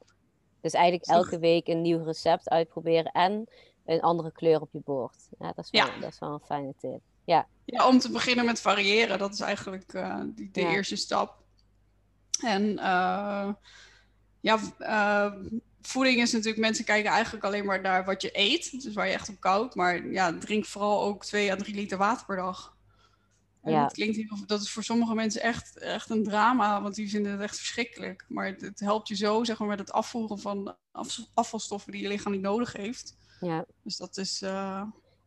dus 0.61 0.73
eigenlijk 0.73 1.05
elke 1.05 1.39
week 1.39 1.67
een 1.67 1.81
nieuw 1.81 2.03
recept 2.03 2.49
uitproberen 2.49 3.11
en 3.11 3.47
een 3.85 4.01
andere 4.01 4.31
kleur 4.31 4.61
op 4.61 4.69
je 4.71 4.81
bord. 4.85 5.15
Ja, 5.39 5.51
dat 5.55 5.65
is 5.65 5.71
wel, 5.71 5.85
ja. 5.85 5.99
dat 5.99 6.11
is 6.11 6.19
wel 6.19 6.33
een 6.33 6.45
fijne 6.45 6.73
tip. 6.77 7.01
Ja. 7.25 7.47
ja, 7.65 7.87
om 7.87 7.99
te 7.99 8.11
beginnen 8.11 8.45
met 8.45 8.61
variëren, 8.61 9.19
dat 9.19 9.33
is 9.33 9.39
eigenlijk 9.39 9.93
uh, 9.93 10.21
die, 10.25 10.49
de 10.51 10.61
eerste 10.61 10.95
stap. 10.95 11.37
En 12.43 12.63
uh, 12.71 13.53
ja, 14.45 14.59
uh, 14.79 15.33
voeding 15.81 16.21
is 16.21 16.31
natuurlijk, 16.31 16.61
mensen 16.61 16.85
kijken 16.85 17.11
eigenlijk 17.11 17.43
alleen 17.43 17.65
maar 17.65 17.81
naar 17.81 18.05
wat 18.05 18.21
je 18.21 18.29
eet, 18.33 18.83
dus 18.83 18.93
waar 18.93 19.07
je 19.07 19.13
echt 19.13 19.29
op 19.29 19.39
koudt. 19.39 19.75
Maar 19.75 20.07
ja, 20.07 20.37
drink 20.37 20.65
vooral 20.65 21.03
ook 21.03 21.25
2 21.25 21.51
à 21.51 21.55
3 21.55 21.75
liter 21.75 21.97
water 21.97 22.25
per 22.25 22.35
dag. 22.35 22.75
En 23.61 23.71
ja. 23.71 23.81
dat 23.81 23.93
klinkt 23.93 24.47
dat 24.47 24.61
is 24.61 24.71
voor 24.71 24.83
sommige 24.83 25.13
mensen 25.13 25.41
echt, 25.41 25.77
echt 25.77 26.09
een 26.09 26.23
drama, 26.23 26.81
want 26.81 26.95
die 26.95 27.09
vinden 27.09 27.31
het 27.31 27.41
echt 27.41 27.57
verschrikkelijk. 27.57 28.25
Maar 28.27 28.45
het, 28.45 28.61
het 28.61 28.79
helpt 28.79 29.07
je 29.07 29.15
zo, 29.15 29.43
zeg 29.43 29.59
maar, 29.59 29.67
met 29.67 29.79
het 29.79 29.91
afvoeren 29.91 30.39
van 30.39 30.75
afvalstoffen 31.33 31.91
die 31.91 32.01
je 32.01 32.07
lichaam 32.07 32.31
niet 32.31 32.41
nodig 32.41 32.73
heeft. 32.73 33.17
Ja. 33.39 33.65
Dus 33.83 33.97
dat 33.97 34.17
is, 34.17 34.41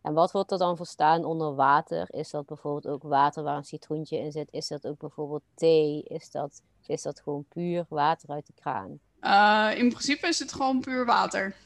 en 0.03 0.15
wat 0.15 0.33
wordt 0.33 0.51
er 0.51 0.59
dan 0.59 0.77
verstaan 0.77 1.25
onder 1.25 1.55
water? 1.55 2.07
Is 2.11 2.31
dat 2.31 2.47
bijvoorbeeld 2.47 2.95
ook 2.95 3.03
water 3.03 3.43
waar 3.43 3.57
een 3.57 3.65
citroentje 3.65 4.19
in 4.19 4.33
zit? 4.33 4.49
Is 4.51 4.69
dat 4.69 4.87
ook 4.87 4.99
bijvoorbeeld 4.99 5.43
thee? 5.55 6.03
Is 6.03 6.31
dat, 6.31 6.63
is 6.87 7.03
dat 7.03 7.21
gewoon 7.21 7.45
puur 7.49 7.87
water 7.89 8.29
uit 8.29 8.47
de 8.47 8.53
kraan? 8.53 9.01
Uh, 9.21 9.71
in 9.75 9.89
principe 9.89 10.27
is 10.27 10.39
het 10.39 10.53
gewoon 10.53 10.81
puur 10.81 11.07
water. 11.07 11.57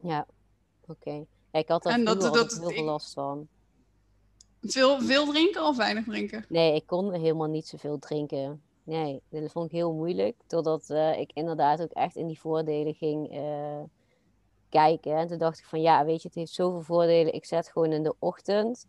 Ja, 0.00 0.26
oké. 0.86 1.26
ik 1.52 1.68
had 1.68 1.82
daar 1.82 2.04
dat, 2.04 2.20
dat, 2.20 2.58
heel 2.58 2.70
veel 2.70 2.84
last 2.84 3.12
van. 3.12 3.48
Veel, 4.62 5.00
veel 5.00 5.26
drinken 5.26 5.66
of 5.66 5.76
weinig 5.76 6.04
drinken? 6.04 6.44
Nee, 6.48 6.74
ik 6.74 6.86
kon 6.86 7.12
helemaal 7.12 7.48
niet 7.48 7.66
zoveel 7.66 7.98
drinken. 7.98 8.62
Nee, 8.82 9.22
dat 9.28 9.52
vond 9.52 9.66
ik 9.66 9.72
heel 9.72 9.92
moeilijk. 9.92 10.36
Totdat 10.46 10.90
uh, 10.90 11.18
ik 11.18 11.30
inderdaad 11.34 11.82
ook 11.82 11.90
echt 11.90 12.16
in 12.16 12.26
die 12.26 12.40
voordelen 12.40 12.94
ging... 12.94 13.34
Uh, 13.36 13.82
kijken. 14.70 15.16
En 15.16 15.26
toen 15.26 15.38
dacht 15.38 15.58
ik 15.58 15.64
van 15.64 15.80
ja, 15.80 16.04
weet 16.04 16.22
je, 16.22 16.28
het 16.28 16.36
heeft 16.36 16.52
zoveel 16.52 16.82
voordelen. 16.82 17.34
Ik 17.34 17.44
zet 17.44 17.68
gewoon 17.68 17.92
in 17.92 18.02
de 18.02 18.14
ochtend 18.18 18.86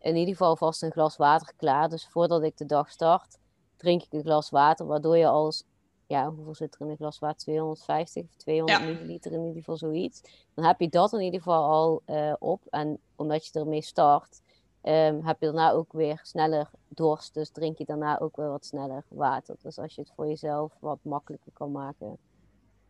in 0.00 0.16
ieder 0.16 0.36
geval 0.36 0.56
vast 0.56 0.82
een 0.82 0.92
glas 0.92 1.16
water 1.16 1.52
klaar. 1.56 1.88
Dus 1.88 2.08
voordat 2.08 2.42
ik 2.42 2.56
de 2.56 2.66
dag 2.66 2.90
start, 2.90 3.38
drink 3.76 4.02
ik 4.02 4.12
een 4.12 4.22
glas 4.22 4.50
water. 4.50 4.86
Waardoor 4.86 5.16
je 5.16 5.26
als, 5.26 5.64
ja, 6.10 6.30
hoeveel 6.30 6.54
zit 6.54 6.74
er 6.74 6.80
in 6.80 6.88
een 6.88 6.96
glas 6.96 7.18
water? 7.18 7.38
250 7.38 8.24
of 8.24 8.34
200 8.36 8.84
milliliter 8.84 9.32
in 9.32 9.40
ieder 9.40 9.58
geval 9.58 9.76
zoiets. 9.76 10.22
Dan 10.54 10.64
heb 10.64 10.80
je 10.80 10.88
dat 10.88 11.12
in 11.12 11.20
ieder 11.20 11.40
geval 11.40 11.64
al 11.64 12.02
uh, 12.06 12.32
op. 12.38 12.62
En 12.70 12.98
omdat 13.16 13.46
je 13.46 13.58
ermee 13.58 13.82
start, 13.82 14.40
um, 14.82 15.24
heb 15.24 15.36
je 15.40 15.46
daarna 15.46 15.70
ook 15.70 15.92
weer 15.92 16.20
sneller 16.22 16.70
dorst. 16.88 17.34
Dus 17.34 17.50
drink 17.50 17.78
je 17.78 17.84
daarna 17.84 18.18
ook 18.20 18.36
weer 18.36 18.48
wat 18.48 18.64
sneller 18.64 19.04
water. 19.08 19.56
Dus 19.62 19.78
als 19.78 19.94
je 19.94 20.00
het 20.00 20.12
voor 20.14 20.26
jezelf 20.26 20.72
wat 20.80 20.98
makkelijker 21.02 21.52
kan 21.52 21.72
maken 21.72 22.18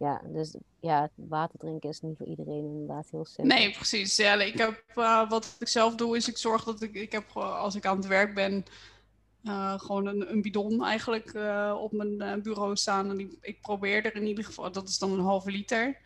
ja, 0.01 0.21
dus 0.25 0.55
ja, 0.81 1.11
water 1.14 1.59
drinken 1.59 1.89
is 1.89 2.01
niet 2.01 2.16
voor 2.16 2.27
iedereen 2.27 2.64
inderdaad 2.64 3.07
heel 3.11 3.25
simpel. 3.25 3.57
Nee, 3.57 3.71
precies. 3.71 4.16
Ja, 4.16 4.35
ik 4.35 4.59
heb, 4.59 4.83
uh, 4.97 5.31
wat 5.31 5.57
ik 5.59 5.68
zelf 5.68 5.95
doe, 5.95 6.16
is 6.16 6.29
ik 6.29 6.37
zorg 6.37 6.64
dat 6.64 6.83
ik, 6.83 6.95
ik 6.95 7.12
heb 7.12 7.37
als 7.37 7.75
ik 7.75 7.87
aan 7.87 7.97
het 7.97 8.07
werk 8.07 8.35
ben, 8.35 8.64
uh, 9.45 9.78
gewoon 9.78 10.07
een, 10.07 10.30
een, 10.30 10.43
bidon 10.43 10.84
eigenlijk 10.84 11.34
uh, 11.34 11.76
op 11.80 11.93
mijn 11.93 12.43
bureau 12.43 12.76
staan. 12.76 13.11
En 13.11 13.16
die, 13.16 13.38
ik 13.41 13.61
probeer 13.61 14.05
er 14.05 14.14
in 14.14 14.26
ieder 14.26 14.45
geval, 14.45 14.72
dat 14.72 14.88
is 14.88 14.99
dan 14.99 15.12
een 15.12 15.24
halve 15.24 15.51
liter. 15.51 15.99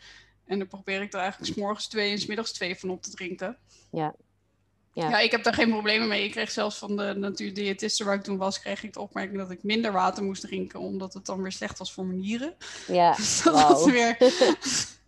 En 0.46 0.58
dan 0.58 0.68
probeer 0.68 1.02
ik 1.02 1.12
er 1.12 1.20
eigenlijk 1.20 1.52
s 1.52 1.56
morgens 1.56 1.88
twee 1.88 2.10
en 2.10 2.18
s 2.18 2.26
middags 2.26 2.52
twee 2.52 2.76
van 2.76 2.90
op 2.90 3.02
te 3.02 3.10
drinken. 3.10 3.58
Ja. 3.90 4.14
Ja. 4.92 5.08
ja. 5.08 5.18
ik 5.18 5.30
heb 5.30 5.42
daar 5.42 5.54
geen 5.54 5.70
problemen 5.70 6.08
mee. 6.08 6.24
Ik 6.24 6.30
kreeg 6.30 6.50
zelfs 6.50 6.78
van 6.78 6.96
de 6.96 7.14
natuurdiëtiste 7.16 8.04
waar 8.04 8.14
ik 8.14 8.22
toen 8.22 8.36
was, 8.36 8.60
kreeg 8.60 8.82
ik 8.82 8.92
de 8.92 9.00
opmerking 9.00 9.38
dat 9.38 9.50
ik 9.50 9.62
minder 9.62 9.92
water 9.92 10.24
moest 10.24 10.42
drinken, 10.42 10.80
omdat 10.80 11.14
het 11.14 11.26
dan 11.26 11.42
weer 11.42 11.52
slecht 11.52 11.78
was 11.78 11.92
voor 11.92 12.06
mijn 12.06 12.20
nieren. 12.20 12.54
Ja, 12.86 13.14
dus 13.16 13.42
dat 13.42 13.68
was 13.68 13.84
weer... 13.84 14.16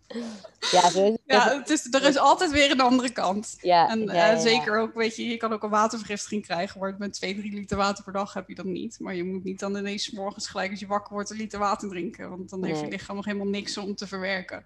ja, 0.71 0.89
dus, 0.89 1.17
ja 1.25 1.57
het 1.57 1.69
is, 1.69 1.93
er 1.93 2.03
is 2.03 2.17
altijd 2.17 2.51
weer 2.51 2.71
een 2.71 2.79
andere 2.79 3.09
kant. 3.09 3.57
Ja, 3.61 3.89
en 3.89 3.99
ja, 3.99 4.13
ja, 4.13 4.33
uh, 4.33 4.39
zeker 4.39 4.79
ook, 4.79 4.93
weet 4.93 5.15
je, 5.15 5.25
je 5.25 5.37
kan 5.37 5.53
ook 5.53 5.63
een 5.63 5.69
watervergiftiging 5.69 6.45
krijgen, 6.45 6.79
waar 6.79 6.95
met 6.97 7.13
2, 7.13 7.35
3 7.35 7.53
liter 7.53 7.77
water 7.77 8.03
per 8.03 8.13
dag 8.13 8.33
heb 8.33 8.47
je 8.47 8.55
dat 8.55 8.65
niet. 8.65 8.99
Maar 8.99 9.15
je 9.15 9.23
moet 9.23 9.43
niet 9.43 9.59
dan 9.59 9.75
ineens 9.75 10.11
morgens 10.11 10.47
gelijk 10.47 10.71
als 10.71 10.79
je 10.79 10.87
wakker 10.87 11.13
wordt 11.13 11.29
een 11.29 11.37
liter 11.37 11.59
water 11.59 11.89
drinken, 11.89 12.29
want 12.29 12.49
dan 12.49 12.65
heeft 12.65 12.79
je 12.79 12.87
lichaam 12.87 13.15
nog 13.15 13.25
helemaal 13.25 13.47
niks 13.47 13.77
om 13.77 13.95
te 13.95 14.07
verwerken. 14.07 14.65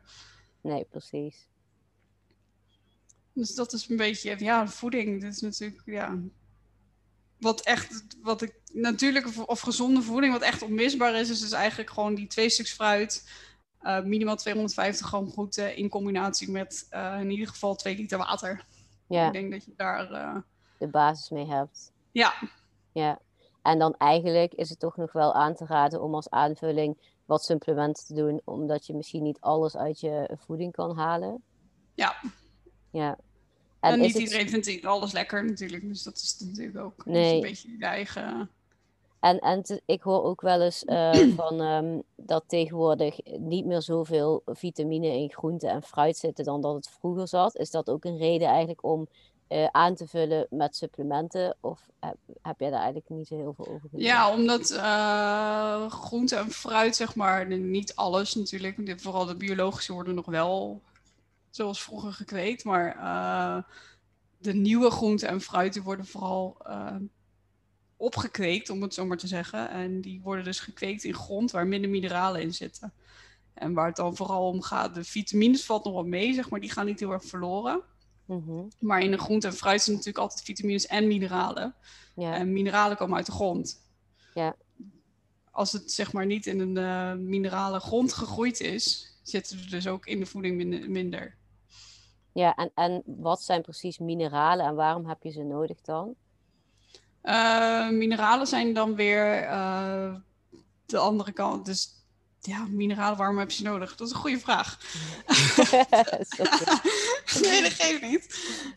Nee, 0.62 0.86
precies. 0.90 1.48
Dus 3.34 3.56
dat 3.56 3.74
is 3.74 3.90
een 3.90 3.98
beetje, 3.98 4.36
ja, 4.38 4.68
voeding. 4.68 5.22
Dat 5.22 5.34
is 5.34 5.42
natuurlijk, 5.42 5.82
ja. 5.86 6.20
Wat 7.40 7.62
echt, 7.62 8.06
wat 8.22 8.42
ik, 8.42 8.54
natuurlijke 8.74 9.46
of 9.46 9.60
gezonde 9.60 10.02
voeding, 10.02 10.34
wat 10.34 10.42
echt 10.42 10.62
onmisbaar 10.62 11.16
is, 11.16 11.30
is 11.30 11.40
dus 11.40 11.52
eigenlijk 11.52 11.90
gewoon 11.90 12.16
die 12.16 12.28
twee 12.28 12.50
stuks 12.50 12.72
fruit, 12.72 13.24
uh, 13.84 14.02
minimaal 14.02 14.36
250 14.36 15.08
gram 15.08 15.32
groente 15.32 15.76
in 15.76 15.90
combinatie 15.90 16.52
met 16.52 16.88
uh, 16.94 17.18
in 17.20 17.32
ieder 17.32 17.48
geval 17.48 17.76
2 17.76 17.96
liter 17.96 18.18
water. 18.18 18.66
Ja. 19.08 19.26
Ik 19.26 19.34
denk 19.34 19.52
dat 19.52 19.66
je 19.66 19.74
daar. 19.76 20.12
Uh... 20.12 20.38
De 20.78 20.88
basis 20.88 21.30
mee 21.30 21.48
hebt. 21.48 21.92
Ja. 22.12 22.34
Ja. 22.92 23.20
En 23.62 23.80
dan 23.80 23.96
eigenlijk 23.98 24.54
is 24.54 24.70
het 24.70 24.80
toch 24.80 24.98
nog 24.98 25.12
wel 25.12 25.34
aan 25.34 25.56
te 25.56 25.66
raden 25.66 26.02
om 26.02 26.16
als 26.16 26.30
aanvulling 26.30 26.98
wat 27.26 27.44
supplementen 27.44 28.06
te 28.06 28.14
doen, 28.14 28.42
omdat 28.44 28.86
je 28.86 28.94
misschien 28.94 29.24
niet 29.24 29.40
alles 29.40 29.78
uit 29.78 30.00
je 30.00 30.38
voeding 30.46 30.72
kan 30.72 30.98
halen. 30.98 31.44
Ja. 31.94 32.16
Ja. 32.92 33.18
En, 33.80 33.92
en 33.92 34.00
niet 34.00 34.16
iedereen 34.16 34.52
het... 34.52 34.66
vindt 34.66 34.86
alles 34.86 35.12
lekker 35.12 35.46
natuurlijk, 35.46 35.88
dus 35.88 36.04
dat 36.04 36.16
is 36.16 36.40
natuurlijk 36.40 36.78
ook 36.78 37.06
nee. 37.06 37.36
een 37.36 37.42
beetje 37.42 37.78
je 37.78 37.86
eigen... 37.86 38.50
En, 39.22 39.40
en 39.40 39.64
te, 39.64 39.82
ik 39.86 40.02
hoor 40.02 40.24
ook 40.24 40.42
wel 40.42 40.62
eens 40.62 40.84
uh, 40.84 41.14
van 41.40 41.62
um, 41.62 42.04
dat 42.16 42.44
tegenwoordig 42.48 43.20
niet 43.40 43.66
meer 43.66 43.82
zoveel 43.82 44.42
vitamine 44.46 45.08
in 45.08 45.32
groente 45.32 45.68
en 45.68 45.84
fruit 45.84 46.18
zitten 46.18 46.46
dan 46.46 46.62
dat 46.62 46.76
het 46.76 46.90
vroeger 46.90 47.28
zat. 47.28 47.56
Is 47.56 47.72
dat 47.72 47.90
ook 47.90 48.06
een 48.06 48.18
reden 48.18 48.48
eigenlijk 48.48 48.84
om 48.84 49.08
uh, 49.50 49.66
aan 49.72 49.96
te 49.96 50.08
vullen 50.08 50.48
met 50.50 50.76
supplementen? 50.76 51.56
Of 51.60 51.90
heb, 52.00 52.16
heb 52.42 52.60
jij 52.60 52.70
daar 52.70 52.80
eigenlijk 52.80 53.10
niet 53.10 53.28
zo 53.28 53.36
heel 53.36 53.54
veel 53.54 53.68
over? 53.68 53.90
Ja, 53.92 54.32
omdat 54.32 54.72
uh, 54.72 55.90
groente 55.90 56.36
en 56.36 56.52
fruit, 56.52 56.96
zeg 56.96 57.16
maar, 57.16 57.48
niet 57.48 57.96
alles 57.96 58.36
natuurlijk, 58.36 59.02
vooral 59.02 59.26
de 59.26 59.36
biologische 59.36 59.94
worden 59.94 60.16
nog 60.16 60.26
wel 60.26 60.82
zoals 61.50 61.84
vroeger 61.84 62.14
gekweekt. 62.14 62.64
Maar 62.64 63.66
de 64.38 64.54
nieuwe 64.54 64.90
groenten 64.90 65.28
en 65.28 65.42
fruiten 65.42 65.84
worden 65.84 66.06
vooral 66.06 66.58
opgekweekt, 68.02 68.70
om 68.70 68.82
het 68.82 68.94
zo 68.94 69.06
maar 69.06 69.18
te 69.18 69.28
zeggen. 69.28 69.70
En 69.70 70.02
die 70.02 70.22
worden 70.22 70.44
dus 70.44 70.60
gekweekt 70.60 71.04
in 71.04 71.14
grond 71.14 71.52
waar 71.52 71.68
minder 71.68 71.90
mineralen 71.90 72.42
in 72.42 72.54
zitten. 72.54 72.94
En 73.54 73.74
waar 73.74 73.88
het 73.88 73.96
dan 73.96 74.16
vooral 74.16 74.48
om 74.48 74.62
gaat, 74.62 74.96
de 74.96 75.04
vitamines 75.04 75.66
valt 75.66 75.84
nog 75.84 75.94
wel 75.94 76.04
mee, 76.04 76.34
zeg 76.34 76.50
maar, 76.50 76.60
die 76.60 76.72
gaan 76.72 76.86
niet 76.86 77.00
heel 77.00 77.12
erg 77.12 77.26
verloren. 77.26 77.82
Mm 78.26 78.44
-hmm. 78.46 78.68
Maar 78.80 79.02
in 79.02 79.12
de 79.12 79.18
groente 79.18 79.48
en 79.48 79.54
fruit 79.54 79.82
zijn 79.82 79.96
natuurlijk 79.96 80.24
altijd 80.24 80.44
vitamines 80.44 80.88
en 80.88 81.08
mineralen. 81.08 81.76
Ja. 82.16 82.34
En 82.34 82.54
mineralen 82.54 82.98
komen 82.98 83.18
uit 83.18 83.26
de 83.26 83.32
grond. 83.32 83.82
Ja. 84.34 84.56
Als 85.52 85.72
het 85.72 85.92
zeg 85.92 86.14
maar 86.14 86.26
niet 86.26 86.46
in 86.46 86.60
een 86.60 86.78
uh, 86.78 87.14
minerale 87.28 87.80
grond 87.80 88.14
gegroeid 88.14 88.60
is, 88.60 89.16
zitten 89.24 89.60
er 89.60 89.70
dus 89.70 89.88
ook 89.88 90.06
in 90.06 90.20
de 90.20 90.26
voeding 90.26 90.88
minder. 90.88 91.38
Ja, 92.34 92.56
en, 92.56 92.72
en 92.76 93.04
wat 93.06 93.42
zijn 93.42 93.62
precies 93.62 93.98
mineralen 93.98 94.66
en 94.66 94.76
waarom 94.76 95.06
heb 95.06 95.24
je 95.24 95.32
ze 95.32 95.44
nodig 95.44 95.82
dan? 95.82 96.16
Uh, 97.24 97.90
mineralen 97.90 98.48
zijn 98.48 98.74
dan 98.74 98.96
weer 98.96 99.44
uh, 99.44 100.14
de 100.86 100.98
andere 100.98 101.32
kant. 101.32 101.66
Dus 101.66 101.90
ja, 102.40 102.66
mineralen, 102.70 103.18
waarom 103.18 103.38
heb 103.38 103.50
je 103.50 103.56
ze 103.56 103.64
nodig? 103.64 103.96
Dat 103.96 104.08
is 104.08 104.14
een 104.14 104.20
goede 104.20 104.40
vraag. 104.40 104.80
nee, 107.42 107.62
dat 107.62 107.72
geeft 107.72 108.02
niet. 108.02 108.24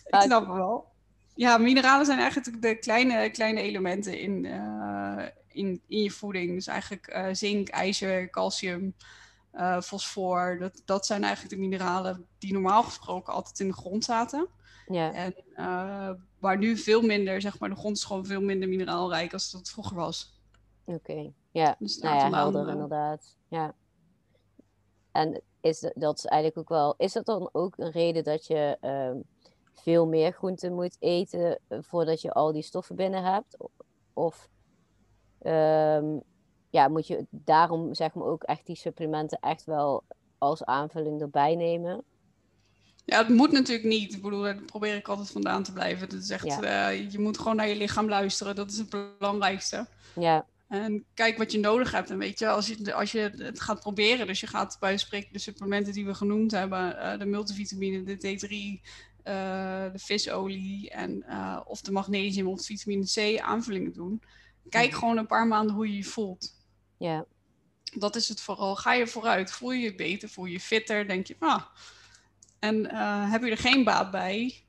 Ik 0.06 0.20
snap 0.20 0.46
het 0.46 0.56
wel. 0.56 0.92
Ja, 1.34 1.58
mineralen 1.58 2.06
zijn 2.06 2.18
eigenlijk 2.18 2.62
de 2.62 2.78
kleine, 2.78 3.30
kleine 3.30 3.60
elementen 3.60 4.18
in, 4.18 4.44
uh, 4.44 5.22
in, 5.48 5.80
in 5.88 6.02
je 6.02 6.10
voeding. 6.10 6.54
Dus 6.54 6.66
eigenlijk 6.66 7.28
zink, 7.32 7.68
ijzer, 7.68 8.30
calcium, 8.30 8.94
fosfor. 9.82 10.56
Dat, 10.58 10.82
dat 10.84 11.06
zijn 11.06 11.24
eigenlijk 11.24 11.54
de 11.54 11.60
mineralen 11.60 12.26
die 12.38 12.52
normaal 12.52 12.82
gesproken 12.82 13.32
altijd 13.32 13.60
in 13.60 13.68
de 13.68 13.74
grond 13.74 14.04
zaten. 14.04 14.48
Ja. 14.86 15.12
En 15.12 15.34
waar 16.44 16.58
nu 16.58 16.76
veel 16.76 17.02
minder, 17.02 17.40
zeg 17.40 17.58
maar, 17.58 17.68
de 17.68 17.76
grond 17.76 17.96
is 17.96 18.04
gewoon 18.04 18.26
veel 18.26 18.40
minder 18.40 18.68
mineraalrijk 18.68 19.32
als 19.32 19.50
dat 19.50 19.68
vroeger 19.68 19.96
was. 19.96 20.40
Oké, 20.84 21.10
okay. 21.10 21.34
ja. 21.50 21.76
Dus 21.78 21.98
nou 21.98 22.16
ja, 22.16 22.30
helder 22.30 22.68
inderdaad. 22.68 23.36
Ja. 23.48 23.74
En 25.12 25.42
is 25.60 25.90
dat 25.94 26.18
is 26.18 26.24
eigenlijk 26.24 26.60
ook 26.60 26.68
wel, 26.68 26.94
is 26.96 27.12
dat 27.12 27.26
dan 27.26 27.48
ook 27.52 27.78
een 27.78 27.90
reden 27.90 28.24
dat 28.24 28.46
je 28.46 28.78
uh, 28.82 29.20
veel 29.72 30.06
meer 30.06 30.32
groenten 30.32 30.74
moet 30.74 30.96
eten 30.98 31.58
voordat 31.68 32.20
je 32.20 32.32
al 32.32 32.52
die 32.52 32.62
stoffen 32.62 32.96
binnen 32.96 33.24
hebt? 33.24 33.56
Of 34.12 34.48
um, 35.42 36.22
ja, 36.70 36.88
moet 36.88 37.06
je 37.06 37.26
daarom 37.30 37.94
zeg 37.94 38.14
maar 38.14 38.26
ook 38.26 38.42
echt 38.42 38.66
die 38.66 38.76
supplementen 38.76 39.38
echt 39.40 39.64
wel 39.64 40.04
als 40.38 40.64
aanvulling 40.64 41.20
erbij 41.20 41.54
nemen? 41.54 42.04
Ja, 43.04 43.18
het 43.18 43.28
moet 43.28 43.52
natuurlijk 43.52 43.88
niet. 43.88 44.14
Ik 44.14 44.22
bedoel, 44.22 44.42
daar 44.42 44.62
probeer 44.62 44.96
ik 44.96 45.08
altijd 45.08 45.30
vandaan 45.30 45.62
te 45.62 45.72
blijven. 45.72 46.08
Dat 46.08 46.22
is 46.22 46.30
echt, 46.30 46.44
ja. 46.44 46.92
uh, 46.92 47.10
je 47.10 47.18
moet 47.18 47.38
gewoon 47.38 47.56
naar 47.56 47.68
je 47.68 47.76
lichaam 47.76 48.08
luisteren. 48.08 48.54
Dat 48.54 48.70
is 48.70 48.78
het 48.78 49.18
belangrijkste. 49.18 49.86
Ja. 50.14 50.46
En 50.68 51.04
kijk 51.14 51.38
wat 51.38 51.52
je 51.52 51.58
nodig 51.58 51.92
hebt. 51.92 52.10
En 52.10 52.18
weet 52.18 52.38
je, 52.38 52.48
als 52.48 52.66
je, 52.66 52.94
als 52.94 53.12
je 53.12 53.32
het 53.36 53.60
gaat 53.60 53.80
proberen, 53.80 54.26
dus 54.26 54.40
je 54.40 54.46
gaat 54.46 54.76
bij 54.80 54.96
spreken 54.96 55.32
de 55.32 55.38
supplementen 55.38 55.92
die 55.92 56.06
we 56.06 56.14
genoemd 56.14 56.50
hebben, 56.50 56.96
uh, 56.96 57.18
de 57.18 57.26
multivitamine, 57.26 58.02
de 58.02 58.16
D3, 58.16 58.50
uh, 58.50 59.92
de 59.92 59.98
visolie 59.98 60.90
en 60.90 61.24
of 61.66 61.80
de 61.80 61.92
magnesium 61.92 62.46
of 62.46 62.58
de 62.58 62.64
vitamine 62.64 63.36
C 63.36 63.40
aanvullingen 63.40 63.92
doen. 63.92 64.22
Kijk 64.68 64.90
ja. 64.90 64.98
gewoon 64.98 65.16
een 65.16 65.26
paar 65.26 65.46
maanden 65.46 65.74
hoe 65.74 65.88
je 65.88 65.96
je 65.96 66.04
voelt. 66.04 66.54
Ja. 66.98 67.24
Dat 67.94 68.16
is 68.16 68.28
het 68.28 68.40
vooral. 68.40 68.76
Ga 68.76 68.92
je 68.92 69.06
vooruit? 69.06 69.50
Voel 69.52 69.72
je 69.72 69.82
je 69.82 69.94
beter? 69.94 70.28
Voel 70.28 70.44
je 70.44 70.52
je 70.52 70.60
fitter? 70.60 71.08
Denk 71.08 71.26
je, 71.26 71.36
ah. 71.38 71.62
En 72.64 72.84
uh, 72.84 73.30
heb 73.30 73.42
je 73.42 73.50
er 73.50 73.56
geen 73.56 73.84
baat 73.84 74.10
bij? 74.10 74.64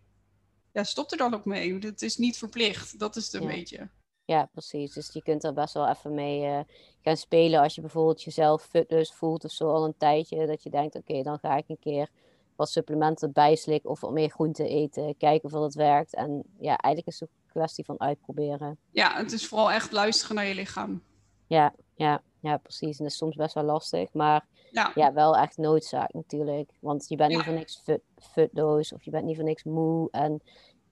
Ja, 0.71 0.83
stop 0.83 1.11
er 1.11 1.17
dan 1.17 1.33
ook 1.33 1.45
mee. 1.45 1.79
Het 1.79 2.01
is 2.01 2.17
niet 2.17 2.37
verplicht. 2.37 2.99
Dat 2.99 3.15
is 3.15 3.25
het 3.25 3.33
een 3.33 3.47
ja. 3.47 3.55
beetje. 3.55 3.89
Ja, 4.25 4.49
precies. 4.51 4.93
Dus 4.93 5.09
je 5.13 5.23
kunt 5.23 5.43
er 5.43 5.53
best 5.53 5.73
wel 5.73 5.89
even 5.89 6.13
mee 6.13 6.41
uh, 6.41 6.59
gaan 7.01 7.17
spelen 7.17 7.61
als 7.61 7.75
je 7.75 7.81
bijvoorbeeld 7.81 8.23
jezelf 8.23 8.63
fitless 8.63 9.13
voelt 9.13 9.43
of 9.43 9.51
zo 9.51 9.69
al 9.69 9.85
een 9.85 9.97
tijdje. 9.97 10.47
Dat 10.47 10.63
je 10.63 10.69
denkt, 10.69 10.95
oké, 10.95 11.11
okay, 11.11 11.23
dan 11.23 11.39
ga 11.39 11.57
ik 11.57 11.63
een 11.67 11.79
keer 11.79 12.09
wat 12.55 12.69
supplementen 12.69 13.31
bijslikken 13.31 13.89
of 13.89 14.01
wat 14.01 14.11
meer 14.11 14.29
groente 14.29 14.67
eten. 14.67 15.17
Kijken 15.17 15.45
of 15.45 15.51
dat 15.51 15.73
werkt. 15.73 16.13
En 16.13 16.43
ja, 16.59 16.77
eigenlijk 16.77 17.07
is 17.07 17.19
het 17.19 17.29
een 17.29 17.51
kwestie 17.51 17.85
van 17.85 17.99
uitproberen. 17.99 18.77
Ja, 18.91 19.17
het 19.17 19.31
is 19.31 19.47
vooral 19.47 19.71
echt 19.71 19.91
luisteren 19.91 20.35
naar 20.35 20.45
je 20.45 20.55
lichaam. 20.55 21.03
Ja, 21.47 21.73
ja, 21.95 22.21
ja, 22.39 22.57
precies. 22.57 22.97
En 22.97 23.03
dat 23.03 23.13
is 23.13 23.17
soms 23.17 23.35
best 23.35 23.53
wel 23.53 23.63
lastig, 23.63 24.13
maar 24.13 24.45
ja, 24.75 24.91
ja 24.95 25.13
wel 25.13 25.37
echt 25.37 25.57
noodzaak 25.57 26.13
natuurlijk. 26.13 26.71
Want 26.79 27.05
je 27.07 27.15
bent 27.15 27.31
Ja. 27.31 27.37
niet 27.37 27.45
voor 27.45 27.55
niks 27.55 27.81
fut, 27.83 28.01
futloos 28.17 28.93
of 28.93 29.03
je 29.03 29.11
bent 29.11 29.25
niet 29.25 29.35
voor 29.35 29.45
niks 29.45 29.63
moe 29.63 30.07
en 30.11 30.41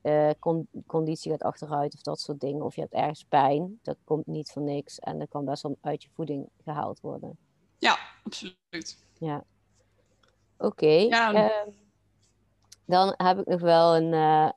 eh, 0.02 0.30
con- 0.40 0.68
conditie 0.88 1.32
gaat 1.32 1.44
achteruit 1.44 1.94
of 1.94 2.02
dat 2.02 2.20
soort 2.20 2.40
dingen. 2.40 2.64
Of 2.64 2.76
je 2.76 2.82
hebt 2.82 2.94
ergens 2.94 3.24
pijn, 3.30 3.80
dat 3.82 3.98
komt 4.04 4.26
niet 4.28 4.52
voor 4.52 4.62
niks 4.62 5.00
en 5.00 5.20
dat 5.20 5.30
kan 5.30 5.46
best 5.46 5.64
wel 5.64 5.78
uit 5.82 6.04
je 6.04 6.10
voeding 6.14 6.50
gehaald 6.64 7.00
worden. 7.02 7.38
ja, 7.78 7.98
absoluut. 8.24 8.98
Ja. 9.20 9.44
Oké. 10.58 10.86
Ja. 10.88 11.34
ehm, 11.34 11.70
dan 12.86 13.14
heb 13.18 13.40
ik 13.40 13.46
nog 13.48 13.62
wel 13.62 13.96
een, 13.96 14.14
eh, 14.14 14.50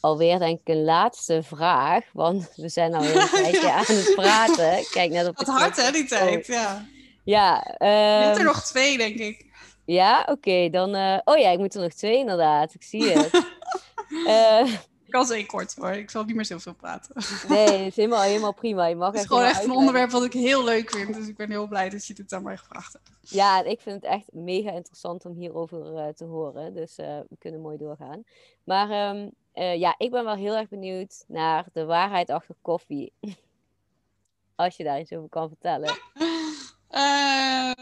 alweer 0.00 0.38
denk 0.38 0.60
ik 0.60 0.68
een 0.68 0.84
laatste 0.84 1.42
vraag, 1.42 2.12
want 2.12 2.52
we 2.54 2.68
zijn 2.68 2.94
al 2.94 3.04
een 3.04 3.12
tijdje 3.30 3.72
aan 3.72 3.84
het 3.86 4.12
praten. 4.14 4.84
Kijk 4.90 5.10
net 5.10 5.28
op 5.28 5.36
Wat 5.36 5.46
hard 5.46 5.72
klok. 5.74 5.86
hè, 5.86 5.92
die 5.92 6.04
tijd. 6.06 6.46
Ja. 6.46 6.86
Ja, 7.26 7.54
Je 7.78 7.84
hebt 7.84 8.36
ehm, 8.36 8.38
er 8.38 8.44
nog 8.44 8.64
twee, 8.64 8.96
denk 8.98 9.16
ik. 9.18 9.46
ja, 9.84 10.26
oké, 10.30 10.68
dan... 10.70 10.94
eh, 10.94 11.18
oh 11.24 11.36
ja, 11.38 11.50
ik 11.50 11.58
moet 11.58 11.74
er 11.74 11.82
nog 11.82 11.92
twee 11.92 12.18
inderdaad, 12.18 12.74
ik 12.74 12.82
zie 12.82 13.10
het. 13.10 13.30
Eh, 14.26 14.72
Ik 15.04 15.10
kan 15.12 15.26
ze 15.26 15.34
één 15.34 15.46
kort 15.46 15.74
hoor. 15.74 15.90
Ik 15.90 16.10
zal 16.10 16.24
niet 16.24 16.36
meer 16.36 16.44
zoveel 16.44 16.74
praten. 16.74 17.14
nee, 17.48 17.66
het 17.68 17.86
is 17.86 17.96
helemaal, 17.96 18.22
helemaal 18.32 18.54
prima. 18.54 18.86
Je 18.86 18.94
mag 18.96 19.06
Het 19.06 19.14
is 19.14 19.20
echt 19.20 19.28
gewoon 19.30 19.42
echt 19.44 19.50
een 19.52 19.58
uitleggen. 19.58 19.86
onderwerp 19.86 20.10
wat 20.10 20.24
ik 20.24 20.32
heel 20.32 20.64
leuk 20.64 20.90
vind. 20.90 21.14
Dus 21.14 21.28
ik 21.28 21.36
ben 21.36 21.50
heel 21.50 21.66
blij 21.66 21.88
dat 21.88 22.06
je 22.06 22.14
dit 22.14 22.32
aan 22.32 22.42
mij 22.42 22.56
gevraagd 22.56 22.92
hebt. 22.92 23.10
Ja, 23.20 23.62
ik 23.64 23.80
vind 23.80 23.94
het 24.02 24.04
echt 24.12 24.32
mega 24.32 24.70
interessant 24.70 25.24
om 25.24 25.34
hierover 25.34 25.96
eh, 25.96 26.08
te 26.08 26.24
horen. 26.24 26.74
Dus 26.74 26.96
we 26.96 27.36
kunnen 27.38 27.60
mooi 27.60 27.76
doorgaan. 27.76 28.24
Maar 28.64 28.90
ehm, 28.90 29.28
eh, 29.52 29.78
ja, 29.78 29.94
ik 29.98 30.10
ben 30.10 30.24
wel 30.24 30.36
heel 30.36 30.56
erg 30.56 30.68
benieuwd 30.68 31.24
naar 31.28 31.66
de 31.72 31.84
waarheid 31.84 32.30
achter 32.30 32.54
koffie. 32.62 33.12
Als 34.54 34.76
je 34.76 34.84
daar 34.84 35.00
iets 35.00 35.12
over 35.12 35.28
kan 35.28 35.48
vertellen. 35.48 35.94
Eh, 36.88 37.72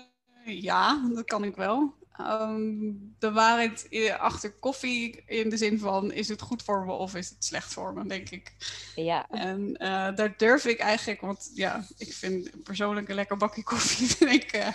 ja, 0.44 1.08
dat 1.14 1.24
kan 1.24 1.44
ik 1.44 1.56
wel. 1.56 1.94
ehm, 2.16 2.92
de 3.18 3.32
waarheid 3.32 3.88
achter 4.18 4.52
koffie 4.52 5.22
in 5.26 5.50
de 5.50 5.56
zin 5.56 5.78
van 5.78 6.12
is 6.12 6.28
het 6.28 6.40
goed 6.40 6.62
voor 6.62 6.84
me 6.84 6.92
of 6.92 7.14
is 7.14 7.28
het 7.28 7.44
slecht 7.44 7.72
voor 7.72 7.92
me, 7.92 8.06
denk 8.06 8.30
ik. 8.30 8.52
Ja. 8.94 9.28
En 9.30 9.76
eh, 9.76 10.14
daar 10.14 10.34
durf 10.36 10.64
ik 10.64 10.78
eigenlijk, 10.78 11.20
want 11.20 11.50
ja, 11.54 11.84
ik 11.96 12.12
vind 12.12 12.62
persoonlijk 12.62 13.08
een 13.08 13.14
lekker 13.14 13.36
bakje 13.36 13.62
koffie, 13.72 14.06
vind 14.06 14.30
ik, 14.30 14.52
eh, 14.52 14.68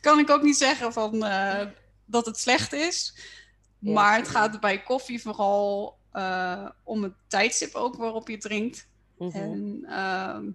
kan 0.00 0.18
ik 0.18 0.30
ook 0.30 0.42
niet 0.42 0.56
zeggen 0.56 0.92
van, 0.92 1.14
uh, 1.14 1.66
dat 2.04 2.26
het 2.26 2.38
slecht 2.38 2.72
is. 2.72 3.16
maar 3.78 4.16
het 4.16 4.28
gaat 4.28 4.60
bij 4.60 4.82
koffie 4.82 5.20
vooral 5.20 5.98
om 6.84 7.02
het 7.02 7.14
tijdstip 7.28 7.74
ook 7.74 7.96
waarop 7.96 8.28
je 8.28 8.38
drinkt. 8.38 8.88
Mhm. 9.18 9.36
En 9.36 9.84
ehm, 9.88 10.50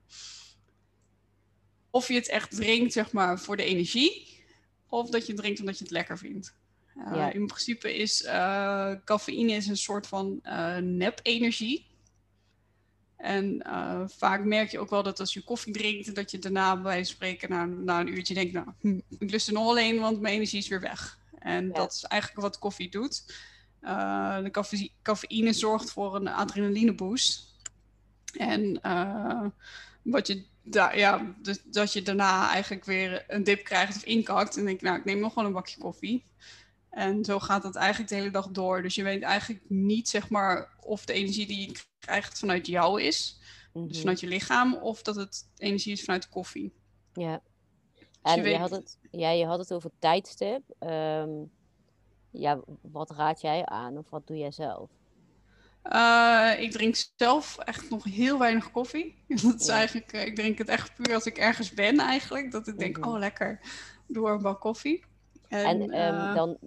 of 1.99 2.07
je 2.07 2.13
het 2.13 2.29
echt 2.29 2.55
drinkt, 2.55 2.93
zeg 2.93 3.11
maar, 3.11 3.39
voor 3.39 3.57
de 3.57 3.63
energie. 3.63 4.37
Of 4.89 5.09
dat 5.09 5.25
je 5.25 5.31
het 5.31 5.41
drinkt 5.41 5.59
omdat 5.59 5.77
je 5.77 5.83
het 5.83 5.93
lekker 5.93 6.17
vindt. 6.17 6.53
Uh, 6.97 7.27
In 7.33 7.45
principe 7.47 7.95
is 7.95 8.23
uh, 8.23 8.91
cafeïne 9.05 9.51
is 9.51 9.67
een 9.67 9.77
soort 9.77 10.07
van 10.07 10.39
uh, 10.43 10.77
nep-energie. 10.77 11.87
En 13.17 13.61
vaak 14.07 14.43
merk 14.43 14.71
je 14.71 14.79
ook 14.79 14.89
wel 14.89 15.03
dat 15.03 15.19
als 15.19 15.33
je 15.33 15.43
koffie 15.43 15.73
drinkt, 15.73 16.15
dat 16.15 16.31
je 16.31 16.39
daarna 16.39 16.81
bij 16.81 17.03
spreken 17.03 17.49
na, 17.49 17.65
na 17.65 17.99
een 17.99 18.13
uurtje 18.13 18.33
denkt, 18.33 18.53
nou, 18.53 18.67
hm, 18.79 18.99
ik 19.19 19.31
lust 19.31 19.47
er 19.47 19.53
nog 19.53 19.67
alleen, 19.67 19.99
want 19.99 20.19
mijn 20.19 20.33
energie 20.33 20.59
is 20.59 20.67
weer 20.67 20.81
weg. 20.81 21.19
En 21.39 21.71
dat 21.71 21.93
is 21.93 22.03
eigenlijk 22.03 22.41
wat 22.41 22.59
koffie 22.59 22.89
doet. 22.89 23.33
de 24.43 24.89
cafeïne 25.01 25.53
zorgt 25.53 25.91
voor 25.91 26.15
een 26.15 26.27
adrenaline 26.27 26.93
boost. 26.93 27.55
En 28.33 28.81
wat 30.01 30.27
je 30.27 30.45
ja, 30.71 31.35
dus 31.41 31.63
dat 31.63 31.93
je 31.93 32.01
daarna 32.01 32.49
eigenlijk 32.49 32.85
weer 32.85 33.25
een 33.27 33.43
dip 33.43 33.63
krijgt 33.63 33.95
of 33.95 34.03
inkakt. 34.03 34.57
En 34.57 34.65
denk 34.65 34.75
ik, 34.75 34.81
nou, 34.83 34.97
ik 34.97 35.05
neem 35.05 35.19
nog 35.19 35.33
wel 35.33 35.45
een 35.45 35.53
bakje 35.53 35.79
koffie. 35.79 36.25
En 36.89 37.25
zo 37.25 37.39
gaat 37.39 37.63
het 37.63 37.75
eigenlijk 37.75 38.09
de 38.09 38.15
hele 38.15 38.31
dag 38.31 38.47
door. 38.47 38.81
Dus 38.81 38.95
je 38.95 39.03
weet 39.03 39.21
eigenlijk 39.21 39.63
niet, 39.67 40.09
zeg 40.09 40.29
maar, 40.29 40.77
of 40.79 41.05
de 41.05 41.13
energie 41.13 41.47
die 41.47 41.67
je 41.67 41.79
krijgt 41.99 42.39
vanuit 42.39 42.67
jou 42.67 43.01
is. 43.01 43.39
Dus 43.73 43.83
mhm. 43.83 43.99
vanuit 43.99 44.19
je 44.19 44.27
lichaam, 44.27 44.75
of 44.75 45.01
dat 45.01 45.15
het 45.15 45.49
energie 45.57 45.91
is 45.91 46.03
vanuit 46.03 46.23
de 46.23 46.29
koffie. 46.29 46.73
Ja. 47.13 47.41
Dus 47.95 48.35
en 48.35 48.43
je, 48.43 48.57
had 48.57 48.69
het, 48.69 48.99
ja, 49.11 49.29
je 49.29 49.45
had 49.45 49.59
het 49.59 49.73
over 49.73 49.91
tijdstip. 49.99 50.61
Ehm, 50.79 51.29
ja, 52.31 52.59
wat 52.81 53.11
raad 53.11 53.41
jij 53.41 53.65
aan 53.65 53.97
of 53.97 54.09
wat 54.09 54.27
doe 54.27 54.37
jij 54.37 54.51
zelf? 54.51 54.89
Uh, 55.83 56.53
ik 56.57 56.71
drink 56.71 56.95
zelf 57.15 57.57
echt 57.57 57.89
nog 57.89 58.03
heel 58.03 58.39
weinig 58.39 58.71
koffie. 58.71 59.23
Dat 59.43 59.59
is 59.59 59.67
eigenlijk, 59.67 60.13
uh, 60.13 60.25
ik 60.25 60.35
drink 60.35 60.57
het 60.57 60.67
echt 60.67 60.95
puur 60.95 61.13
als 61.13 61.25
ik 61.25 61.37
ergens 61.37 61.73
ben 61.73 61.99
eigenlijk. 61.99 62.51
Dat 62.51 62.67
ik 62.67 62.79
denk, 62.79 62.97
mhm. 62.97 63.09
oh 63.09 63.17
lekker, 63.17 63.59
doe 64.07 64.29
een 64.29 64.41
bak 64.41 64.59
koffie. 64.59 65.03
En, 65.47 65.91
en 65.91 66.15
um, 66.15 66.35
dan 66.35 66.57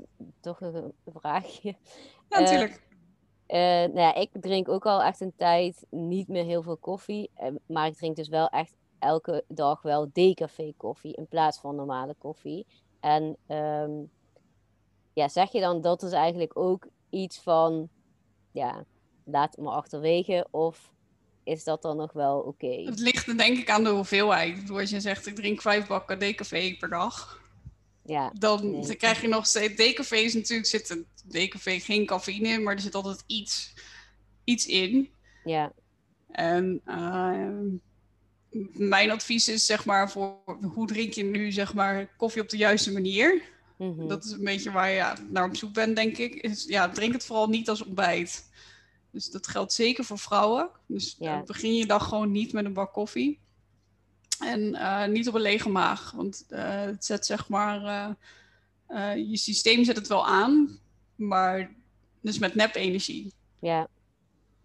toch 0.41 0.61
een 0.61 0.93
vraagje. 1.07 1.77
Ja, 2.29 2.41
natuurlijk. 2.41 2.83
nou 3.49 4.01
ja, 4.01 4.15
ik 4.15 4.31
drink 4.33 4.69
ook 4.69 4.87
al 4.87 5.03
echt 5.03 5.21
een 5.21 5.35
tijd 5.37 5.87
niet 5.91 6.29
meer 6.29 6.45
heel 6.45 6.63
veel 6.63 6.77
koffie. 6.77 7.31
maar 7.67 7.87
ik 7.87 7.97
drink 7.97 8.17
dus 8.17 8.29
wel 8.29 8.49
echt 8.49 8.75
elke 8.99 9.45
dag 9.49 9.83
wel 9.83 10.11
decafé 10.13 10.73
koffie 10.77 11.15
in 11.15 11.27
plaats 11.29 11.59
van 11.59 11.77
normale 11.77 12.15
koffie. 12.19 12.67
En 13.01 13.37
um, 13.49 14.11
ja, 15.13 15.29
zeg 15.29 15.53
je 15.53 15.61
dan 15.61 15.81
dat 15.81 16.03
is 16.03 16.13
eigenlijk 16.13 16.57
ook 16.57 16.87
iets 17.11 17.41
van 17.41 17.89
ja, 18.53 18.85
laat 19.25 19.57
het 19.57 19.65
maar 19.65 19.75
achterwege? 19.75 20.47
Of 20.51 20.93
is 21.45 21.65
dat 21.65 21.83
dan 21.83 21.97
nog 21.97 22.13
wel 22.13 22.39
oké? 22.39 22.83
Het 22.85 22.99
ligt 22.99 23.39
denk 23.39 23.59
ik 23.59 23.71
aan 23.71 23.85
de 23.85 23.91
hoeveelheid. 23.91 24.71
Als 24.71 24.91
je 24.91 25.01
zegt, 25.01 25.27
ik 25.27 25.35
drink 25.35 25.61
vijf 25.61 25.87
bakken 25.87 26.19
decafé 26.19 26.77
per 26.79 26.89
dag. 26.89 27.41
Ja, 28.05 28.33
dan 28.39 28.87
krijg 28.97 29.21
je 29.21 29.29
nog 29.29 29.47
steeds... 29.47 29.77
Decafé 29.77 30.17
is 30.17 30.35
natuurlijk... 30.35 30.69
Zit 30.69 30.91
een 30.91 31.07
decafé 31.25 31.81
geen 31.81 32.07
cafeïne 32.07 32.49
in, 32.49 32.63
maar 32.63 32.75
er 32.75 32.81
zit 32.81 32.95
altijd 32.95 33.25
iets, 33.27 33.75
iets 34.45 34.67
in. 34.67 35.11
Ja. 35.45 35.73
En 36.31 36.81
uh, 36.87 37.71
mijn 38.73 39.11
advies 39.11 39.49
is 39.49 39.67
zeg 39.67 39.85
maar 39.85 40.11
voor 40.11 40.59
hoe 40.75 40.87
drink 40.87 41.13
je 41.13 41.25
nu 41.25 41.53
zeg 41.53 41.75
maar 41.75 42.15
koffie 42.17 42.43
op 42.43 42.49
de 42.49 42.57
juiste 42.57 42.93
manier. 42.93 43.43
Mm 43.79 44.09
Dat 44.09 44.25
is 44.25 44.31
een 44.31 44.45
beetje 44.45 44.71
waar 44.71 44.91
je 44.91 45.13
naar 45.29 45.45
op 45.45 45.57
zoek 45.57 45.73
bent, 45.73 45.97
denk 45.97 46.19
ik. 46.19 46.35
Is, 46.35 46.65
ja, 46.65 46.89
drink 46.89 47.13
het 47.13 47.25
vooral 47.25 47.49
niet 47.49 47.69
als 47.69 47.85
ontbijt. 47.85 48.51
Dus 49.13 49.31
dat 49.31 49.47
geldt 49.47 49.73
zeker 49.73 50.05
voor 50.05 50.19
vrouwen. 50.19 50.71
Dus 50.87 51.17
ja. 51.19 51.43
begin 51.43 51.75
je 51.75 51.87
dag 51.87 52.09
gewoon 52.09 52.31
niet 52.31 52.53
met 52.53 52.65
een 52.65 52.73
bak 52.73 52.93
koffie. 52.93 53.41
En 54.39 54.61
uh, 54.61 55.07
niet 55.07 55.29
op 55.29 55.35
een 55.35 55.41
lege 55.41 55.69
maag. 55.69 56.11
Want 56.11 56.45
uh, 56.49 56.81
het 56.81 57.05
zet 57.05 57.27
zeg 57.27 57.49
maar. 57.49 58.17
Uh, 58.89 59.17
je 59.17 59.37
systeem 59.37 59.85
zet 59.85 59.97
het 59.97 60.09
wel 60.09 60.27
aan. 60.27 60.79
Maar 61.15 61.75
dus 62.21 62.39
met 62.39 62.55
nep-energie. 62.55 63.33
Ja. 63.59 63.89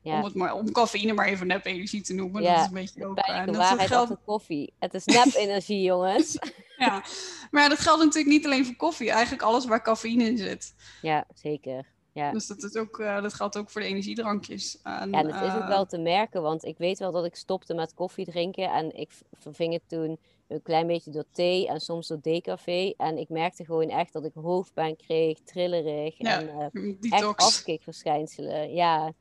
ja. 0.01 0.17
Om, 0.17 0.23
het 0.23 0.33
maar, 0.33 0.53
om 0.53 0.71
cafeïne 0.71 1.13
maar 1.13 1.27
even 1.27 1.47
nep-energie 1.47 2.01
te 2.01 2.13
noemen. 2.13 2.41
Ja. 2.41 2.53
Dat 2.53 2.61
is 2.61 2.67
een 2.67 2.73
beetje 2.73 3.05
ook. 3.05 3.17
Uh, 3.17 3.45
dat 3.45 3.55
waarheid 3.55 3.87
geldt... 3.87 4.15
koffie. 4.25 4.73
Het 4.79 4.93
is 4.93 5.05
nep-energie, 5.05 5.81
jongens. 5.91 6.37
ja, 6.77 7.03
maar 7.51 7.69
dat 7.69 7.79
geldt 7.79 8.03
natuurlijk 8.03 8.33
niet 8.33 8.45
alleen 8.45 8.65
voor 8.65 8.75
koffie. 8.75 9.11
Eigenlijk 9.11 9.41
alles 9.41 9.65
waar 9.65 9.83
cafeïne 9.83 10.23
in 10.23 10.37
zit. 10.37 10.73
Ja, 11.01 11.25
zeker. 11.33 11.85
Ja. 12.17 12.31
Dus 12.31 12.47
dat, 12.47 12.63
is 12.63 12.75
ook, 12.75 12.99
uh, 12.99 13.21
dat 13.21 13.33
geldt 13.33 13.57
ook 13.57 13.69
voor 13.69 13.81
de 13.81 13.87
energiedrankjes. 13.87 14.79
En, 14.83 15.11
ja, 15.11 15.23
dat 15.23 15.41
is 15.41 15.53
ook 15.55 15.67
wel 15.67 15.85
te 15.85 15.97
merken, 15.97 16.41
want 16.41 16.63
ik 16.63 16.77
weet 16.77 16.99
wel 16.99 17.11
dat 17.11 17.25
ik 17.25 17.35
stopte 17.35 17.73
met 17.73 17.93
koffie 17.93 18.25
drinken 18.25 18.71
en 18.71 18.95
ik 18.95 19.11
verving 19.33 19.73
het 19.73 19.81
toen 19.87 20.19
een 20.47 20.61
klein 20.61 20.87
beetje 20.87 21.11
door 21.11 21.25
thee 21.31 21.67
en 21.67 21.79
soms 21.79 22.07
door 22.07 22.21
decafé. 22.21 22.93
En 22.97 23.17
ik 23.17 23.29
merkte 23.29 23.65
gewoon 23.65 23.89
echt 23.89 24.13
dat 24.13 24.25
ik 24.25 24.31
hoofdpijn 24.33 24.95
kreeg, 24.95 25.39
trillerig 25.39 26.19
en 26.19 26.71
uh, 26.73 27.11
echt 27.11 27.35
afkikverschijnselen. 27.35 28.73
Ja, 28.73 29.13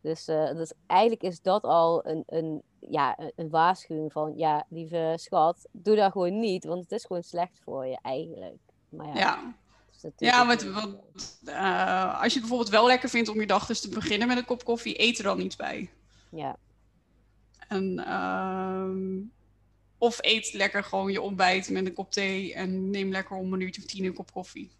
dus, 0.00 0.28
uh, 0.28 0.52
dus 0.52 0.72
eigenlijk 0.86 1.22
is 1.22 1.40
dat 1.40 1.62
al 1.62 2.06
een, 2.06 2.22
een, 2.26 2.62
ja, 2.80 3.18
een 3.36 3.50
waarschuwing 3.50 4.12
van, 4.12 4.32
ja, 4.36 4.66
lieve 4.68 5.14
schat, 5.16 5.68
doe 5.72 5.96
dat 5.96 6.12
gewoon 6.12 6.40
niet, 6.40 6.64
want 6.64 6.82
het 6.82 6.92
is 6.92 7.04
gewoon 7.04 7.22
slecht 7.22 7.60
voor 7.64 7.86
je 7.86 7.98
eigenlijk. 8.02 8.58
Maar 8.88 9.06
ja. 9.06 9.14
ja. 9.14 9.54
Ja, 10.16 10.46
wat, 10.46 10.62
wat 10.62 10.88
uh, 11.44 12.22
als 12.22 12.32
je 12.32 12.38
het 12.38 12.48
bijvoorbeeld 12.48 12.68
wel 12.68 12.86
lekker 12.86 13.08
vindt 13.08 13.28
om 13.28 13.40
je 13.40 13.46
dag 13.46 13.66
dus 13.66 13.80
te 13.80 13.88
beginnen 13.88 14.28
met 14.28 14.36
een 14.36 14.44
kop 14.44 14.64
koffie, 14.64 15.02
eet 15.02 15.18
er 15.18 15.24
dan 15.24 15.40
iets 15.40 15.56
bij. 15.56 15.90
Ja. 16.30 16.56
En, 17.68 17.98
uh, 17.98 19.16
of 19.98 20.18
eet 20.20 20.52
lekker 20.52 20.84
gewoon 20.84 21.12
je 21.12 21.20
ontbijt 21.20 21.70
met 21.70 21.86
een 21.86 21.92
kop 21.92 22.12
thee 22.12 22.54
en 22.54 22.90
neem 22.90 23.10
lekker 23.10 23.36
om 23.36 23.52
een 23.52 23.60
uurtje 23.60 23.82
of 23.82 23.88
tien 23.88 24.04
een 24.04 24.14
kop 24.14 24.32
koffie. 24.32 24.70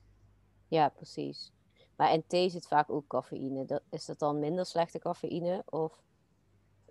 Ja, 0.69 0.89
precies. 0.89 1.53
Maar 1.97 2.13
in 2.13 2.25
thee 2.27 2.51
zit 2.51 2.67
vaak 2.67 2.91
ook 2.91 3.09
cafeïne. 3.09 3.67
Dat, 3.67 3.83
is 3.91 4.05
dat 4.05 4.19
dan 4.19 4.39
minder 4.39 4.67
slechte 4.67 4.99
cafeïne? 4.99 5.63
Of? 5.65 5.93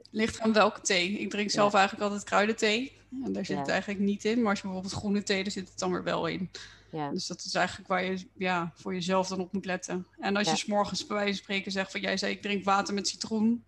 Ligt 0.09 0.39
aan 0.39 0.53
welke 0.53 0.81
thee. 0.81 1.11
Ik 1.11 1.29
drink 1.29 1.49
zelf 1.49 1.73
eigenlijk 1.73 2.03
altijd 2.03 2.23
kruidenthee. 2.23 2.91
En 3.23 3.33
daar 3.33 3.45
zit 3.45 3.57
het 3.57 3.67
eigenlijk 3.67 3.99
niet 3.99 4.25
in. 4.25 4.41
Maar 4.41 4.49
als 4.49 4.59
je 4.59 4.65
bijvoorbeeld 4.65 4.93
groene 4.93 5.23
thee, 5.23 5.43
daar 5.43 5.51
zit 5.51 5.69
het 5.69 5.79
dan 5.79 5.91
weer 5.91 6.03
wel 6.03 6.27
in. 6.27 6.49
Ja. 6.91 7.09
Dus 7.09 7.27
dat 7.27 7.43
is 7.43 7.53
eigenlijk 7.53 7.87
waar 7.87 8.03
je 8.03 8.27
ja, 8.33 8.71
voor 8.75 8.93
jezelf 8.93 9.27
dan 9.27 9.39
op 9.39 9.53
moet 9.53 9.65
letten. 9.65 10.07
En 10.19 10.35
als 10.35 10.49
je 10.49 10.55
s'morgens 10.55 11.05
bij 11.05 11.17
wijze 11.17 11.33
van 11.33 11.43
spreken 11.43 11.71
zegt 11.71 11.91
van 11.91 12.01
jij 12.01 12.17
zei 12.17 12.31
ik 12.31 12.41
drink 12.41 12.63
water 12.63 12.93
met 12.93 13.07
citroen. 13.07 13.65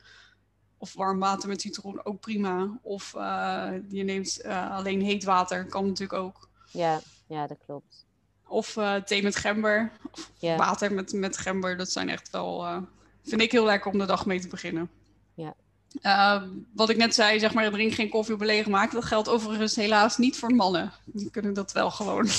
Of 0.77 0.93
warm 0.93 1.19
water 1.19 1.49
met 1.49 1.61
citroen, 1.61 2.05
ook 2.05 2.19
prima. 2.19 2.79
Of 2.81 3.13
uh, 3.15 3.71
je 3.89 4.03
neemt 4.03 4.39
uh, 4.45 4.71
alleen 4.71 5.01
heet 5.01 5.23
water, 5.23 5.65
kan 5.65 5.85
natuurlijk 5.85 6.19
ook. 6.19 6.49
Ja, 6.71 6.99
ja 7.27 7.47
dat 7.47 7.57
klopt. 7.65 8.05
Of 8.47 8.75
uh, 8.75 8.95
thee 8.95 9.23
met 9.23 9.35
gember. 9.35 9.91
Of 10.11 10.31
ja. 10.37 10.55
water 10.55 10.93
met, 10.93 11.13
met 11.13 11.37
gember. 11.37 11.77
Dat 11.77 11.91
zijn 11.91 12.09
echt 12.09 12.29
wel, 12.29 12.83
vind 13.23 13.41
ik 13.41 13.51
heel 13.51 13.65
lekker 13.65 13.91
om 13.91 13.97
de 13.97 14.05
dag 14.05 14.25
mee 14.25 14.39
te 14.39 14.47
beginnen. 14.47 14.89
Ja. 15.33 15.55
Uh, 16.01 16.43
wat 16.73 16.89
ik 16.89 16.97
net 16.97 17.15
zei, 17.15 17.39
zeg 17.39 17.53
maar, 17.53 17.71
drink 17.71 17.93
geen 17.93 18.09
koffie 18.09 18.33
op 18.33 18.39
een 18.39 18.45
lege 18.45 18.69
maak. 18.69 18.91
Dat 18.91 19.05
geldt 19.05 19.29
overigens 19.29 19.75
helaas 19.75 20.17
niet 20.17 20.37
voor 20.37 20.55
mannen. 20.55 20.91
Die 21.05 21.31
kunnen 21.31 21.53
dat 21.53 21.71
wel 21.71 21.91
gewoon. 21.91 22.27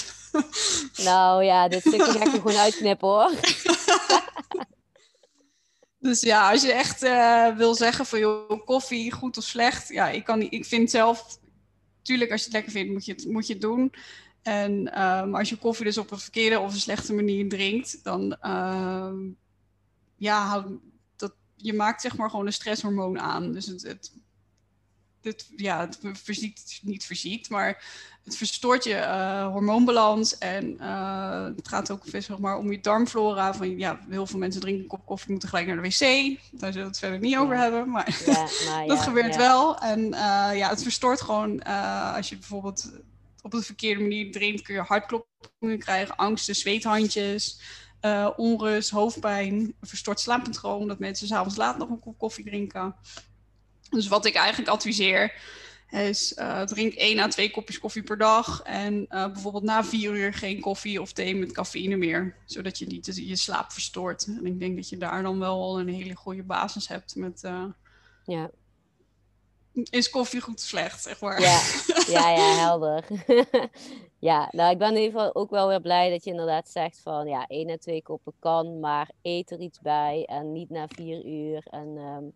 Nou 1.05 1.44
ja, 1.44 1.68
dit 1.68 1.80
stukje 1.80 2.12
ga 2.12 2.24
ik 2.24 2.32
er 2.32 2.40
gewoon 2.40 2.57
uitknippen 2.57 3.09
hoor. 3.09 3.32
Dus 6.01 6.20
ja, 6.20 6.51
als 6.51 6.62
je 6.62 6.72
echt 6.72 7.03
uh, 7.03 7.57
wil 7.57 7.74
zeggen 7.74 8.07
van 8.07 8.18
joh, 8.18 8.64
koffie, 8.64 9.12
goed 9.12 9.36
of 9.36 9.44
slecht. 9.44 9.88
Ja, 9.88 10.09
ik, 10.09 10.24
kan 10.24 10.40
ik 10.40 10.64
vind 10.64 10.90
zelf, 10.90 11.38
tuurlijk 12.03 12.30
als 12.30 12.40
je 12.40 12.46
het 12.46 12.55
lekker 12.55 12.72
vindt, 12.72 12.92
moet 12.92 13.05
je 13.05 13.12
het, 13.12 13.26
moet 13.26 13.46
je 13.46 13.53
het 13.53 13.62
doen. 13.62 13.92
En 14.42 15.03
um, 15.03 15.34
als 15.34 15.48
je 15.48 15.57
koffie 15.57 15.84
dus 15.84 15.98
op 15.98 16.11
een 16.11 16.18
verkeerde 16.18 16.59
of 16.59 16.72
een 16.72 16.80
slechte 16.80 17.12
manier 17.12 17.48
drinkt, 17.48 18.05
dan 18.05 18.36
uh, 18.42 19.12
ja, 20.16 20.66
je 21.62 21.72
maakt 21.72 22.00
zeg 22.00 22.16
maar 22.16 22.30
gewoon 22.30 22.46
een 22.46 22.52
stresshormoon 22.52 23.20
aan. 23.20 23.52
Dus 23.52 23.66
het, 23.66 23.82
het, 23.82 24.12
het 25.22 25.48
ja, 25.56 25.80
het 25.80 25.98
verziekt, 26.12 26.80
niet 26.82 27.04
verziekt, 27.04 27.50
maar 27.50 27.84
het 28.24 28.36
verstoort 28.36 28.84
je 28.84 28.94
uh, 28.94 29.46
hormoonbalans 29.46 30.38
en 30.38 30.76
uh, 30.80 31.44
het 31.56 31.68
gaat 31.68 31.90
ook 31.90 32.02
zeg 32.12 32.38
maar, 32.38 32.58
om 32.58 32.70
je 32.70 32.80
darmflora. 32.80 33.54
Van, 33.54 33.78
ja, 33.78 34.00
heel 34.08 34.26
veel 34.26 34.38
mensen 34.38 34.61
drinken 34.61 34.82
een 34.82 34.88
kop 34.88 35.06
koffie, 35.06 35.30
moeten 35.30 35.48
gelijk 35.48 35.66
naar 35.66 35.76
de 35.76 35.82
wc. 35.82 36.38
Daar 36.50 36.72
zullen 36.72 36.86
we 36.86 36.92
het 36.92 36.98
verder 36.98 37.18
niet 37.18 37.36
over 37.36 37.56
hebben, 37.56 37.90
maar, 37.90 38.22
ja, 38.26 38.48
maar 38.68 38.86
dat 38.96 38.98
gebeurt 38.98 39.36
wel. 39.36 39.78
En 39.78 40.00
uh, 40.00 40.50
ja, 40.54 40.68
het 40.68 40.82
verstoort 40.82 41.20
gewoon 41.20 41.62
als 42.14 42.28
je 42.28 42.36
bijvoorbeeld 42.36 42.90
op 43.42 43.50
de 43.50 43.62
verkeerde 43.62 44.00
manier 44.00 44.32
drinkt, 44.32 44.62
kun 44.62 44.74
je 44.74 44.80
hartkloppingen 44.80 45.78
krijgen, 45.78 46.16
angsten, 46.16 46.54
zweethandjes, 46.54 47.61
uh, 48.01 48.30
onrust, 48.36 48.90
hoofdpijn, 48.90 49.74
verstoord 49.80 50.20
slaappatroon, 50.20 50.88
dat 50.88 50.98
mensen 50.98 51.26
s'avonds 51.26 51.57
laat 51.57 51.78
nog 51.78 51.88
een 51.88 51.98
kop 51.98 52.18
koffie 52.18 52.44
drinken. 52.44 52.94
Dus 53.90 54.09
wat 54.09 54.24
ik 54.24 54.34
eigenlijk 54.34 54.70
adviseer 54.70 55.34
is 55.90 56.32
uh, 56.38 56.62
drink 56.62 56.92
één 56.92 57.18
à 57.18 57.28
twee 57.28 57.51
kopjes 57.51 57.78
koffie 57.78 58.03
per 58.03 58.18
dag 58.18 58.62
en 58.62 59.07
uh, 59.09 59.26
bijvoorbeeld 59.32 59.64
na 59.64 59.84
vier 59.84 60.16
uur 60.16 60.34
geen 60.34 60.61
koffie 60.61 61.01
of 61.01 61.12
thee 61.12 61.36
met 61.36 61.53
cafeïne 61.53 61.96
meer, 61.96 62.36
zodat 62.44 62.78
je 62.78 62.86
niet 62.86 63.07
je 63.14 63.36
slaap 63.36 63.72
verstoort. 63.72 64.26
En 64.26 64.46
ik 64.46 64.59
denk 64.59 64.76
dat 64.76 64.88
je 64.88 64.96
daar 64.96 65.22
dan 65.22 65.38
wel 65.38 65.62
al 65.62 65.80
een 65.80 65.88
hele 65.88 66.14
goede 66.14 66.42
basis 66.42 66.88
hebt 66.88 67.14
met 67.16 67.40
ja 68.24 68.51
is 69.72 70.11
koffie 70.11 70.40
goed 70.40 70.55
of 70.55 70.61
slecht, 70.61 71.03
zeg 71.03 71.20
maar. 71.20 71.40
Ja, 71.40 71.61
ja, 72.18 72.30
ja 72.30 72.55
helder. 72.55 73.05
ja, 74.20 74.48
nou, 74.50 74.70
ik 74.70 74.78
ben 74.78 74.88
in 74.88 75.02
ieder 75.02 75.18
geval 75.18 75.34
ook 75.34 75.50
wel 75.50 75.68
weer 75.68 75.80
blij 75.80 76.10
dat 76.10 76.24
je 76.24 76.30
inderdaad 76.30 76.68
zegt 76.68 77.00
van 77.00 77.26
ja, 77.26 77.46
één 77.46 77.68
en 77.68 77.80
twee 77.80 78.02
koppen 78.02 78.32
kan, 78.38 78.80
maar 78.80 79.10
eet 79.22 79.50
er 79.50 79.58
iets 79.58 79.80
bij 79.80 80.24
en 80.26 80.52
niet 80.52 80.70
na 80.70 80.86
vier 80.88 81.24
uur. 81.24 81.66
En 81.70 81.88
um, 81.88 82.32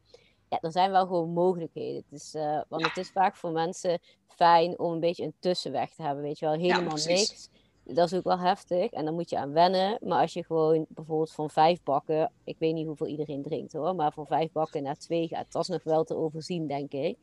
ja, 0.48 0.58
er 0.60 0.72
zijn 0.72 0.90
wel 0.90 1.06
gewoon 1.06 1.30
mogelijkheden. 1.30 2.04
Uh, 2.32 2.60
want 2.68 2.86
het 2.86 2.96
is 2.96 3.10
vaak 3.10 3.36
voor 3.36 3.50
mensen 3.50 3.98
fijn 4.26 4.78
om 4.78 4.92
een 4.92 5.00
beetje 5.00 5.24
een 5.24 5.34
tussenweg 5.38 5.94
te 5.94 6.02
hebben, 6.02 6.22
weet 6.22 6.38
je 6.38 6.46
wel, 6.46 6.54
helemaal 6.54 6.98
ja, 6.98 7.06
niks. 7.06 7.48
Dat 7.84 8.12
is 8.12 8.18
ook 8.18 8.24
wel 8.24 8.38
heftig 8.38 8.90
en 8.90 9.04
dan 9.04 9.14
moet 9.14 9.30
je 9.30 9.38
aan 9.38 9.52
wennen. 9.52 9.98
Maar 10.02 10.20
als 10.20 10.32
je 10.32 10.44
gewoon 10.44 10.86
bijvoorbeeld 10.88 11.32
van 11.32 11.50
vijf 11.50 11.82
bakken, 11.82 12.32
ik 12.44 12.58
weet 12.58 12.74
niet 12.74 12.86
hoeveel 12.86 13.06
iedereen 13.06 13.42
drinkt 13.42 13.72
hoor, 13.72 13.94
maar 13.94 14.12
van 14.12 14.26
vijf 14.26 14.52
bakken 14.52 14.82
naar 14.82 14.96
twee 14.96 15.28
gaat, 15.28 15.52
dat 15.52 15.62
is 15.62 15.68
nog 15.68 15.82
wel 15.82 16.04
te 16.04 16.16
overzien, 16.16 16.66
denk 16.66 16.92
ik. 16.92 17.18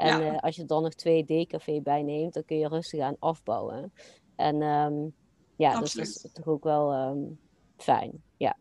En 0.00 0.22
uh, 0.22 0.38
als 0.38 0.56
je 0.56 0.64
dan 0.64 0.82
nog 0.82 0.94
twee 0.94 1.24
decafé 1.24 1.80
bij 1.80 2.02
neemt, 2.02 2.34
dan 2.34 2.44
kun 2.44 2.58
je 2.58 2.68
rustig 2.68 3.00
aan 3.00 3.16
afbouwen. 3.18 3.92
En 4.36 4.62
um, 4.62 5.14
ja, 5.56 5.80
dat 5.80 5.96
is 5.96 6.28
toch 6.32 6.46
ook 6.46 6.64
wel 6.64 6.94
um, 6.94 7.40
fijn. 7.76 8.22
Ja. 8.36 8.56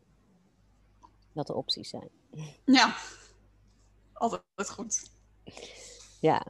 Dat 1.34 1.50
er 1.50 1.56
opties 1.56 1.90
zijn. 1.90 2.10
Ja, 2.66 2.96
altijd 4.14 4.70
goed. 4.70 5.12
Ja, 6.20 6.46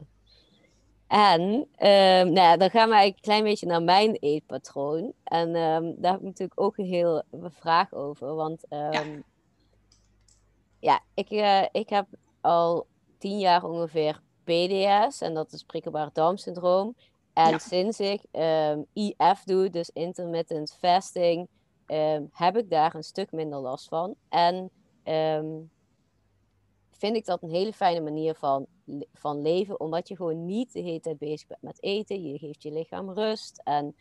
en 1.10 1.42
um, 1.42 2.32
nou 2.32 2.34
ja, 2.34 2.58
dan 2.58 2.70
gaan 2.70 2.90
we 2.90 2.96
eigenlijk 2.96 3.16
een 3.16 3.22
klein 3.22 3.44
beetje 3.44 3.66
naar 3.66 3.84
mijn 3.84 4.16
eetpatroon. 4.16 5.14
En 5.24 5.56
um, 5.56 5.96
daar 5.98 6.12
heb 6.12 6.20
ik 6.20 6.26
natuurlijk 6.26 6.60
ook 6.60 6.78
een 6.78 6.86
heel 6.86 7.24
vraag 7.44 7.94
over. 7.94 8.36
Want 8.36 8.64
um, 8.70 8.92
ja. 8.92 9.04
ja, 10.80 11.02
ik, 11.14 11.32
uh, 11.32 11.66
ik 11.72 11.90
heb 11.90 12.08
al 12.42 12.88
tien 13.18 13.40
jaar 13.40 13.64
ongeveer 13.64 14.22
PDS. 14.50 15.22
En 15.22 15.34
dat 15.34 15.52
is 15.52 15.64
prikkelbaar 15.64 16.10
darmsyndroom. 16.14 16.95
En 17.34 17.50
ja. 17.50 17.58
sinds 17.58 18.00
ik 18.00 18.22
IF 18.93 19.43
doe, 19.45 19.70
dus 19.70 19.89
intermittent 19.89 20.78
fasting, 20.80 21.47
heb 22.32 22.58
ik 22.58 22.70
daar 22.70 22.95
een 22.95 23.04
stuk 23.04 23.32
minder 23.32 23.60
last 23.60 23.88
van. 23.88 24.16
En 24.30 24.70
vind 26.91 27.16
ik 27.16 27.26
dat 27.26 27.41
een 27.41 27.50
hele 27.50 27.74
fijne 27.74 28.02
manier 28.02 28.36
van, 28.36 28.66
van 29.14 29.41
leven, 29.41 29.80
omdat 29.80 30.08
je 30.08 30.16
gewoon 30.16 30.45
niet 30.45 30.74
de 30.74 30.80
hele 30.80 31.00
tijd 31.00 31.18
bezig 31.18 31.47
bent 31.47 31.62
met 31.62 31.84
eten. 31.84 32.32
Je 32.32 32.38
geeft 32.38 32.64
je 32.64 32.72
lichaam 32.72 33.12
rust 33.12 33.62
en 33.64 33.95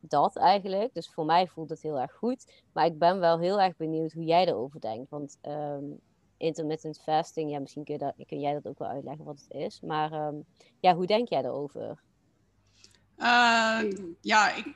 dat 0.00 0.36
eigenlijk. 0.36 0.94
Dus 0.94 1.08
voor 1.08 1.24
mij 1.24 1.46
voelt 1.46 1.70
het 1.70 1.82
heel 1.82 2.00
erg 2.00 2.12
goed. 2.12 2.52
Maar 2.72 2.86
ik 2.86 2.98
ben 2.98 3.20
wel 3.20 3.38
heel 3.38 3.60
erg 3.60 3.76
benieuwd 3.76 4.12
hoe 4.12 4.24
jij 4.24 4.46
erover 4.46 4.80
denkt. 4.80 5.10
Want 5.10 5.38
intermittent 6.42 7.00
fasting, 7.02 7.50
ja, 7.50 7.58
misschien 7.58 7.84
kun, 7.84 7.94
je 7.94 8.00
dat, 8.00 8.14
kun 8.26 8.40
jij 8.40 8.52
dat 8.52 8.66
ook 8.66 8.78
wel 8.78 8.88
uitleggen 8.88 9.24
wat 9.24 9.44
het 9.48 9.60
is. 9.60 9.80
Maar 9.80 10.12
um, 10.12 10.44
ja, 10.80 10.94
hoe 10.94 11.06
denk 11.06 11.28
jij 11.28 11.44
erover? 11.44 12.00
Uh, 13.18 13.80
ja, 14.20 14.54
ik, 14.54 14.66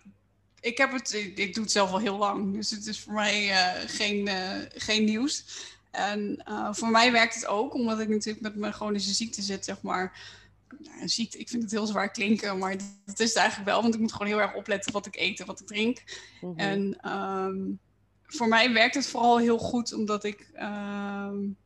ik 0.60 0.78
heb 0.78 0.92
het, 0.92 1.12
ik, 1.12 1.38
ik, 1.38 1.54
doe 1.54 1.62
het 1.62 1.72
zelf 1.72 1.90
al 1.90 1.98
heel 1.98 2.16
lang. 2.16 2.54
Dus 2.54 2.70
het 2.70 2.86
is 2.86 3.00
voor 3.00 3.12
mij 3.12 3.48
uh, 3.48 3.72
geen, 3.86 4.28
uh, 4.28 4.58
geen 4.68 5.04
nieuws. 5.04 5.44
En 5.90 6.42
uh, 6.48 6.72
voor 6.72 6.90
mij 6.90 7.12
werkt 7.12 7.34
het 7.34 7.46
ook, 7.46 7.74
omdat 7.74 8.00
ik 8.00 8.08
natuurlijk 8.08 8.44
met 8.44 8.56
mijn 8.56 8.72
chronische 8.72 9.14
ziekte 9.14 9.42
zit, 9.42 9.64
zeg 9.64 9.82
maar. 9.82 10.34
Nou, 10.78 11.08
ziekte, 11.08 11.38
ik 11.38 11.48
vind 11.48 11.62
het 11.62 11.72
heel 11.72 11.86
zwaar 11.86 12.10
klinken, 12.10 12.58
maar 12.58 12.76
dat 13.04 13.20
is 13.20 13.28
het 13.28 13.36
eigenlijk 13.36 13.68
wel, 13.68 13.82
want 13.82 13.94
ik 13.94 14.00
moet 14.00 14.12
gewoon 14.12 14.26
heel 14.26 14.40
erg 14.40 14.54
opletten 14.54 14.92
wat 14.92 15.06
ik 15.06 15.16
eet 15.16 15.40
en 15.40 15.46
wat 15.46 15.60
ik 15.60 15.66
drink. 15.66 16.02
Mm 16.40 16.48
-hmm. 16.50 16.58
En 16.58 17.12
um, 17.12 17.78
voor 18.26 18.48
mij 18.48 18.72
werkt 18.72 18.94
het 18.94 19.06
vooral 19.06 19.38
heel 19.38 19.58
goed, 19.58 19.92
omdat 19.92 20.24
ik 20.24 20.50
um, 20.60 21.56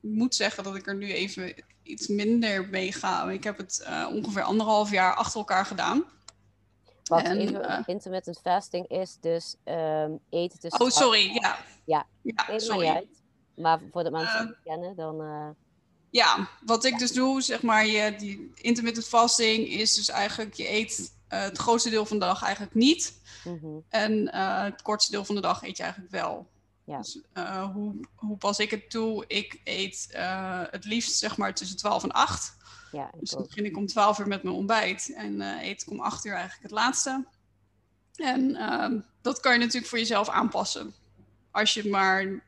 moet 0.00 0.34
zeggen 0.34 0.64
dat 0.64 0.76
ik 0.76 0.86
er 0.86 0.96
nu 0.96 1.12
even 1.12 1.54
iets 1.82 2.06
minder 2.06 2.68
mee 2.68 2.92
ga. 2.92 3.30
Ik 3.30 3.44
heb 3.44 3.56
het 3.56 3.86
uh, 3.88 4.08
ongeveer 4.12 4.42
anderhalf 4.42 4.90
jaar 4.90 5.14
achter 5.14 5.38
elkaar 5.38 5.66
gedaan. 5.66 6.04
Wat 7.04 7.22
en, 7.22 7.54
uh, 7.54 7.78
intermittent 7.86 8.40
fasting 8.42 8.88
is 8.88 9.16
dus 9.20 9.56
um, 9.64 10.18
eten 10.30 10.58
tussen... 10.58 10.80
Oh, 10.80 10.90
sorry, 10.90 11.34
ja. 11.34 11.58
Ja, 11.84 12.06
ja 12.22 12.58
sorry. 12.58 12.88
Uit. 12.88 13.22
Maar 13.56 13.80
voor 13.92 14.04
de 14.04 14.10
mensen 14.10 14.38
die 14.38 14.48
het 14.48 14.58
kennen, 14.64 14.96
dan... 14.96 15.22
Uh... 15.22 15.48
Ja, 16.10 16.48
wat 16.64 16.84
ik 16.84 16.98
dus 16.98 17.12
doe, 17.12 17.42
zeg 17.42 17.62
maar, 17.62 17.86
je, 17.86 18.16
die 18.16 18.50
intermittent 18.54 19.06
fasting 19.06 19.68
is 19.68 19.94
dus 19.94 20.08
eigenlijk, 20.08 20.54
je 20.54 20.70
eet 20.70 21.12
uh, 21.30 21.40
het 21.40 21.58
grootste 21.58 21.90
deel 21.90 22.06
van 22.06 22.18
de 22.18 22.24
dag 22.24 22.42
eigenlijk 22.42 22.74
niet. 22.74 23.20
Mm 23.44 23.58
-hmm. 23.60 23.84
En 23.88 24.34
het 24.64 24.82
kortste 24.82 25.10
deel 25.10 25.24
van 25.24 25.34
de 25.34 25.40
dag 25.40 25.62
eet 25.62 25.76
je 25.76 25.82
eigenlijk 25.82 26.12
wel. 26.12 26.48
Ja. 26.84 26.96
Dus 26.96 27.20
hoe, 27.72 27.94
hoe 28.14 28.36
pas 28.36 28.58
ik 28.58 28.70
het 28.70 28.90
toe? 28.90 29.24
Ik 29.26 29.60
eet 29.64 30.08
het 30.70 30.84
liefst, 30.84 31.18
zeg 31.18 31.36
maar, 31.36 31.54
tussen 31.54 31.76
12 31.76 32.02
en 32.02 32.12
8. 32.12 32.56
Ja, 32.92 33.10
dus 33.20 33.30
dan 33.30 33.42
begin 33.42 33.64
ik 33.64 33.76
om 33.76 33.86
12 33.86 34.18
uur 34.18 34.28
met 34.28 34.42
mijn 34.42 34.56
ontbijt 34.56 35.12
en 35.14 35.40
eet 35.40 35.82
ik 35.82 35.90
om 35.90 36.00
8 36.00 36.24
uur 36.24 36.32
eigenlijk 36.32 36.62
het 36.62 36.72
laatste. 36.72 37.26
En 38.18 38.50
uh, 38.50 39.00
dat 39.20 39.40
kan 39.40 39.52
je 39.52 39.58
natuurlijk 39.58 39.86
voor 39.86 39.98
jezelf 39.98 40.28
aanpassen. 40.28 40.94
Als 41.50 41.74
je 41.74 41.88
maar, 41.88 42.42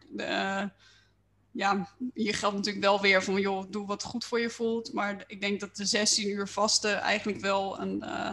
ja, 1.53 1.89
je 2.15 2.33
geldt 2.33 2.57
natuurlijk 2.57 2.85
wel 2.85 3.01
weer 3.01 3.23
van, 3.23 3.41
joh, 3.41 3.71
doe 3.71 3.87
wat 3.87 4.03
goed 4.03 4.25
voor 4.25 4.41
je 4.41 4.51
voelt. 4.51 4.93
Maar 4.93 5.25
ik 5.27 5.41
denk 5.41 5.61
dat 5.61 5.77
de 5.77 5.85
16 5.85 6.29
uur 6.29 6.49
vasten 6.49 7.01
eigenlijk 7.01 7.41
wel 7.41 7.81
een, 7.81 8.03
uh, 8.05 8.31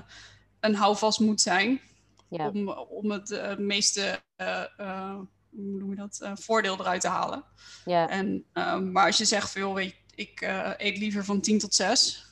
een 0.60 0.76
houvast 0.76 1.20
moet 1.20 1.42
zijn. 1.42 1.82
Ja. 2.30 2.50
Om, 2.50 2.70
om 2.70 3.12
het 3.12 3.56
meeste, 3.60 4.22
hoe 4.38 5.28
noem 5.50 5.90
je 5.90 5.96
dat, 5.96 6.32
voordeel 6.34 6.80
eruit 6.80 7.02
te 7.02 7.08
halen. 7.08 7.44
Ja. 7.86 8.10
En, 8.10 8.46
maar 8.92 9.06
als 9.06 9.18
je 9.18 9.26
zegt, 9.26 9.52
veel, 9.52 9.74
weet 9.74 9.96
ik 10.18 10.42
uh, 10.42 10.72
eet 10.78 10.98
liever 10.98 11.26
van 11.26 11.42
10 11.42 11.60
tot 11.60 11.76
6. 11.76 12.26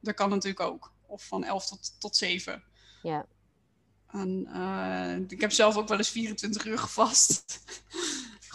Dat 0.00 0.14
kan 0.14 0.28
natuurlijk 0.28 0.60
ook. 0.60 0.92
Of 1.06 1.26
van 1.26 1.44
11 1.44 1.66
tot, 1.66 2.00
tot 2.00 2.16
7. 2.16 2.62
Ja. 3.02 3.26
En, 4.10 4.48
uh, 4.54 5.16
ik 5.28 5.40
heb 5.40 5.52
zelf 5.52 5.76
ook 5.76 5.88
wel 5.88 5.98
eens 5.98 6.08
24 6.08 6.64
uur 6.64 6.78
gevast. 6.78 7.64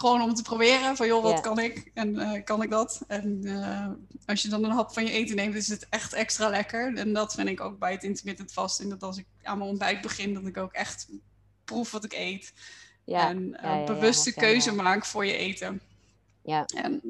Gewoon 0.00 0.22
om 0.22 0.34
te 0.34 0.42
proberen 0.42 0.96
van 0.96 1.06
joh, 1.06 1.22
wat 1.22 1.32
ja. 1.32 1.40
kan 1.40 1.58
ik 1.58 1.90
en 1.94 2.14
uh, 2.14 2.44
kan 2.44 2.62
ik 2.62 2.70
dat? 2.70 3.00
En 3.06 3.42
als 4.26 4.42
je 4.42 4.48
dan 4.48 4.64
een 4.64 4.70
hap 4.70 4.92
van 4.92 5.04
je 5.04 5.10
eten 5.10 5.36
neemt, 5.36 5.54
is 5.54 5.68
het 5.68 5.86
echt 5.88 6.12
extra 6.12 6.48
lekker. 6.48 6.96
En 6.96 7.12
dat 7.12 7.34
vind 7.34 7.48
ik 7.48 7.60
ook 7.60 7.78
bij 7.78 7.92
het 7.92 8.02
intermittent 8.04 8.52
fasting. 8.52 8.90
Dat 8.90 9.02
als 9.02 9.18
ik 9.18 9.26
aan 9.42 9.58
mijn 9.58 9.70
ontbijt 9.70 10.00
begin, 10.00 10.34
dat 10.34 10.46
ik 10.46 10.56
ook 10.56 10.72
echt 10.72 11.08
proef 11.64 11.90
wat 11.90 12.04
ik 12.04 12.12
eet. 12.12 12.52
Ja. 13.04 13.28
En 13.28 13.58
ja, 13.62 13.84
bewuste 13.84 14.34
keuze 14.34 14.74
maak 14.74 15.04
voor 15.04 15.26
je 15.26 15.36
eten. 15.36 15.80
Ja. 16.42 16.64
En 16.64 17.00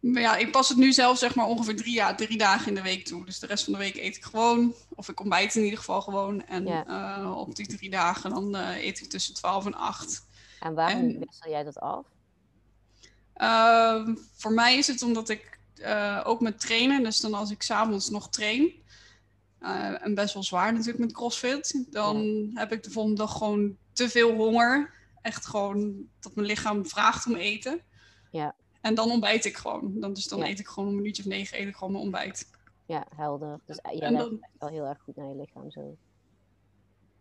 ja, 0.00 0.36
ik 0.36 0.50
pas 0.50 0.68
het 0.68 0.78
nu 0.78 0.92
zelf 0.92 1.18
zeg 1.18 1.34
maar 1.34 1.46
ongeveer 1.46 1.76
drie, 1.76 1.94
ja, 1.94 2.14
drie 2.14 2.38
dagen 2.38 2.68
in 2.68 2.74
de 2.74 2.82
week 2.82 3.04
toe. 3.04 3.24
Dus 3.24 3.38
de 3.38 3.46
rest 3.46 3.64
van 3.64 3.72
de 3.72 3.78
week 3.78 3.96
eet 3.96 4.16
ik 4.16 4.24
gewoon. 4.24 4.74
Of 4.94 5.08
ik 5.08 5.20
ontbijt 5.20 5.54
in 5.54 5.62
ieder 5.62 5.78
geval 5.78 6.02
gewoon. 6.02 6.46
En 6.46 6.66
ja. 6.66 7.18
uh, 7.18 7.36
op 7.36 7.56
die 7.56 7.66
drie 7.66 7.90
dagen 7.90 8.30
dan 8.30 8.56
uh, 8.56 8.84
eet 8.84 9.00
ik 9.00 9.10
tussen 9.10 9.34
12 9.34 9.66
en 9.66 9.74
8. 9.74 10.24
En 10.66 10.74
waarom 10.74 11.08
en, 11.08 11.18
wissel 11.18 11.50
jij 11.50 11.62
dat 11.64 11.80
af? 11.80 12.06
Uh, 13.36 14.08
voor 14.34 14.52
mij 14.52 14.76
is 14.76 14.86
het 14.86 15.02
omdat 15.02 15.28
ik 15.28 15.58
eh, 15.74 16.22
ook 16.24 16.40
met 16.40 16.60
trainen, 16.60 17.02
dus 17.02 17.20
dan 17.20 17.34
als 17.34 17.50
ik 17.50 17.62
s'avonds 17.62 18.10
nog 18.10 18.28
train, 18.28 18.84
en 20.00 20.14
best 20.14 20.34
wel 20.34 20.42
zwaar 20.42 20.72
natuurlijk 20.72 20.98
met 20.98 21.12
CrossFit, 21.12 21.86
dan 21.90 22.22
ja. 22.22 22.60
heb 22.60 22.72
ik 22.72 22.82
de 22.82 22.90
volgende 22.90 23.18
dag 23.18 23.36
gewoon 23.36 23.76
te 23.92 24.08
veel 24.08 24.34
honger. 24.34 24.94
Echt 25.22 25.46
gewoon 25.46 26.08
dat 26.20 26.34
mijn 26.34 26.46
lichaam 26.46 26.86
vraagt 26.86 27.26
om 27.26 27.34
eten. 27.34 27.80
Ja. 28.30 28.54
En 28.80 28.94
dan 28.94 29.10
ontbijt 29.10 29.44
ik 29.44 29.56
gewoon. 29.56 30.00
Dan, 30.00 30.12
dus 30.12 30.28
dan 30.28 30.38
ja. 30.38 30.46
eet 30.46 30.58
ik 30.58 30.66
gewoon 30.66 30.88
een 30.88 30.94
minuutje 30.94 31.22
of 31.22 31.28
negen 31.28 31.60
eet 31.60 31.68
ik 31.68 31.76
gewoon 31.76 31.92
mijn 31.92 32.04
ontbijt. 32.04 32.50
Ja, 32.86 33.06
helder. 33.16 33.60
Dus 33.64 33.78
jij 33.82 34.00
en 34.00 34.14
dan, 34.14 34.46
wel 34.58 34.68
heel 34.68 34.84
erg 34.84 35.00
goed 35.00 35.16
naar 35.16 35.28
je 35.28 35.36
lichaam 35.36 35.70
zo. 35.70 35.96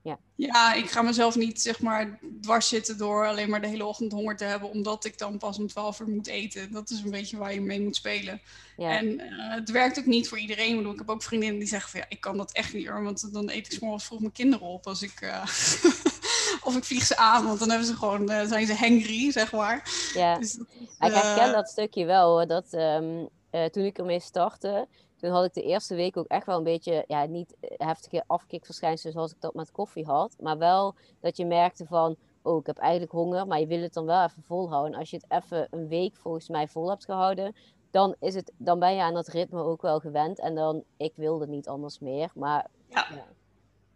Ja. 0.06 0.20
ja, 0.36 0.74
ik 0.74 0.90
ga 0.90 1.02
mezelf 1.02 1.36
niet 1.36 1.62
zeg 1.62 1.82
maar 1.82 2.20
dwars 2.42 2.68
zitten 2.68 2.98
door 2.98 3.28
alleen 3.28 3.50
maar 3.50 3.62
de 3.62 3.68
hele 3.68 3.86
ochtend 3.86 4.12
honger 4.12 4.38
te 4.38 4.44
hebben, 4.44 4.70
omdat 4.70 5.06
ik 5.06 5.18
dan 5.18 5.38
pas 5.38 5.58
om 5.58 5.68
12 5.68 6.00
uur 6.00 6.08
moet 6.08 6.28
eten. 6.28 6.72
Dat 6.72 6.90
is 6.90 7.02
een 7.02 7.12
beetje 7.12 7.38
waar 7.38 7.54
je 7.54 7.62
mee 7.62 7.82
moet 7.82 7.96
spelen. 7.96 8.42
Ja. 8.78 8.98
En 8.98 9.06
uh, 9.06 9.54
het 9.54 9.72
werkt 9.72 10.00
ook 10.00 10.06
niet 10.06 10.30
voor 10.30 10.40
iedereen. 10.40 10.70
Ik, 10.70 10.76
bedoel, 10.76 10.92
ik 10.92 10.98
heb 10.98 11.10
ook 11.10 11.24
vriendinnen 11.24 11.60
die 11.60 11.68
zeggen 11.68 11.90
van 11.90 12.00
ja, 12.00 12.06
ik 12.10 12.22
kan 12.22 12.38
dat 12.38 12.52
echt 12.52 12.74
niet 12.74 12.88
hoor, 12.88 13.04
want 13.04 13.34
dan 13.34 13.50
eet 13.50 13.74
ik 13.74 13.82
morgens 13.82 14.06
vroeg 14.06 14.20
mijn 14.20 14.32
kinderen 14.32 14.68
op 14.68 14.88
als 14.88 15.02
ik. 15.02 15.22
Uh, 15.22 15.44
of 16.68 16.76
ik 16.76 16.84
vlieg 16.84 17.06
ze 17.06 17.18
aan, 17.18 17.46
want 17.46 17.60
dan 17.60 17.70
hebben 17.70 17.88
ze 17.88 17.96
gewoon, 17.96 18.32
uh, 18.32 18.46
zijn 18.46 18.66
ze 18.66 18.76
hangry, 18.76 19.32
zeg 19.32 19.52
maar. 19.52 19.90
Ja, 20.14 20.40
dus, 20.40 20.56
ik 21.00 21.14
herken 21.14 21.52
dat 21.52 21.70
stukje 21.70 22.06
wel 22.06 22.30
hoor. 22.30 22.48
Dat 22.48 22.74
um, 22.74 23.30
toen 23.72 23.84
ik 23.84 23.98
ermee 23.98 24.20
startte, 24.20 24.88
toen 25.26 25.34
had 25.34 25.46
ik 25.46 25.54
de 25.54 25.62
eerste 25.62 25.96
week 25.96 26.18
ook 26.18 26.28
echt 26.28 26.46
wel 26.46 26.58
een 26.58 26.64
beetje, 26.64 27.04
ja, 27.08 27.26
niet 27.26 27.56
heftige 27.60 28.24
afkikverschijnselen 28.28 29.14
zoals 29.14 29.32
ik 29.32 29.42
dat 29.42 29.54
met 29.54 29.72
koffie 29.72 30.06
had. 30.06 30.36
Maar 30.40 30.58
wel 30.58 30.96
dat 31.20 31.38
je 31.38 31.46
merkte 31.46 31.86
van, 31.86 32.16
oh, 32.42 32.60
ik 32.60 32.66
heb 32.66 32.78
eigenlijk 32.78 33.12
honger, 33.12 33.48
maar 33.48 33.60
je 33.60 33.68
wil 33.68 33.82
het 33.82 33.94
dan 33.94 34.06
wel 34.06 34.24
even 34.24 34.44
volhouden. 34.44 35.00
Als 35.00 35.10
je 35.10 35.16
het 35.16 35.44
even 35.44 35.68
een 35.72 35.88
week 35.88 36.16
volgens 36.16 36.50
mij 36.50 36.68
vol 36.68 36.90
hebt 36.90 37.06
gehouden, 37.06 37.56
dan, 37.92 38.16
is 38.20 38.36
het, 38.36 38.52
dan 38.58 38.80
ben 38.80 38.96
je 38.96 39.02
aan 39.02 39.14
dat 39.14 39.28
ritme 39.28 39.62
ook 39.62 39.82
wel 39.82 40.00
gewend. 40.00 40.40
En 40.40 40.56
dan, 40.56 40.84
ik 40.98 41.14
wilde 41.16 41.48
niet 41.48 41.68
anders 41.68 42.00
meer. 42.00 42.32
Maar 42.36 42.68
ja. 42.88 43.08
ja. 43.12 43.28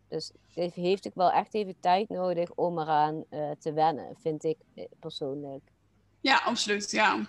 Dus 0.07 0.31
het 0.53 0.73
heeft 0.73 1.07
ook 1.07 1.15
wel 1.15 1.31
echt 1.31 1.53
even 1.53 1.75
tijd 1.79 2.09
nodig 2.09 2.51
om 2.55 2.79
eraan 2.79 3.23
uh, 3.29 3.51
te 3.59 3.73
wennen, 3.73 4.15
vind 4.15 4.43
ik 4.43 4.57
eh, 4.73 4.85
persoonlijk. 4.99 5.71
Ja, 6.21 6.41
absoluut. 6.45 6.91
Ja, 6.91 7.25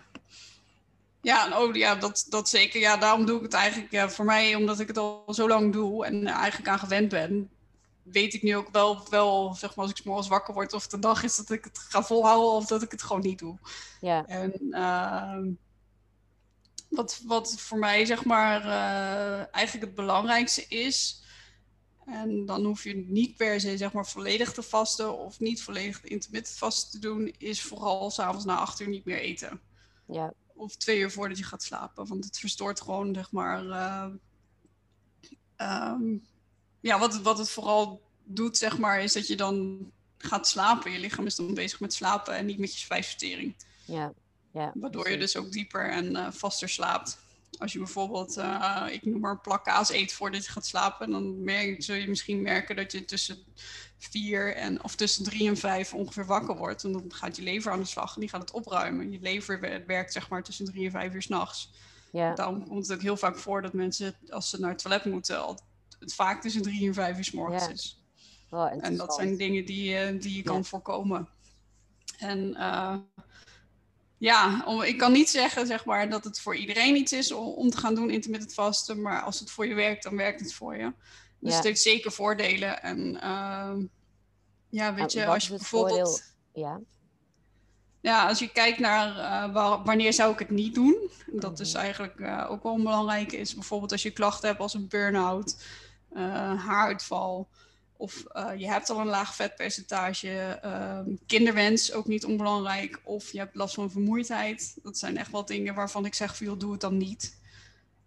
ja, 1.23 1.61
oh, 1.61 1.75
ja 1.75 1.95
dat, 1.95 2.27
dat 2.29 2.49
zeker. 2.49 2.81
Ja, 2.81 2.97
daarom 2.97 3.27
doe 3.27 3.37
ik 3.37 3.43
het 3.43 3.53
eigenlijk. 3.53 3.93
Ja, 3.93 4.11
voor 4.11 4.25
mij, 4.25 4.55
omdat 4.55 4.81
ik 4.81 4.89
het 4.89 4.99
al 4.99 5.25
zo 5.29 5.49
lang 5.49 5.73
doe 5.73 6.07
en 6.07 6.27
eigenlijk 6.27 6.69
aan 6.69 6.79
gewend 6.79 7.09
ben, 7.09 7.51
weet 8.03 8.35
ik 8.35 8.43
nu 8.43 8.57
ook 8.57 8.69
wel, 8.71 9.09
wel 9.09 9.55
zeg 9.55 9.77
maar, 9.77 9.87
als 9.87 9.99
ik 9.99 10.05
morgens 10.05 10.29
wakker 10.29 10.55
word 10.55 10.73
of 10.73 10.87
de 10.87 10.99
dag 10.99 11.23
is 11.23 11.37
dat 11.37 11.51
ik 11.51 11.65
het 11.65 11.79
ga 11.79 12.03
volhouden 12.03 12.51
of 12.51 12.67
dat 12.67 12.83
ik 12.83 12.91
het 12.91 13.03
gewoon 13.03 13.23
niet 13.23 13.39
doe. 13.39 13.59
Ja. 14.01 14.27
En 14.27 14.53
uh, 14.71 15.39
wat, 16.89 17.21
wat 17.27 17.61
voor 17.61 17.79
mij, 17.79 18.05
zeg 18.05 18.25
maar, 18.25 18.65
uh, 18.65 19.55
eigenlijk 19.55 19.87
het 19.87 19.95
belangrijkste 19.95 20.65
is. 20.69 21.23
En 22.07 22.47
dan 22.47 22.65
hoef 22.65 22.85
je 22.85 22.97
niet 22.97 23.37
per 23.37 23.61
se, 23.61 23.77
zeg 23.77 23.93
maar, 23.93 24.07
volledig 24.07 24.53
te 24.53 24.63
vasten 24.63 25.19
of 25.19 25.41
niet 25.41 25.63
volledig 25.63 26.05
intermittent 26.05 26.59
vast 26.59 26.91
te 26.91 26.99
doen, 26.99 27.35
is 27.39 27.63
vooral 27.63 28.11
s'avonds 28.11 28.45
na 28.45 28.57
acht 28.57 28.81
uur 28.81 28.89
niet 28.89 29.05
meer 29.05 29.19
eten. 29.19 29.61
Ja. 30.07 30.33
Of 30.61 30.77
twee 30.77 30.99
uur 30.99 31.11
voordat 31.11 31.39
je 31.39 31.45
gaat 31.45 31.63
slapen. 31.63 32.07
Want 32.07 32.25
het 32.25 32.39
verstoort 32.39 32.81
gewoon, 32.81 33.15
zeg 33.15 33.33
maar. 33.33 33.65
Uh, 33.65 34.07
um, 35.93 36.27
ja, 36.81 36.99
wat, 36.99 37.21
wat 37.21 37.39
het 37.39 37.51
vooral 37.51 38.03
doet, 38.25 38.57
zeg 38.57 38.79
maar, 38.79 39.03
is 39.03 39.13
dat 39.13 39.27
je 39.27 39.37
dan 39.37 39.87
gaat 40.19 40.49
slapen. 40.49 40.91
Je 40.91 40.99
lichaam 40.99 41.27
is 41.27 41.37
dan 41.37 41.55
bezig 41.55 41.81
met 41.81 41.95
slapen 41.95 42.35
en 42.35 42.47
niet 42.47 42.59
met 42.59 42.73
je 42.73 42.79
spijsvertering. 42.79 43.55
Ja, 43.85 44.13
ja. 44.53 44.73
Waardoor 44.75 45.11
je 45.11 45.19
dus 45.19 45.37
ook 45.37 45.53
dieper 45.53 45.91
en 45.91 46.11
uh, 46.11 46.31
vaster 46.31 46.69
slaapt. 46.69 47.19
Als 47.59 47.73
je 47.73 47.79
bijvoorbeeld, 47.79 48.39
uh, 48.39 48.87
ik 48.91 49.05
noem 49.05 49.21
maar 49.21 49.41
plak 49.41 49.65
kaas 49.65 49.91
eet 49.91 50.13
voordat 50.13 50.45
je 50.45 50.51
gaat 50.51 50.67
slapen, 50.67 51.11
dan 51.11 51.45
merk, 51.45 51.83
zul 51.83 51.95
je 51.95 52.09
misschien 52.09 52.43
merken 52.43 52.77
dat 52.77 52.93
je 52.93 53.05
tussen 53.05 53.45
vier 54.01 54.55
en, 54.55 54.85
of 54.85 54.95
tussen 54.95 55.25
drie 55.25 55.49
en 55.49 55.57
vijf 55.57 55.95
ongeveer 55.95 56.27
wakker 56.27 56.57
wordt. 56.57 56.85
En 56.85 56.93
dan 56.93 57.05
gaat 57.09 57.37
je 57.37 57.43
lever 57.43 57.73
aan 57.73 57.79
de 57.79 57.85
slag 57.85 58.15
en 58.15 58.21
die 58.21 58.31
gaat 58.31 58.41
het 58.41 58.51
opruimen. 58.51 59.13
Je 59.13 59.21
lever 59.21 59.61
werkt 59.87 60.13
zeg 60.13 60.29
maar 60.29 60.43
tussen 60.43 60.65
drie 60.65 60.85
en 60.85 60.91
vijf 60.91 61.15
uur 61.15 61.23
s'nachts. 61.23 61.73
Ja. 62.13 62.35
Daarom 62.35 62.69
komt 62.69 62.87
het 62.87 62.97
ook 62.97 63.03
heel 63.03 63.17
vaak 63.17 63.37
voor 63.37 63.63
dat 63.63 63.73
mensen, 63.73 64.15
als 64.29 64.51
ze 64.51 64.61
naar 64.61 64.71
het 64.71 64.83
toilet 64.83 65.05
moeten, 65.05 65.57
het 65.99 66.15
vaak 66.15 66.43
tussen 66.43 66.63
drie 66.63 66.87
en 66.87 66.95
vijf 66.95 67.17
uur 67.17 67.25
s 67.25 67.31
morgens 67.31 67.65
ja. 67.65 67.71
is. 67.71 68.05
Oh, 68.51 68.85
en 68.85 68.97
dat 68.97 69.15
zijn 69.15 69.37
dingen 69.37 69.65
die, 69.65 70.19
die 70.19 70.37
je 70.37 70.43
kan 70.43 70.65
voorkomen. 70.65 71.29
En 72.19 72.39
uh, 72.59 72.97
ja, 74.19 74.63
om, 74.67 74.83
ik 74.83 74.99
kan 74.99 75.13
niet 75.13 75.29
zeggen 75.29 75.67
zeg 75.67 75.85
maar, 75.85 76.11
dat 76.11 76.25
het 76.25 76.41
voor 76.41 76.57
iedereen 76.57 76.97
iets 76.97 77.13
is 77.13 77.33
om, 77.33 77.47
om 77.47 77.71
te 77.71 77.77
gaan 77.77 77.95
doen 77.95 78.11
intermittent 78.11 78.55
vasten. 78.55 79.03
Maar 79.03 79.21
als 79.21 79.41
het 79.41 79.51
voor 79.51 79.67
je 79.67 79.75
werkt, 79.75 80.03
dan 80.03 80.17
werkt 80.17 80.41
het 80.41 80.55
voor 80.55 80.77
je. 80.77 80.93
Dus 81.41 81.55
het 81.55 81.65
heeft 81.65 81.81
zeker 81.81 82.13
voordelen. 82.13 82.83
En 82.83 83.15
uh, 83.15 83.75
ja, 84.69 84.95
weet 84.95 85.13
je, 85.13 85.27
als 85.27 85.47
je 85.47 85.51
bijvoorbeeld... 85.51 86.23
Ja. 86.53 86.81
Ja, 88.01 88.29
als 88.29 88.39
je 88.39 88.53
kijkt 88.53 88.79
naar 88.79 89.17
uh, 89.17 89.85
wanneer 89.85 90.13
zou 90.13 90.33
ik 90.33 90.39
het 90.39 90.51
niet 90.51 90.75
doen. 90.75 91.11
Dat 91.27 91.61
is 91.61 91.73
mhm. 91.73 91.83
eigenlijk 91.83 92.19
uh, 92.19 92.47
ook 92.51 92.63
wel 92.63 92.77
belangrijk. 92.77 93.33
Is 93.33 93.55
bijvoorbeeld 93.55 93.93
als 93.93 94.03
je 94.03 94.11
klachten 94.11 94.49
hebt 94.49 94.61
als 94.61 94.75
een 94.75 94.89
burn-out, 94.89 95.57
uh, 96.13 96.21
haaruitval. 96.67 97.49
Of 97.97 98.25
je 98.57 98.69
hebt 98.69 98.91
al 98.91 99.01
een 99.01 99.07
laag 99.07 99.35
vetpercentage. 99.35 100.59
Ehm, 100.63 101.05
kinderwens, 101.27 101.93
ook 101.93 102.07
niet 102.07 102.25
onbelangrijk. 102.25 103.01
Of 103.05 103.33
je 103.33 103.39
hebt 103.39 103.55
last 103.55 103.75
van 103.75 103.91
vermoeidheid. 103.91 104.79
Dat 104.83 104.99
zijn 104.99 105.17
echt 105.17 105.31
wel 105.31 105.45
dingen 105.45 105.75
waarvan 105.75 106.07
ik 106.07 106.15
zeg, 106.15 106.37
veel 106.37 106.57
doe 106.57 106.73
het 106.73 106.81
dan 106.81 106.97
niet. 106.97 107.41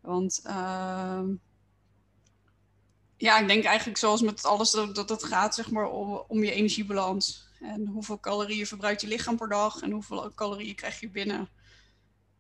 Want 0.01 0.41
ehm, 0.43 1.25
ja, 3.23 3.39
ik 3.39 3.47
denk 3.47 3.63
eigenlijk 3.63 3.97
zoals 3.97 4.21
met 4.21 4.45
alles 4.45 4.71
dat, 4.71 4.95
dat 4.95 5.09
het 5.09 5.23
gaat 5.23 5.55
zeg 5.55 5.71
maar, 5.71 5.89
om, 5.89 6.23
om 6.27 6.43
je 6.43 6.51
energiebalans. 6.51 7.47
En 7.61 7.87
hoeveel 7.87 8.19
calorieën 8.19 8.67
verbruikt 8.67 9.01
je 9.01 9.07
lichaam 9.07 9.37
per 9.37 9.49
dag 9.49 9.81
en 9.81 9.91
hoeveel 9.91 10.33
calorieën 10.35 10.75
krijg 10.75 10.99
je 10.99 11.09
binnen. 11.09 11.49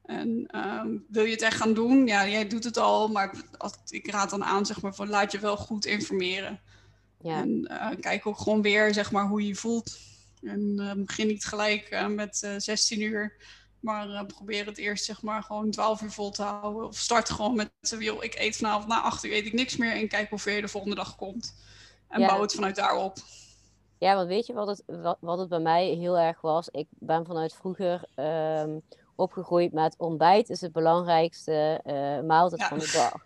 En 0.05 0.49
um, 0.55 1.05
wil 1.09 1.23
je 1.23 1.31
het 1.31 1.41
echt 1.41 1.57
gaan 1.57 1.73
doen? 1.73 2.07
Ja, 2.07 2.27
jij 2.27 2.47
doet 2.47 2.63
het 2.63 2.77
al, 2.77 3.07
maar 3.07 3.35
als, 3.57 3.73
ik 3.89 4.11
raad 4.11 4.29
dan 4.29 4.43
aan, 4.43 4.65
zeg 4.65 4.81
maar, 4.81 4.95
van 4.95 5.09
laat 5.09 5.31
je 5.31 5.39
wel 5.39 5.57
goed 5.57 5.85
informeren. 5.85 6.61
Ja. 7.21 7.41
En 7.41 7.67
uh, 7.71 7.89
kijk 7.99 8.25
ook 8.25 8.37
gewoon 8.37 8.61
weer, 8.61 8.93
zeg 8.93 9.11
maar, 9.11 9.27
hoe 9.27 9.41
je 9.41 9.47
je 9.47 9.55
voelt. 9.55 9.97
En 10.41 10.75
uh, 10.75 10.91
begin 11.05 11.27
niet 11.27 11.45
gelijk 11.45 11.91
uh, 11.91 12.07
met 12.07 12.37
16 12.57 13.01
uur. 13.01 13.35
Maar 13.83 14.07
uh, 14.07 14.21
probeer 14.25 14.65
het 14.65 14.77
eerst 14.77 15.05
zeg 15.05 15.21
maar 15.21 15.43
gewoon 15.43 15.71
12 15.71 16.01
uur 16.01 16.11
vol 16.11 16.31
te 16.31 16.43
houden. 16.43 16.87
Of 16.87 16.97
start 16.97 17.29
gewoon 17.29 17.55
met, 17.55 17.71
joh, 17.99 18.23
ik 18.23 18.35
eet 18.35 18.55
vanavond 18.55 18.87
na 18.87 19.01
8 19.01 19.23
uur 19.23 19.33
eet 19.33 19.45
ik 19.45 19.53
niks 19.53 19.77
meer. 19.77 19.91
En 19.91 20.07
kijk 20.07 20.29
hoe 20.29 20.39
ver 20.39 20.55
je 20.55 20.61
de 20.61 20.67
volgende 20.67 20.95
dag 20.95 21.15
komt. 21.15 21.55
En 22.07 22.19
ja. 22.19 22.27
bouw 22.27 22.41
het 22.41 22.53
vanuit 22.53 22.75
daarop. 22.75 23.17
Ja, 23.97 24.15
want 24.15 24.27
weet 24.27 24.45
je 24.45 24.53
wat 24.53 24.67
het, 24.67 24.83
wat, 24.85 25.17
wat 25.19 25.39
het 25.39 25.49
bij 25.49 25.59
mij 25.59 25.85
heel 25.85 26.19
erg 26.19 26.41
was? 26.41 26.69
Ik 26.69 26.87
ben 26.89 27.25
vanuit 27.25 27.53
vroeger 27.53 28.03
um, 28.15 28.81
opgegroeid 29.15 29.73
met 29.73 29.95
ontbijt 29.97 30.49
is 30.49 30.61
het 30.61 30.71
belangrijkste 30.71 31.81
uh, 31.85 32.27
maaltijd 32.27 32.61
ja. 32.61 32.67
van 32.67 32.79
de 32.79 32.91
dag. 32.93 33.25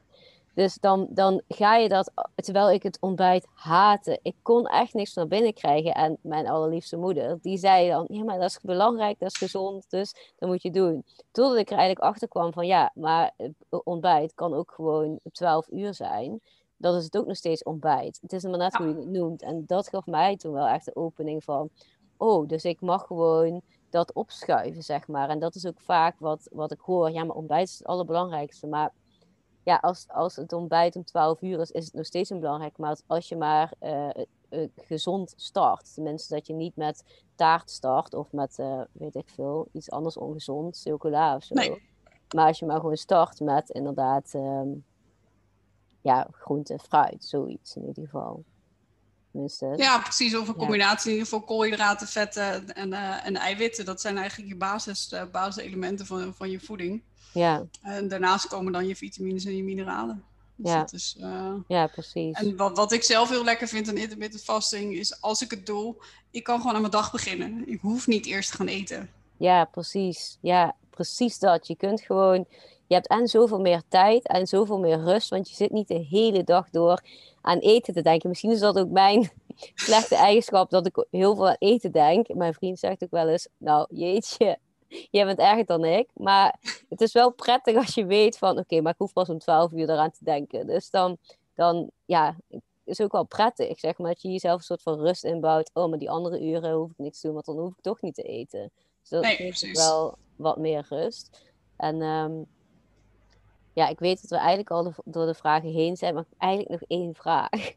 Dus 0.57 0.77
dan, 0.79 1.07
dan 1.09 1.41
ga 1.47 1.75
je 1.75 1.89
dat, 1.89 2.11
terwijl 2.35 2.71
ik 2.71 2.83
het 2.83 2.97
ontbijt 3.01 3.47
haatte. 3.53 4.19
Ik 4.21 4.35
kon 4.41 4.65
echt 4.65 4.93
niks 4.93 5.13
naar 5.13 5.27
binnen 5.27 5.53
krijgen. 5.53 5.93
En 5.93 6.17
mijn 6.21 6.47
allerliefste 6.47 6.97
moeder, 6.97 7.37
die 7.41 7.57
zei 7.57 7.89
dan, 7.89 8.05
ja, 8.09 8.23
maar 8.23 8.39
dat 8.39 8.49
is 8.49 8.59
belangrijk, 8.61 9.19
dat 9.19 9.31
is 9.31 9.37
gezond, 9.37 9.89
dus 9.89 10.33
dat 10.37 10.49
moet 10.49 10.61
je 10.61 10.71
doen. 10.71 11.03
Totdat 11.31 11.57
ik 11.57 11.69
er 11.69 11.77
eigenlijk 11.77 12.07
achter 12.09 12.27
kwam 12.27 12.53
van, 12.53 12.67
ja, 12.67 12.91
maar 12.93 13.33
ontbijt 13.69 14.33
kan 14.33 14.53
ook 14.53 14.71
gewoon 14.71 15.19
12 15.31 15.67
uur 15.71 15.93
zijn. 15.93 16.41
Dat 16.77 16.95
is 16.95 17.03
het 17.03 17.17
ook 17.17 17.25
nog 17.25 17.37
steeds 17.37 17.63
ontbijt. 17.63 18.19
Het 18.21 18.33
is 18.33 18.43
maar 18.43 18.57
net 18.57 18.75
hoe 18.75 18.87
je 18.87 18.95
het 18.95 19.09
noemt. 19.09 19.41
En 19.41 19.63
dat 19.67 19.87
gaf 19.87 20.05
mij 20.05 20.37
toen 20.37 20.53
wel 20.53 20.67
echt 20.67 20.85
de 20.85 20.95
opening 20.95 21.43
van, 21.43 21.69
oh, 22.17 22.47
dus 22.47 22.65
ik 22.65 22.81
mag 22.81 23.07
gewoon 23.07 23.61
dat 23.89 24.13
opschuiven, 24.13 24.83
zeg 24.83 25.07
maar. 25.07 25.29
En 25.29 25.39
dat 25.39 25.55
is 25.55 25.65
ook 25.65 25.79
vaak 25.79 26.15
wat, 26.19 26.47
wat 26.51 26.71
ik 26.71 26.79
hoor. 26.79 27.11
Ja, 27.11 27.23
maar 27.23 27.35
ontbijt 27.35 27.67
is 27.67 27.77
het 27.77 27.87
allerbelangrijkste. 27.87 28.67
Maar 28.67 28.91
ja, 29.68 29.76
als, 29.76 30.05
als 30.07 30.36
het 30.36 30.53
ontbijt 30.53 30.95
om 30.95 31.03
12 31.03 31.41
uur 31.41 31.59
is, 31.59 31.72
is 31.72 31.86
het 31.86 31.93
nog 31.93 32.05
steeds 32.05 32.30
een 32.30 32.39
belangrijk 32.39 32.78
maat. 32.78 33.03
Als 33.07 33.30
je 33.30 33.36
maar 33.36 33.74
uh, 33.82 34.09
uh, 34.49 34.68
gezond 34.76 35.34
start. 35.38 35.93
Tenminste, 35.93 36.34
dat 36.34 36.47
je 36.47 36.53
niet 36.53 36.76
met 36.76 37.03
taart 37.36 37.70
start 37.70 38.13
of 38.13 38.32
met, 38.32 38.57
uh, 38.59 38.82
weet 38.91 39.15
ik 39.15 39.30
veel, 39.30 39.68
iets 39.72 39.91
anders 39.91 40.18
ongezond, 40.18 40.82
chocola 40.82 41.36
of 41.36 41.43
zo. 41.43 41.53
Nee. 41.53 41.82
Maar 42.36 42.47
als 42.47 42.59
je 42.59 42.65
maar 42.65 42.80
gewoon 42.80 42.97
start 42.97 43.39
met 43.39 43.70
inderdaad, 43.70 44.34
um, 44.34 44.86
ja, 46.01 46.28
groente, 46.32 46.80
fruit, 46.80 47.24
zoiets 47.24 47.76
in 47.76 47.86
ieder 47.86 48.03
geval. 48.03 48.43
Ja, 49.75 49.99
precies. 49.99 50.36
Of 50.36 50.47
een 50.47 50.55
combinatie 50.55 51.11
in 51.11 51.17
ieder 51.17 51.30
geval 51.30 51.45
koolhydraten, 51.45 52.07
vetten 52.07 52.73
en, 52.73 52.93
en 53.23 53.36
eiwitten. 53.36 53.86
Dat 53.86 54.01
zijn 54.01 54.17
eigenlijk 54.17 54.49
je 54.49 54.57
basis, 54.57 55.13
basiselementen 55.32 56.05
van, 56.05 56.34
van 56.36 56.49
je 56.49 56.59
voeding. 56.59 57.01
Ja. 57.34 57.65
En 57.82 58.07
daarnaast 58.07 58.47
komen 58.47 58.73
dan 58.73 58.88
je 58.88 58.95
vitamines 58.95 59.45
en 59.45 59.55
je 59.55 59.63
mineralen. 59.63 60.23
Dus 60.55 60.71
ja. 60.71 60.80
Dat 60.80 60.93
is, 60.93 61.15
uh... 61.19 61.53
ja, 61.67 61.88
precies. 61.88 62.38
En 62.38 62.55
wat, 62.55 62.78
wat 62.78 62.91
ik 62.91 63.03
zelf 63.03 63.30
heel 63.30 63.43
lekker 63.43 63.67
vind 63.67 63.89
aan 63.89 63.97
intermittent 63.97 64.43
fasting 64.43 64.93
is 64.93 65.21
als 65.21 65.41
ik 65.41 65.51
het 65.51 65.65
doe, 65.65 65.95
ik 66.32 66.43
kan 66.43 66.57
gewoon 66.57 66.73
aan 66.75 66.82
mijn 66.82 66.91
dag 66.91 67.11
beginnen. 67.11 67.67
Ik 67.67 67.80
hoef 67.82 68.07
niet 68.07 68.25
eerst 68.25 68.51
te 68.51 68.57
gaan 68.57 68.67
eten. 68.67 69.09
Ja, 69.38 69.65
precies. 69.65 70.38
Ja, 70.41 70.75
precies 70.89 71.39
dat. 71.39 71.67
Je 71.67 71.75
kunt 71.75 72.01
gewoon, 72.01 72.47
je 72.88 72.93
hebt 72.93 73.07
en 73.07 73.27
zoveel 73.27 73.59
meer 73.59 73.81
tijd 73.88 74.27
en 74.27 74.47
zoveel 74.47 74.79
meer 74.79 74.99
rust, 74.99 75.29
want 75.29 75.49
je 75.49 75.55
zit 75.55 75.71
niet 75.71 75.88
de 75.88 76.05
hele 76.09 76.43
dag 76.43 76.69
door 76.69 77.01
aan 77.41 77.59
eten 77.59 77.93
te 77.93 78.01
denken. 78.01 78.29
Misschien 78.29 78.51
is 78.51 78.59
dat 78.59 78.79
ook 78.79 78.89
mijn 78.89 79.31
slechte 79.75 80.15
eigenschap 80.15 80.69
dat 80.69 80.85
ik 80.85 81.05
heel 81.11 81.35
veel 81.35 81.47
aan 81.47 81.55
eten 81.59 81.91
denk. 81.91 82.33
Mijn 82.33 82.53
vriend 82.53 82.79
zegt 82.79 83.03
ook 83.03 83.11
wel 83.11 83.27
eens, 83.27 83.47
nou 83.57 83.88
jeetje, 83.89 84.57
jij 85.11 85.25
bent 85.25 85.39
erger 85.39 85.65
dan 85.65 85.85
ik. 85.85 86.09
Maar 86.13 86.59
het 86.89 87.01
is 87.01 87.13
wel 87.13 87.31
prettig 87.31 87.75
als 87.75 87.93
je 87.93 88.05
weet 88.05 88.38
van, 88.38 88.57
oké, 88.57 88.81
maar 88.81 88.91
ik 88.91 88.99
hoef 88.99 89.13
pas 89.13 89.29
om 89.29 89.39
12 89.39 89.71
uur 89.71 89.89
eraan 89.89 90.11
te 90.11 90.23
denken. 90.23 90.67
Dus 90.67 90.89
dan, 90.89 91.17
dan 91.55 91.89
ja, 92.05 92.35
is 92.83 93.01
ook 93.01 93.11
wel 93.11 93.23
prettig, 93.23 93.79
zeg 93.79 93.97
maar, 93.97 94.11
dat 94.11 94.21
je 94.21 94.29
jezelf 94.29 94.57
een 94.57 94.63
soort 94.63 94.81
van 94.81 94.99
rust 94.99 95.23
inbouwt. 95.23 95.69
Oh, 95.73 95.89
maar 95.89 95.99
die 95.99 96.09
andere 96.09 96.41
uren 96.41 96.73
hoef 96.73 96.89
ik 96.89 96.97
niks 96.97 97.19
te 97.19 97.25
doen, 97.25 97.33
want 97.33 97.45
dan 97.45 97.57
hoef 97.57 97.71
ik 97.71 97.81
toch 97.81 98.01
niet 98.01 98.15
te 98.15 98.21
eten. 98.21 98.71
Dus 99.01 99.09
dat 99.09 99.21
nee, 99.21 99.35
geeft 99.35 99.71
wel 99.71 100.17
wat 100.35 100.57
meer 100.57 100.85
rust. 100.89 101.41
En 101.77 102.01
um, 102.01 102.47
ja, 103.78 103.88
ik 103.88 103.99
weet 103.99 104.21
dat 104.21 104.30
we 104.30 104.38
eigenlijk 104.38 104.69
al 104.69 104.84
de, 104.84 104.91
door 105.05 105.25
de 105.25 105.34
vragen 105.34 105.69
heen 105.69 105.97
zijn, 105.97 106.13
maar 106.13 106.25
eigenlijk 106.38 106.71
nog 106.71 106.89
één 106.89 107.15
vraag. 107.15 107.49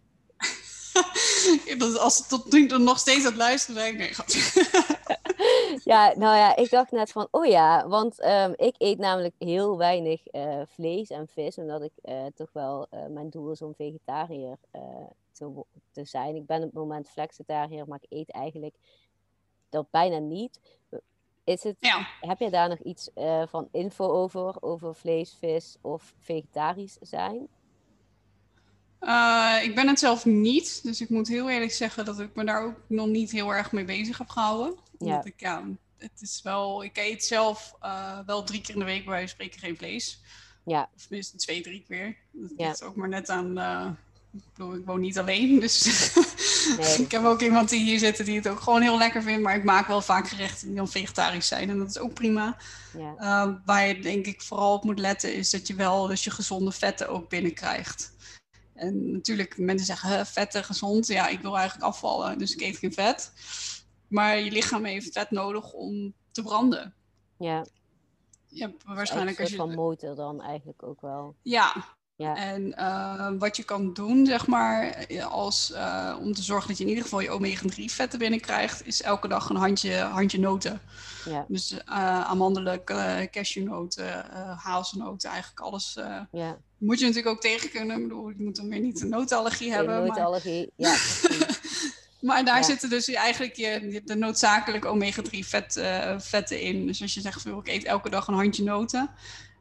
als 2.00 2.18
het 2.18 2.28
tot 2.28 2.52
nu 2.52 2.66
toe 2.66 2.78
nog 2.78 2.98
steeds 2.98 3.18
aan 3.18 3.24
het 3.24 3.36
luisteren 3.36 3.82
ben, 3.82 3.96
nee, 3.96 4.12
ja, 5.92 6.14
nou 6.16 6.36
ja, 6.36 6.56
ik 6.56 6.70
dacht 6.70 6.90
net 6.90 7.12
van, 7.12 7.28
oh 7.30 7.46
ja, 7.46 7.88
want 7.88 8.20
ehm, 8.20 8.52
ik 8.56 8.74
eet 8.78 8.98
namelijk 8.98 9.34
heel 9.38 9.78
weinig 9.78 10.26
eh, 10.26 10.60
vlees 10.66 11.10
en 11.10 11.28
vis, 11.28 11.56
omdat 11.56 11.82
ik 11.82 11.92
uh, 12.04 12.26
toch 12.34 12.52
wel, 12.52 12.86
uh, 12.90 13.06
mijn 13.06 13.30
doel 13.30 13.50
is 13.50 13.62
om 13.62 13.74
vegetariër 13.74 14.56
te, 15.32 15.64
te 15.92 16.04
zijn. 16.04 16.36
Ik 16.36 16.46
ben 16.46 16.58
op 16.58 16.64
het 16.64 16.72
moment 16.72 17.08
flexitariër, 17.08 17.88
maar 17.88 17.98
ik 18.02 18.18
eet 18.18 18.30
eigenlijk 18.30 18.74
dat 19.68 19.90
bijna 19.90 20.18
niet. 20.18 20.60
Is 21.50 21.62
het, 21.62 21.76
ja. 21.80 22.08
Heb 22.20 22.38
je 22.38 22.50
daar 22.50 22.68
nog 22.68 22.78
iets 22.78 23.10
van 23.46 23.68
info 23.72 24.04
over, 24.04 24.62
over 24.62 24.94
vlees, 24.94 25.36
vis 25.38 25.76
of 25.80 26.14
vegetarisch 26.20 26.96
zijn? 27.00 27.48
Uh, 29.00 29.58
ik 29.62 29.74
ben 29.74 29.88
het 29.88 29.98
zelf 29.98 30.24
niet, 30.24 30.82
dus 30.82 31.00
ik 31.00 31.08
moet 31.08 31.28
heel 31.28 31.50
eerlijk 31.50 31.72
zeggen 31.72 32.04
dat 32.04 32.20
ik 32.20 32.34
me 32.34 32.44
daar 32.44 32.62
ook 32.62 32.76
nog 32.86 33.06
niet 33.06 33.30
heel 33.30 33.54
erg 33.54 33.72
mee 33.72 33.84
bezig 33.84 34.18
heb 34.18 34.28
gehouden. 34.28 34.78
Omdat 34.98 35.26
ik, 35.26 35.40
ja, 35.40 35.64
het 35.98 36.20
is 36.20 36.40
wel, 36.42 36.84
ik 36.84 36.98
eet 36.98 37.24
zelf 37.24 37.74
uh, 37.82 38.18
wel 38.26 38.42
drie 38.42 38.60
keer 38.60 38.74
in 38.74 38.80
de 38.80 38.86
week 38.86 39.04
bij 39.04 39.12
wijze 39.12 39.26
van 39.26 39.34
spreken 39.34 39.60
geen 39.60 39.76
vlees. 39.76 40.20
Ja. 40.64 40.90
Of 40.94 41.02
tenminste 41.02 41.36
twee, 41.36 41.60
drie 41.62 41.84
keer. 41.88 42.16
Dat 42.30 42.52
ja. 42.56 42.70
is 42.70 42.82
ook 42.82 42.96
maar 42.96 43.08
net 43.08 43.28
aan, 43.28 43.58
ik 44.32 44.40
bedoel, 44.54 44.74
ik 44.74 44.84
woon 44.84 45.00
niet 45.00 45.18
alleen, 45.18 45.60
dus 45.60 45.82
nee. 46.78 46.96
ik 46.96 47.10
heb 47.10 47.24
ook 47.24 47.40
iemand 47.40 47.68
die 47.68 47.84
hier 47.84 47.98
zit 47.98 48.24
die 48.24 48.36
het 48.36 48.48
ook 48.48 48.60
gewoon 48.60 48.82
heel 48.82 48.98
lekker 48.98 49.22
vindt. 49.22 49.42
Maar 49.42 49.56
ik 49.56 49.64
maak 49.64 49.86
wel 49.86 50.02
vaak 50.02 50.28
gerechten 50.28 50.66
die 50.66 50.76
dan 50.76 50.88
vegetarisch 50.88 51.46
zijn 51.48 51.70
en 51.70 51.78
dat 51.78 51.88
is 51.88 51.98
ook 51.98 52.14
prima. 52.14 52.56
Ja. 52.98 53.62
waar 53.64 53.86
je 53.86 54.00
denk 54.00 54.26
ik 54.26 54.42
vooral 54.42 54.74
op 54.74 54.84
moet 54.84 54.98
letten 54.98 55.34
is 55.34 55.50
dat 55.50 55.66
je 55.66 55.74
wel 55.74 56.06
dus 56.06 56.24
je 56.24 56.30
gezonde 56.30 56.72
vetten 56.72 57.08
ook 57.08 57.28
binnenkrijgt. 57.28 58.12
En 58.74 59.12
natuurlijk, 59.12 59.58
mensen 59.58 59.86
zeggen 59.86 60.26
vetten 60.26 60.64
gezond. 60.64 61.06
Ja, 61.06 61.28
ik 61.28 61.40
wil 61.40 61.56
eigenlijk 61.56 61.86
afvallen, 61.86 62.38
dus 62.38 62.54
ik 62.54 62.60
eet 62.60 62.76
geen 62.76 62.92
vet. 62.92 63.32
Maar 64.08 64.38
je 64.38 64.50
lichaam 64.50 64.84
heeft 64.84 65.12
vet 65.12 65.30
nodig 65.30 65.72
om 65.72 66.14
te 66.30 66.42
branden. 66.42 66.94
Ja. 67.36 67.66
Je 68.48 68.62
hebt 68.62 68.84
waarschijnlijk 68.84 69.40
als 69.40 69.50
je... 69.50 69.56
van 69.56 69.74
motor 69.74 70.14
dan 70.14 70.42
eigenlijk 70.42 70.82
ook 70.82 71.00
wel. 71.00 71.34
Ja. 71.42 71.98
Ja. 72.20 72.36
En 72.36 72.74
uh, 72.78 73.30
wat 73.38 73.56
je 73.56 73.62
kan 73.62 73.92
doen, 73.92 74.26
zeg 74.26 74.46
maar, 74.46 75.06
als, 75.28 75.72
uh, 75.74 76.16
om 76.20 76.32
te 76.34 76.42
zorgen 76.42 76.68
dat 76.68 76.76
je 76.76 76.82
in 76.82 76.88
ieder 76.88 77.04
geval 77.04 77.20
je 77.20 77.30
omega-3 77.30 77.84
vetten 77.84 78.18
binnenkrijgt, 78.18 78.86
is 78.86 79.02
elke 79.02 79.28
dag 79.28 79.48
een 79.48 79.56
handje, 79.56 79.96
handje 79.96 80.38
noten. 80.38 80.80
Ja. 81.24 81.44
Dus 81.48 81.72
uh, 81.72 81.80
amandelen, 82.20 82.84
cashewnoten, 83.30 84.24
hazelnoten, 84.56 85.30
eigenlijk 85.30 85.60
alles. 85.60 85.98
ja 86.32 86.58
moet 86.80 86.98
je 86.98 87.06
natuurlijk 87.06 87.34
ook 87.34 87.40
tegen 87.40 87.70
kunnen. 87.70 87.96
Ik 87.96 88.02
bedoel, 88.02 88.28
je 88.28 88.34
moet 88.38 88.56
dan 88.56 88.68
weer 88.68 88.80
niet 88.80 89.00
een 89.00 89.08
notenallergie 89.08 89.72
hebben. 89.72 90.04
Notenallergie, 90.04 90.72
maar... 90.76 90.90
ja. 90.90 90.96
maar 92.28 92.44
daar 92.44 92.64
zitten 92.64 92.90
dus 92.90 93.08
eigenlijk 93.08 93.56
je, 93.56 94.02
de 94.04 94.14
noodzakelijke 94.14 94.88
omega-3 94.88 95.38
vet, 95.38 95.76
uh, 95.76 96.18
vetten 96.18 96.60
in. 96.60 96.86
Dus 96.86 97.02
als 97.02 97.14
je 97.14 97.20
zegt, 97.20 97.46
ik 97.46 97.68
eet 97.68 97.84
elke 97.84 98.10
dag 98.10 98.26
een 98.26 98.34
handje 98.34 98.62
noten. 98.62 99.10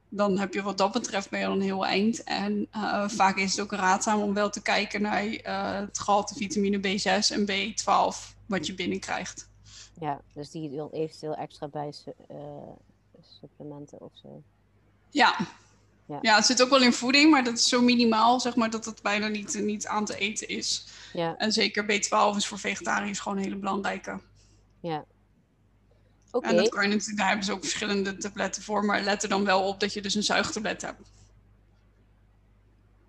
Dan 0.10 0.38
heb 0.38 0.54
je 0.54 0.62
wat 0.62 0.78
dat 0.78 0.92
betreft 0.92 1.30
ben 1.30 1.40
je 1.40 1.46
dan 1.46 1.56
een 1.56 1.62
heel 1.62 1.86
eind. 1.86 2.24
En 2.24 2.68
uh, 2.76 3.10
vaak 3.10 3.38
is 3.38 3.52
het 3.52 3.62
ook 3.62 3.72
raadzaam 3.72 4.22
om 4.22 4.34
wel 4.34 4.50
te 4.50 4.62
kijken 4.62 5.02
naar 5.02 5.26
uh, 5.26 5.80
het 5.80 6.00
gehalte 6.00 6.36
vitamine 6.36 6.78
B6 6.78 7.34
en 7.34 7.46
B12 7.52 8.36
wat 8.46 8.68
je 8.68 8.74
binnenkrijgt. 8.74 9.50
Ja, 10.00 10.22
dus 10.34 10.50
die 10.50 10.76
dan 10.76 10.90
eventueel 10.92 11.36
extra 11.36 11.68
bij 11.68 11.94
supplementen 13.22 14.02
of 14.02 14.12
zo. 14.22 14.44
Ja, 15.10 15.36
ja. 16.06 16.20
ja, 16.22 16.36
het 16.36 16.46
zit 16.46 16.62
ook 16.62 16.70
wel 16.70 16.82
in 16.82 16.94
voeding, 16.94 17.32
maar 17.32 17.44
dat 17.44 17.58
is 17.58 17.70
zo 17.70 17.82
minimaal, 17.82 18.40
zeg 18.40 18.56
maar, 18.56 18.70
dat 18.70 18.86
het 18.86 19.02
bijna 19.02 19.28
niet, 19.28 19.60
niet 19.62 19.88
aan 19.88 20.06
te 20.06 20.18
eten 20.18 20.48
is. 20.48 20.88
Ja. 21.14 21.38
En 21.38 21.52
zeker 21.52 21.84
B12 21.84 22.36
is 22.36 22.48
voor 22.48 22.60
vegetariërs 22.60 23.20
gewoon 23.20 23.38
een 23.38 23.44
hele 23.44 23.56
belangrijke. 23.56 24.20
Ja. 24.80 25.06
Okay. 26.32 26.50
En 26.50 26.56
dat 26.56 26.70
kan 26.70 26.84
je 26.84 26.90
natuurlijk, 26.90 27.18
daar 27.18 27.28
hebben 27.28 27.46
ze 27.46 27.52
ook 27.52 27.62
verschillende 27.62 28.18
tabletten 28.18 28.64
voor, 28.64 28.86
maar 28.86 29.02
let 29.02 29.24
er 29.24 29.30
dan 29.30 29.46
wel 29.46 29.68
op 29.68 29.80
dat 29.80 29.94
je 29.94 30.02
dus 30.02 30.16
een 30.16 30.24
zuigtablet 30.24 30.82
hebt. 30.82 31.10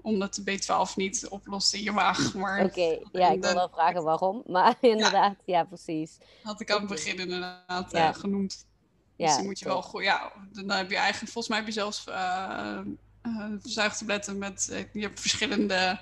Omdat 0.02 0.34
de 0.34 0.42
B12 0.42 0.94
niet 0.94 1.28
oplost 1.28 1.74
in 1.74 1.82
je 1.82 1.92
maag. 1.92 2.34
Oké, 2.34 2.62
okay. 2.62 3.06
ja, 3.12 3.30
ik 3.30 3.42
wil 3.42 3.54
wel 3.54 3.68
vragen 3.68 4.02
waarom, 4.02 4.42
maar 4.46 4.76
inderdaad, 4.80 5.36
ja, 5.44 5.58
ja 5.58 5.64
precies. 5.64 6.18
Had 6.42 6.60
ik 6.60 6.70
aan 6.70 6.80
het 6.80 6.88
begin 6.88 7.18
inderdaad 7.18 7.90
ja. 7.90 8.08
uh, 8.08 8.14
genoemd. 8.14 8.66
Ja, 9.16 9.26
dus 9.26 9.36
dan 9.36 9.44
moet 9.44 9.58
je 9.58 9.64
wel 9.64 9.82
goed. 9.82 10.02
Ja, 10.02 10.32
dan 10.52 10.70
heb 10.70 10.90
je 10.90 10.96
eigenlijk, 10.96 11.32
volgens 11.32 11.48
mij 11.48 11.58
heb 11.58 11.66
je 11.66 11.72
zelfs 11.72 12.06
uh, 12.08 12.78
uh, 13.22 13.52
zuigtabletten 13.62 14.38
met. 14.38 14.86
Je 14.92 15.00
hebt 15.00 15.20
verschillende 15.20 15.98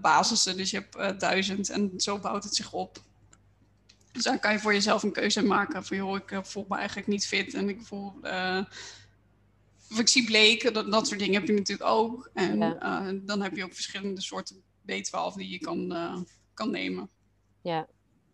basissen. 0.00 0.56
Dus 0.56 0.70
je 0.70 0.86
hebt 0.90 1.20
duizend 1.20 1.70
en 1.70 1.92
zo 1.96 2.18
bouwt 2.18 2.44
het 2.44 2.54
zich 2.54 2.72
op. 2.72 3.02
Dus 4.14 4.22
dan 4.22 4.38
kan 4.38 4.52
je 4.52 4.58
voor 4.58 4.72
jezelf 4.72 5.02
een 5.02 5.12
keuze 5.12 5.42
maken. 5.42 5.84
Van 5.84 5.96
joh, 5.96 6.16
ik 6.16 6.40
voel 6.42 6.64
me 6.68 6.76
eigenlijk 6.76 7.06
niet 7.06 7.26
fit 7.26 7.54
en 7.54 7.68
ik 7.68 7.82
voel. 7.82 8.12
of 9.90 9.98
ik 9.98 10.08
zie 10.08 10.24
bleek, 10.24 10.74
dat, 10.74 10.90
dat 10.90 11.06
soort 11.06 11.20
dingen 11.20 11.34
heb 11.34 11.46
je 11.46 11.52
natuurlijk 11.54 11.90
ook. 11.90 12.30
En 12.34 12.58
ja. 12.58 13.12
dan 13.12 13.42
heb 13.42 13.56
je 13.56 13.64
ook 13.64 13.74
verschillende 13.74 14.20
soorten 14.20 14.62
B12 14.62 15.34
die 15.34 15.50
je 15.50 15.58
kan, 15.58 15.94
kan 16.54 16.70
nemen. 16.70 17.10
Ja, 17.62 17.88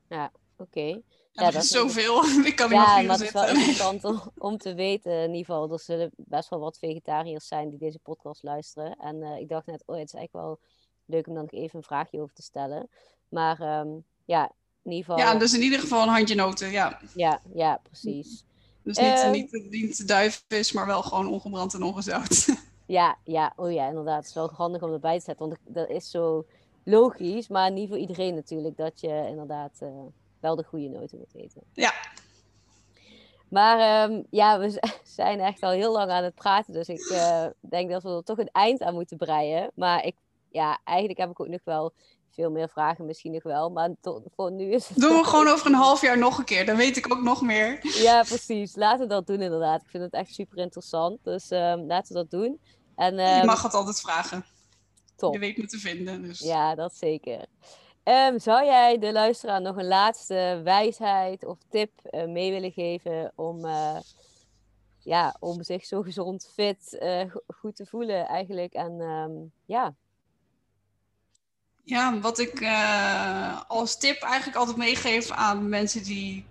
ja 0.09 0.33
oké. 0.57 0.79
Okay. 0.79 1.03
Ja, 1.33 1.43
ja, 1.45 1.51
dat 1.51 1.63
is 1.63 1.69
zoveel. 1.69 2.25
ik 2.51 2.57
kan 2.57 2.71
ja, 2.71 2.97
nog 2.97 3.07
maar 3.07 3.17
het 3.17 3.27
is 3.27 3.33
wel 3.33 3.49
interessant 3.49 4.05
om, 4.05 4.21
om, 4.39 4.59
te 4.59 4.75
weten. 4.75 5.13
In 5.13 5.35
ieder 5.35 5.45
geval, 5.45 5.73
er 5.73 5.81
zullen 5.81 6.11
best 6.17 6.49
wel 6.49 6.61
wat 6.61 6.79
vegetariërs 6.79 7.47
zijn 7.47 7.71
die 7.71 7.79
deze 7.79 7.99
podcast 7.99 8.43
luisteren. 8.43 8.97
En 8.97 9.17
uh, 9.17 9.37
ik 9.37 9.49
dacht 9.49 9.67
net, 9.67 9.83
oh, 9.87 9.97
het 9.97 10.07
is 10.07 10.15
eigenlijk 10.15 10.47
wel 10.47 10.61
leuk 11.05 11.27
om 11.27 11.35
dan 11.35 11.43
nog 11.43 11.53
even 11.53 11.77
een 11.77 11.85
vraagje 11.85 12.21
over 12.21 12.35
te 12.35 12.43
stellen. 12.43 12.89
Maar 13.29 13.81
um, 13.81 14.05
ja, 14.25 14.53
in 14.85 14.91
ieder 14.91 15.05
geval... 15.05 15.19
Ja, 15.19 15.39
dus 15.39 15.55
in 15.55 15.63
ieder 15.63 15.81
geval 15.81 16.03
een 16.03 16.09
handje 16.09 16.35
noten, 16.35 16.71
ja. 16.71 17.01
Ja, 17.15 17.41
ja, 17.55 17.81
precies. 17.83 18.45
Dus 18.83 18.97
niet, 18.97 19.07
uh, 19.07 19.31
niet, 19.31 19.67
niet 19.71 20.09
duifvis, 20.09 20.73
maar 20.73 20.87
wel 20.87 21.03
gewoon 21.03 21.29
ongebrand 21.29 21.75
en 21.75 21.83
ongezout. 21.83 22.47
ja, 22.87 23.19
ja, 23.25 23.53
oh 23.57 23.73
ja, 23.73 23.89
inderdaad. 23.89 24.17
Het 24.17 24.27
is 24.27 24.35
wel 24.35 24.51
handig 24.51 24.83
om 24.83 24.93
erbij 24.93 25.19
te 25.19 25.25
zetten, 25.25 25.49
want 25.49 25.61
dat 25.69 25.89
is 25.89 26.11
zo 26.11 26.47
logisch, 26.85 27.49
maar 27.49 27.73
niet 27.73 27.89
voor 27.89 27.99
iedereen 27.99 28.35
natuurlijk, 28.35 28.77
dat 28.77 29.01
je 29.01 29.27
inderdaad... 29.29 29.79
Uh, 29.83 29.89
wel 30.41 30.57
de 30.57 30.65
goede 30.65 30.89
noten 30.89 31.19
moet 31.19 31.35
eten. 31.35 31.63
Ja. 31.73 31.93
Maar 33.49 34.11
um, 34.11 34.27
ja, 34.31 34.59
we 34.59 34.81
zijn 35.03 35.41
echt 35.41 35.63
al 35.63 35.71
heel 35.71 35.93
lang 35.93 36.11
aan 36.11 36.25
het 36.25 36.35
praten. 36.35 36.73
Dus 36.73 36.89
ik 36.89 37.11
uh, 37.11 37.47
denk 37.61 37.91
dat 37.91 38.03
we 38.03 38.09
er 38.09 38.25
toch 38.25 38.39
een 38.39 38.51
eind 38.53 38.83
aan 38.83 38.95
moeten 38.95 39.17
breien. 39.17 39.71
Maar 39.75 40.05
ik, 40.05 40.17
ja, 40.51 40.81
eigenlijk 40.85 41.19
heb 41.19 41.31
ik 41.31 41.41
ook 41.41 41.49
nog 41.49 41.65
wel 41.65 41.93
veel 42.41 42.51
meer 42.51 42.69
vragen 42.69 43.07
misschien 43.07 43.33
nog 43.33 43.43
wel. 43.43 43.71
Maar 43.71 43.91
tot, 44.01 44.23
voor 44.37 44.53
nu 44.53 44.73
is 44.73 44.89
het... 44.89 44.99
Doen 44.99 45.17
we 45.17 45.25
gewoon 45.25 45.49
over 45.49 45.67
een 45.67 45.75
half 45.75 46.01
jaar 46.01 46.19
nog 46.19 46.39
een 46.39 46.45
keer. 46.45 46.67
Dan 46.67 46.77
weet 46.77 46.97
ik 46.97 47.13
ook 47.13 47.23
nog 47.23 47.43
meer. 47.43 47.79
Ja, 47.83 48.23
precies. 48.23 48.77
Laten 48.77 49.01
we 49.01 49.07
dat 49.07 49.27
doen 49.27 49.43
inderdaad. 49.43 49.83
Ik 49.83 49.89
vind 49.89 50.03
het 50.03 50.13
echt 50.13 50.35
super 50.35 50.59
interessant. 50.59 51.25
Dus 51.25 51.51
um, 51.51 51.87
laten 51.87 52.15
we 52.15 52.15
dat 52.15 52.31
doen. 52.31 52.61
En, 52.97 53.19
um, 53.19 53.37
Je 53.37 53.45
mag 53.45 53.63
het 53.63 53.75
altijd 53.75 54.01
vragen. 54.01 54.45
Top. 55.17 55.33
Je 55.33 55.39
weet 55.39 55.57
me 55.57 55.67
te 55.67 55.79
vinden. 55.79 56.23
Dus. 56.23 56.39
Ja, 56.39 56.75
dat 56.75 56.95
zeker. 56.95 57.47
Um, 58.05 58.39
zou 58.39 58.65
jij 58.65 58.99
de 58.99 59.13
luisteraar 59.13 59.61
nog 59.61 59.77
een 59.77 59.89
laatste 59.89 60.61
wijsheid 60.65 61.45
of 61.45 61.59
tip 61.69 61.91
uh, 62.11 62.27
mee 62.27 62.51
willen 62.51 62.73
geven 62.73 63.33
om, 63.35 63.65
uh, 63.65 63.97
ja, 64.99 65.37
om 65.41 65.63
zich 65.63 65.85
zo 65.85 66.03
gezond, 66.03 66.51
fit, 66.55 66.99
uh, 67.03 67.35
goed 67.47 67.77
te 67.77 67.87
voelen 67.87 68.27
eigenlijk? 68.27 68.73
En 68.73 69.01
um, 69.01 69.53
ja. 69.65 69.95
Ja, 71.91 72.21
wat 72.21 72.39
ik 72.39 72.67
als 73.69 73.99
tip 73.99 74.23
eigenlijk 74.23 74.57
altijd 74.57 74.77
meegeef 74.77 75.31
aan 75.31 75.69
mensen 75.69 76.03
die 76.03 76.45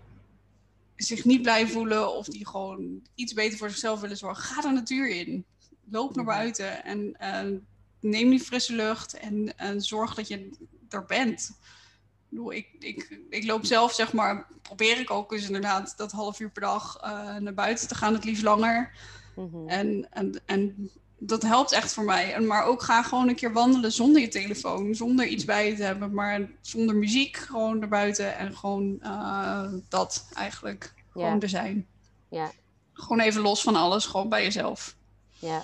zich 0.95 1.25
niet 1.25 1.41
blij 1.41 1.67
voelen 1.67 2.15
of 2.15 2.25
die 2.25 2.47
gewoon 2.47 3.01
iets 3.15 3.33
beter 3.33 3.57
voor 3.57 3.69
zichzelf 3.69 3.99
willen 3.99 4.17
zorgen, 4.17 4.43
ga 4.43 4.61
de 4.61 4.69
natuur 4.69 5.09
in. 5.09 5.45
Loop 5.89 6.15
naar 6.15 6.25
buiten 6.25 6.83
en 6.83 7.67
neem 7.99 8.29
die 8.29 8.39
frisse 8.39 8.75
lucht 8.75 9.13
en, 9.13 9.57
en 9.57 9.81
zorg 9.81 10.15
dat 10.15 10.27
je 10.27 10.49
er 10.89 11.05
bent. 11.05 11.51
Ik, 12.49 12.67
ik, 12.79 13.19
ik 13.29 13.45
loop 13.45 13.65
zelf, 13.65 13.93
zeg 13.93 14.13
maar, 14.13 14.47
probeer 14.61 14.99
ik 14.99 15.11
ook 15.11 15.29
dus 15.29 15.45
inderdaad 15.45 15.93
dat 15.97 16.11
half 16.11 16.39
uur 16.39 16.49
per 16.49 16.61
dag 16.61 17.03
uh, 17.03 17.35
naar 17.35 17.53
buiten 17.53 17.87
te 17.87 17.95
gaan, 17.95 18.13
het 18.13 18.23
liefst 18.23 18.43
langer. 18.43 18.91
Mm-hmm. 19.35 19.69
En, 19.69 20.07
en, 20.11 20.41
en 20.45 20.91
dat 21.19 21.41
helpt 21.41 21.71
echt 21.71 21.93
voor 21.93 22.03
mij. 22.03 22.33
En, 22.33 22.47
maar 22.47 22.63
ook 22.65 22.81
ga 22.81 23.03
gewoon 23.03 23.27
een 23.27 23.35
keer 23.35 23.53
wandelen 23.53 23.91
zonder 23.91 24.21
je 24.21 24.27
telefoon, 24.27 24.95
zonder 24.95 25.25
iets 25.25 25.45
bij 25.45 25.67
je 25.67 25.75
te 25.75 25.83
hebben, 25.83 26.13
maar 26.13 26.49
zonder 26.61 26.95
muziek, 26.95 27.37
gewoon 27.37 27.79
naar 27.79 27.89
buiten 27.89 28.37
en 28.37 28.55
gewoon 28.57 28.99
uh, 29.01 29.73
dat 29.89 30.29
eigenlijk. 30.33 30.93
Gewoon 31.09 31.41
er 31.41 31.49
zijn. 31.49 31.87
Ja. 32.29 32.51
Gewoon 32.93 33.19
even 33.19 33.41
los 33.41 33.61
van 33.61 33.75
alles, 33.75 34.05
gewoon 34.05 34.29
bij 34.29 34.43
jezelf. 34.43 34.95
Ja. 35.29 35.63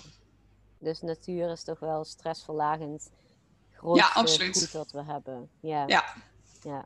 Dus 0.79 1.01
natuur 1.01 1.51
is 1.51 1.63
toch 1.63 1.79
wel 1.79 2.03
stressverlagend 2.05 3.09
ja, 3.93 4.09
absoluut. 4.13 4.57
goed 4.57 4.71
dat 4.71 4.91
we 4.91 5.03
hebben. 5.03 5.49
Ja. 5.59 5.83
Ja. 5.87 6.03
ja. 6.61 6.85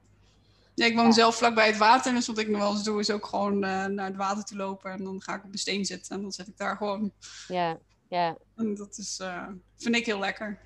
ja 0.76 0.86
ik 0.86 0.96
woon 0.96 1.06
ja. 1.06 1.12
zelf 1.12 1.36
vlakbij 1.36 1.68
het 1.68 1.78
water. 1.78 2.14
Dus 2.14 2.28
wat 2.28 2.38
ik 2.38 2.48
nog 2.48 2.62
wel 2.62 2.72
eens 2.72 2.84
doe, 2.84 3.00
is 3.00 3.10
ook 3.10 3.26
gewoon 3.26 3.54
uh, 3.54 3.86
naar 3.86 4.06
het 4.06 4.16
water 4.16 4.44
te 4.44 4.56
lopen. 4.56 4.92
En 4.92 5.04
dan 5.04 5.22
ga 5.22 5.36
ik 5.36 5.44
op 5.44 5.52
de 5.52 5.58
steen 5.58 5.86
zitten. 5.86 6.16
En 6.16 6.22
dan 6.22 6.32
zit 6.32 6.48
ik 6.48 6.58
daar 6.58 6.78
gewoon. 6.78 7.12
Ja, 7.48 7.78
ja. 8.10 8.38
En 8.56 8.76
dat 8.76 8.98
is, 8.98 9.20
uh, 9.20 9.48
vind 9.76 9.96
ik 9.96 10.06
heel 10.06 10.20
lekker. 10.20 10.60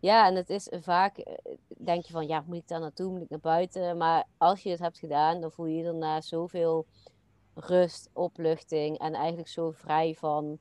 Ja, 0.00 0.26
en 0.26 0.34
het 0.34 0.50
is 0.50 0.68
vaak, 0.70 1.16
denk 1.78 2.04
je 2.04 2.12
van, 2.12 2.26
ja, 2.26 2.44
moet 2.46 2.56
ik 2.56 2.68
daar 2.68 2.80
naartoe, 2.80 3.12
moet 3.12 3.22
ik 3.22 3.30
naar 3.30 3.40
buiten? 3.40 3.96
Maar 3.96 4.24
als 4.38 4.62
je 4.62 4.70
het 4.70 4.78
hebt 4.78 4.98
gedaan, 4.98 5.40
dan 5.40 5.52
voel 5.52 5.66
je 5.66 5.76
je 5.76 5.82
daarna 5.82 6.20
zoveel 6.20 6.86
rust, 7.54 8.10
opluchting 8.12 8.98
en 8.98 9.14
eigenlijk 9.14 9.48
zo 9.48 9.70
vrij 9.70 10.14
van 10.14 10.58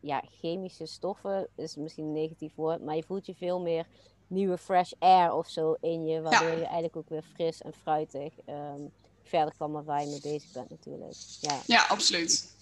ja, 0.00 0.22
chemische 0.40 0.86
stoffen. 0.86 1.48
Is 1.56 1.76
misschien 1.76 2.04
een 2.04 2.12
negatief 2.12 2.54
woord, 2.54 2.84
maar 2.84 2.96
je 2.96 3.02
voelt 3.02 3.26
je 3.26 3.34
veel 3.34 3.60
meer 3.60 3.86
nieuwe 4.26 4.58
fresh 4.58 4.92
air 4.98 5.32
of 5.32 5.48
zo 5.48 5.76
in 5.80 6.06
je, 6.06 6.20
waardoor 6.20 6.50
je 6.50 6.64
eigenlijk 6.64 6.96
ook 6.96 7.08
weer 7.08 7.24
fris 7.34 7.62
en 7.62 7.72
fruitig 7.72 8.32
ehm, 8.44 8.80
verder 9.22 9.54
kan 9.58 9.70
maar 9.70 9.84
waar 9.84 10.00
je 10.00 10.06
mee 10.06 10.20
bezig 10.20 10.52
bent 10.52 10.70
natuurlijk. 10.70 11.14
Ja, 11.40 11.60
ja 11.66 11.86
absoluut. 11.88 12.54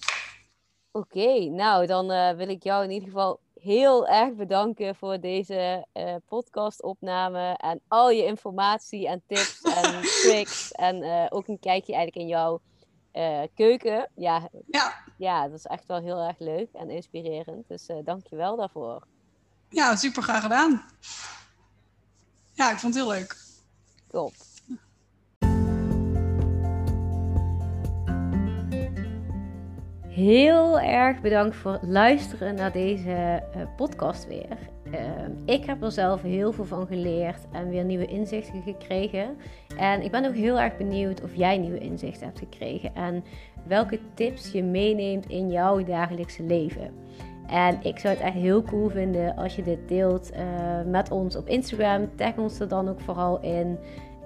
Oké, 0.99 1.45
nou 1.45 1.87
dan 1.87 2.11
uh, 2.13 2.31
wil 2.31 2.49
ik 2.49 2.63
jou 2.63 2.85
in 2.85 2.91
ieder 2.91 3.09
geval 3.09 3.41
heel 3.61 4.09
erg 4.09 4.35
bedanken 4.35 4.95
voor 4.95 5.21
deze 5.21 5.87
uh, 5.95 6.15
podcastopname 6.27 7.55
en 7.57 7.81
al 7.89 8.11
je 8.11 8.25
informatie 8.25 9.09
en 9.09 9.23
tips 9.27 9.61
en 9.63 10.03
tricks 10.23 10.73
en 10.73 11.03
uh, 11.03 11.27
ook 11.29 11.49
een 11.49 11.59
kijkje 11.59 11.95
eigenlijk 11.95 12.17
in 12.17 12.27
jouw 12.27 12.61
keuken. 13.55 14.11
Ja, 14.15 14.49
ja. 14.67 14.95
ja, 15.17 15.49
dat 15.49 15.59
is 15.59 15.67
echt 15.67 15.87
wel 15.87 16.01
heel 16.01 16.19
erg 16.19 16.39
leuk 16.39 16.69
en 16.73 16.91
inspirerend. 16.91 17.69
Dus 17.69 17.87
dank 18.05 18.27
je 18.27 18.37
wel 18.37 18.57
daarvoor. 18.57 19.07
Ja, 19.69 19.97
super 19.97 20.23
graag 20.23 20.43
gedaan. 20.43 20.85
Ja, 22.53 22.71
ik 22.71 22.79
vond 22.79 22.95
het 22.95 23.05
heel 23.05 23.13
leuk. 23.13 23.37
Top. 24.11 24.33
Heel 30.19 30.81
erg 30.81 31.21
bedankt 31.21 31.57
voor 31.57 31.73
het 31.73 31.83
luisteren 31.83 32.55
naar 32.55 32.73
deze 32.73 33.43
uh, 33.57 33.63
podcast 33.77 34.27
weer. 34.27 34.59
Uh, 34.85 35.55
ik 35.57 35.65
heb 35.65 35.83
er 35.83 35.93
zelf 35.93 36.23
heel 36.23 36.53
veel 36.53 36.65
van 36.65 36.87
geleerd 36.87 37.47
en 37.53 37.69
weer 37.69 37.85
nieuwe 37.85 38.07
inzichten 38.07 38.63
gekregen. 38.63 39.37
En 39.77 40.03
ik 40.03 40.11
ben 40.11 40.27
ook 40.27 40.35
heel 40.35 40.61
erg 40.61 40.77
benieuwd 40.77 41.23
of 41.23 41.35
jij 41.35 41.59
nieuwe 41.59 41.79
inzichten 41.79 42.27
hebt 42.27 42.39
gekregen 42.39 42.95
en 42.95 43.25
welke 43.67 43.99
tips 44.15 44.53
je 44.53 44.63
meeneemt 44.63 45.27
in 45.29 45.51
jouw 45.51 45.85
dagelijkse 45.85 46.43
leven. 46.43 46.91
En 47.47 47.79
ik 47.83 47.99
zou 47.99 48.15
het 48.15 48.23
echt 48.23 48.35
heel 48.35 48.63
cool 48.63 48.89
vinden 48.89 49.37
als 49.37 49.57
je 49.57 49.63
dit 49.63 49.89
deelt 49.89 50.31
uh, 50.33 50.39
met 50.87 51.11
ons 51.11 51.37
op 51.37 51.49
Instagram. 51.49 52.17
Tag 52.17 52.37
ons 52.37 52.61
er 52.61 52.69
dan 52.69 52.89
ook 52.89 53.01
vooral 53.01 53.41
in. 53.41 53.79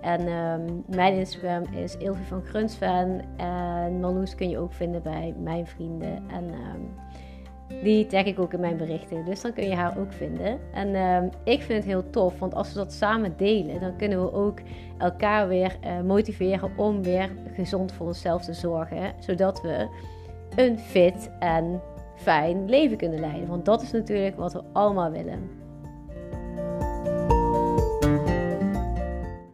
En 0.02 0.28
um, 0.28 0.84
mijn 0.86 1.14
Instagram 1.14 1.62
is 1.74 1.96
Ilvi 1.96 2.24
van 2.24 2.42
Grunsven. 2.42 3.20
En 3.36 4.00
Marloes 4.00 4.34
kun 4.34 4.48
je 4.48 4.58
ook 4.58 4.72
vinden 4.72 5.02
bij 5.02 5.34
mijn 5.38 5.66
vrienden. 5.66 6.22
En 6.28 6.44
um, 6.44 6.94
die 7.82 8.06
tag 8.06 8.24
ik 8.24 8.38
ook 8.38 8.52
in 8.52 8.60
mijn 8.60 8.76
berichten. 8.76 9.24
Dus 9.24 9.40
dan 9.40 9.52
kun 9.52 9.64
je 9.64 9.74
haar 9.74 9.98
ook 9.98 10.12
vinden. 10.12 10.58
En 10.72 10.94
um, 10.94 11.30
ik 11.44 11.62
vind 11.62 11.78
het 11.78 11.92
heel 11.92 12.10
tof. 12.10 12.38
Want 12.38 12.54
als 12.54 12.72
we 12.72 12.78
dat 12.78 12.92
samen 12.92 13.34
delen, 13.36 13.80
dan 13.80 13.96
kunnen 13.96 14.22
we 14.22 14.32
ook 14.32 14.58
elkaar 14.98 15.48
weer 15.48 15.76
uh, 15.84 16.00
motiveren 16.00 16.70
om 16.76 17.02
weer 17.02 17.30
gezond 17.54 17.92
voor 17.92 18.06
onszelf 18.06 18.44
te 18.44 18.52
zorgen. 18.52 19.12
Zodat 19.18 19.62
we 19.62 19.88
een 20.56 20.78
fit 20.78 21.30
en 21.38 21.80
fijn 22.16 22.68
leven 22.68 22.96
kunnen 22.96 23.20
leiden. 23.20 23.48
Want 23.48 23.64
dat 23.64 23.82
is 23.82 23.92
natuurlijk 23.92 24.36
wat 24.36 24.52
we 24.52 24.62
allemaal 24.72 25.10
willen. 25.10 25.60